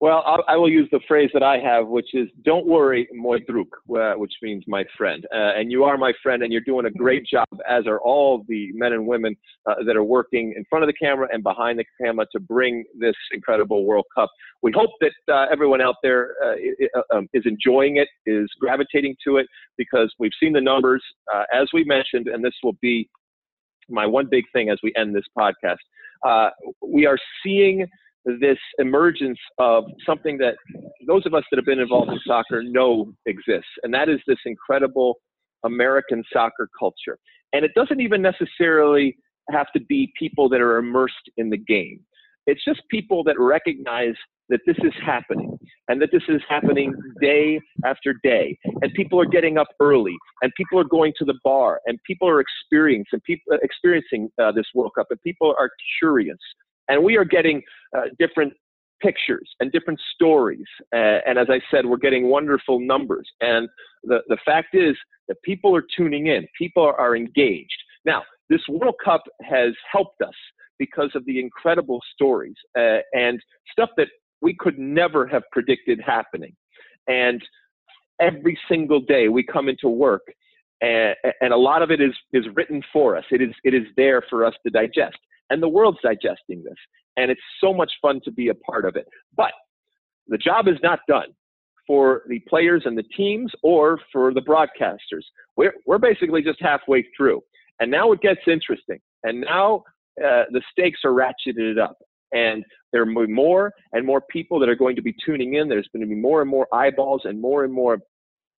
Well, 0.01 0.23
I'll, 0.25 0.45
I 0.47 0.57
will 0.57 0.71
use 0.71 0.89
the 0.93 1.01
phrase 1.09 1.29
that 1.35 1.43
I 1.43 1.59
have, 1.59 1.89
which 1.89 2.15
is 2.15 2.29
"Don't 2.45 2.67
worry, 2.67 3.09
moi 3.13 3.39
druk," 3.39 3.67
uh, 3.97 4.17
which 4.17 4.33
means 4.43 4.63
my 4.69 4.85
friend. 4.97 5.27
Uh, 5.35 5.59
and 5.59 5.73
you 5.73 5.83
are 5.83 5.99
my 5.99 6.13
friend, 6.23 6.45
and 6.45 6.53
you're 6.53 6.63
doing 6.63 6.87
a 6.87 6.91
great 6.91 7.27
job, 7.27 7.49
as 7.69 7.85
are 7.89 7.99
all 8.01 8.45
the 8.49 8.71
men 8.75 8.93
and 8.93 9.05
women 9.09 9.35
uh, 9.67 9.75
that 9.85 9.97
are 9.97 10.05
working 10.05 10.55
in 10.57 10.65
front 10.71 10.85
of 10.85 10.89
the 10.89 10.93
camera 10.93 11.27
and 11.33 11.43
behind 11.43 11.81
the 11.81 11.85
camera 12.01 12.27
to 12.31 12.39
bring 12.39 12.85
this 12.97 13.17
incredible 13.33 13.85
World 13.85 14.05
Cup. 14.17 14.31
We 14.63 14.71
hope 14.71 14.91
that 15.01 15.35
uh, 15.35 15.47
everyone 15.51 15.81
out 15.81 15.97
there 16.01 16.35
uh, 16.45 16.55
uh, 16.97 17.17
um, 17.17 17.29
is 17.33 17.43
enjoying 17.45 17.97
it, 17.97 18.09
is 18.25 18.49
gravitating 18.61 19.17
to 19.27 19.39
it, 19.39 19.49
because 19.77 20.15
we've 20.21 20.31
seen 20.41 20.53
the 20.53 20.61
numbers, 20.61 21.03
as 21.53 21.67
we 21.73 21.83
mentioned, 21.83 22.29
and 22.29 22.45
this 22.45 22.55
will 22.63 22.77
be 22.81 23.09
my 23.89 24.07
one 24.07 24.29
big 24.31 24.45
thing 24.53 24.71
as 24.71 24.79
we 24.85 24.93
end 24.97 25.17
this 25.17 25.25
podcast. 25.37 25.79
we 26.83 27.05
are 27.05 27.19
seeing 27.43 27.85
this 28.41 28.59
emergence 28.79 29.39
of 29.59 29.85
something 30.05 30.39
that 30.39 30.55
those 31.07 31.25
of 31.27 31.35
us 31.35 31.45
that 31.51 31.57
have 31.57 31.65
been 31.65 31.79
involved 31.79 32.11
in 32.11 32.19
soccer 32.27 32.63
know 32.63 33.13
exists, 33.27 33.71
and 33.83 33.93
that 33.95 34.09
is 34.09 34.21
this 34.27 34.39
incredible 34.45 35.17
American 35.65 36.23
soccer 36.33 36.69
culture. 36.79 37.19
And 37.53 37.65
it 37.65 37.73
doesn't 37.75 38.01
even 38.01 38.23
necessarily 38.23 39.17
have 39.51 39.67
to 39.75 39.81
be 39.81 40.13
people 40.19 40.49
that 40.51 40.61
are 40.61 40.79
immersed 40.79 41.31
in 41.37 41.51
the 41.51 41.57
game. 41.57 42.01
It's 42.47 42.65
just 42.65 42.81
people 42.91 43.25
that 43.25 43.39
recognize 43.39 44.15
that 44.49 44.61
this 44.67 44.77
is 44.83 44.93
happening 45.05 45.59
and 45.89 46.01
that 46.01 46.11
this 46.13 46.23
is 46.29 46.41
happening 46.49 46.95
day 47.21 47.61
after 47.85 48.15
day. 48.23 48.59
And 48.83 48.93
people 48.95 49.21
are 49.21 49.27
getting 49.27 49.59
up 49.59 49.69
early 49.81 50.17
and 50.43 50.51
people 50.57 50.79
are 50.79 50.85
going 50.85 51.13
to 51.19 51.25
the 51.25 51.35
bar 51.45 51.81
and 51.87 51.99
people 52.07 52.29
are 52.29 52.41
experiencing, 52.41 53.21
people, 53.27 53.59
experiencing 53.63 54.31
uh, 54.43 54.53
this 54.53 54.65
World 54.75 54.93
Cup 54.97 55.09
and 55.11 55.21
people 55.21 55.55
are 55.59 55.71
curious 55.99 56.39
and 56.89 57.03
we 57.03 57.17
are 57.17 57.25
getting 57.25 57.63
uh, 57.97 58.03
different 58.19 58.53
pictures 59.01 59.49
and 59.61 59.71
different 59.73 60.01
stories. 60.15 60.65
Uh, 60.95 61.21
and 61.27 61.39
as 61.39 61.47
I 61.51 61.61
said, 61.71 61.87
we're 61.87 61.99
getting 61.99 62.29
wonderful 62.29 62.81
numbers. 62.81 63.29
And 63.41 63.69
the, 64.05 64.21
the 64.29 64.39
fact 64.45 64.75
is 64.75 64.97
that 65.29 65.37
people 65.43 65.75
are 65.77 65.85
tuning 65.97 66.27
in, 66.27 66.47
people 66.57 66.83
are, 66.83 66.99
are 66.99 67.17
engaged. 67.17 67.77
Now, 68.05 68.23
this 68.51 68.61
World 68.69 68.97
Cup 69.05 69.23
has 69.43 69.73
helped 69.91 70.23
us 70.23 70.35
because 70.79 71.11
of 71.15 71.25
the 71.27 71.39
incredible 71.39 72.01
stories 72.15 72.55
uh, 72.79 72.99
and 73.13 73.41
stuff 73.71 73.91
that 73.97 74.09
we 74.41 74.55
could 74.59 74.79
never 74.79 75.27
have 75.27 75.43
predicted 75.53 76.01
happening. 76.05 76.55
And 77.09 77.43
every 78.21 78.59
single 78.69 79.01
day 79.01 79.29
we 79.29 79.43
come 79.43 79.69
into 79.69 79.89
work 79.89 80.23
and, 80.81 81.15
and 81.41 81.53
a 81.53 81.57
lot 81.57 81.83
of 81.83 81.91
it 81.91 82.01
is, 82.01 82.15
is 82.33 82.45
written 82.55 82.83
for 82.93 83.17
us. 83.17 83.25
It 83.31 83.43
is, 83.43 83.55
it 83.65 83.75
is 83.75 83.83
there 83.97 84.23
for 84.31 84.45
us 84.45 84.55
to 84.65 84.71
digest 84.71 85.19
and 85.51 85.63
the 85.63 85.69
world's 85.69 85.99
digesting 86.03 86.63
this. 86.63 86.77
And 87.17 87.31
it's 87.31 87.41
so 87.61 87.75
much 87.75 87.93
fun 88.01 88.21
to 88.25 88.31
be 88.31 88.49
a 88.49 88.55
part 88.55 88.85
of 88.85 88.97
it. 88.97 89.07
But 89.37 89.53
the 90.29 90.39
job 90.39 90.69
is 90.69 90.77
not 90.83 91.01
done 91.09 91.35
for 91.87 92.23
the 92.29 92.39
players 92.41 92.83
and 92.85 92.97
the 92.97 93.05
teams 93.17 93.51
or 93.63 93.99
for 94.13 94.33
the 94.33 94.43
broadcasters. 94.43 95.25
We're, 95.57 95.75
we're 95.87 95.99
basically 95.99 96.43
just 96.43 96.61
halfway 96.61 97.05
through. 97.17 97.41
And 97.81 97.91
now 97.91 98.13
it 98.13 98.21
gets 98.21 98.41
interesting. 98.47 98.99
And 99.25 99.41
now 99.41 99.85
uh, 100.23 100.45
the 100.51 100.63
stakes 100.71 101.01
are 101.05 101.13
ratcheted 101.13 101.79
up. 101.79 101.97
And 102.33 102.63
there 102.93 103.03
are 103.03 103.07
more 103.07 103.73
and 103.93 104.05
more 104.05 104.21
people 104.31 104.61
that 104.61 104.69
are 104.69 104.77
going 104.77 104.97
to 104.97 105.03
be 105.03 105.15
tuning 105.25 105.55
in. 105.55 105.69
There's 105.69 105.89
going 105.93 106.03
to 106.03 106.09
be 106.09 106.21
more 106.21 106.43
and 106.43 106.51
more 106.51 106.67
eyeballs 106.75 107.23
and 107.25 107.41
more 107.41 107.65
and 107.65 107.73
more 107.73 107.99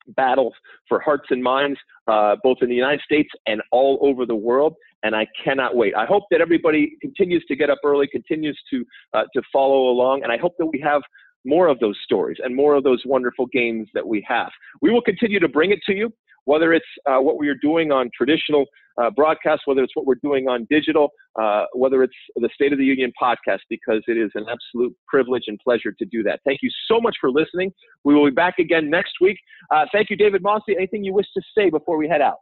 battle 0.08 0.52
for 0.88 1.00
hearts 1.00 1.26
and 1.30 1.42
minds, 1.42 1.78
uh, 2.06 2.36
both 2.42 2.58
in 2.62 2.68
the 2.68 2.74
United 2.74 3.00
States 3.02 3.30
and 3.46 3.62
all 3.72 3.98
over 4.02 4.26
the 4.26 4.34
world. 4.34 4.74
And 5.02 5.14
I 5.14 5.26
cannot 5.42 5.76
wait. 5.76 5.94
I 5.94 6.04
hope 6.04 6.24
that 6.30 6.40
everybody 6.40 6.96
continues 7.00 7.44
to 7.46 7.56
get 7.56 7.70
up 7.70 7.78
early, 7.84 8.06
continues 8.06 8.58
to 8.70 8.84
uh, 9.14 9.24
to 9.34 9.42
follow 9.52 9.88
along, 9.88 10.22
and 10.22 10.32
I 10.32 10.36
hope 10.36 10.54
that 10.58 10.66
we 10.66 10.80
have 10.80 11.02
more 11.44 11.68
of 11.68 11.78
those 11.78 11.96
stories 12.04 12.36
and 12.42 12.54
more 12.54 12.74
of 12.74 12.84
those 12.84 13.02
wonderful 13.06 13.46
games 13.46 13.88
that 13.94 14.06
we 14.06 14.24
have. 14.28 14.50
We 14.82 14.90
will 14.90 15.00
continue 15.00 15.40
to 15.40 15.48
bring 15.48 15.70
it 15.70 15.78
to 15.86 15.94
you 15.94 16.12
whether 16.44 16.72
it's 16.72 16.86
uh, 17.06 17.18
what 17.18 17.38
we 17.38 17.48
are 17.48 17.56
doing 17.62 17.92
on 17.92 18.10
traditional 18.16 18.66
uh, 19.00 19.10
broadcasts, 19.10 19.66
whether 19.66 19.82
it's 19.82 19.94
what 19.94 20.06
we're 20.06 20.20
doing 20.22 20.48
on 20.48 20.66
digital, 20.70 21.10
uh, 21.40 21.64
whether 21.74 22.02
it's 22.02 22.14
the 22.36 22.48
State 22.54 22.72
of 22.72 22.78
the 22.78 22.84
Union 22.84 23.12
podcast, 23.20 23.60
because 23.68 24.02
it 24.08 24.16
is 24.16 24.30
an 24.34 24.44
absolute 24.50 24.94
privilege 25.08 25.44
and 25.46 25.58
pleasure 25.58 25.92
to 25.98 26.04
do 26.06 26.22
that. 26.22 26.40
Thank 26.44 26.60
you 26.62 26.70
so 26.88 27.00
much 27.00 27.16
for 27.20 27.30
listening. 27.30 27.72
We 28.04 28.14
will 28.14 28.26
be 28.26 28.34
back 28.34 28.58
again 28.58 28.90
next 28.90 29.12
week. 29.20 29.38
Uh, 29.70 29.86
thank 29.92 30.10
you, 30.10 30.16
David 30.16 30.42
Mosse. 30.42 30.62
Anything 30.68 31.04
you 31.04 31.14
wish 31.14 31.26
to 31.34 31.42
say 31.56 31.70
before 31.70 31.96
we 31.96 32.08
head 32.08 32.20
out? 32.20 32.36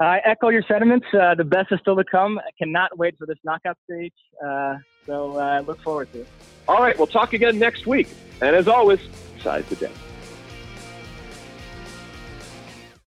I 0.00 0.20
echo 0.24 0.48
your 0.48 0.62
sentiments. 0.62 1.06
Uh, 1.12 1.34
the 1.34 1.44
best 1.44 1.70
is 1.72 1.78
still 1.80 1.96
to 1.96 2.04
come. 2.04 2.38
I 2.38 2.50
cannot 2.58 2.96
wait 2.96 3.18
for 3.18 3.26
this 3.26 3.36
knockout 3.44 3.76
stage. 3.84 4.14
Uh, 4.42 4.76
so 5.04 5.38
uh, 5.38 5.62
look 5.66 5.80
forward 5.82 6.10
to 6.14 6.22
it. 6.22 6.28
All 6.66 6.80
right, 6.80 6.96
we'll 6.96 7.06
talk 7.06 7.34
again 7.34 7.58
next 7.58 7.86
week. 7.86 8.08
And 8.40 8.56
as 8.56 8.66
always, 8.66 9.00
size 9.42 9.66
the 9.66 9.76
day. 9.76 9.92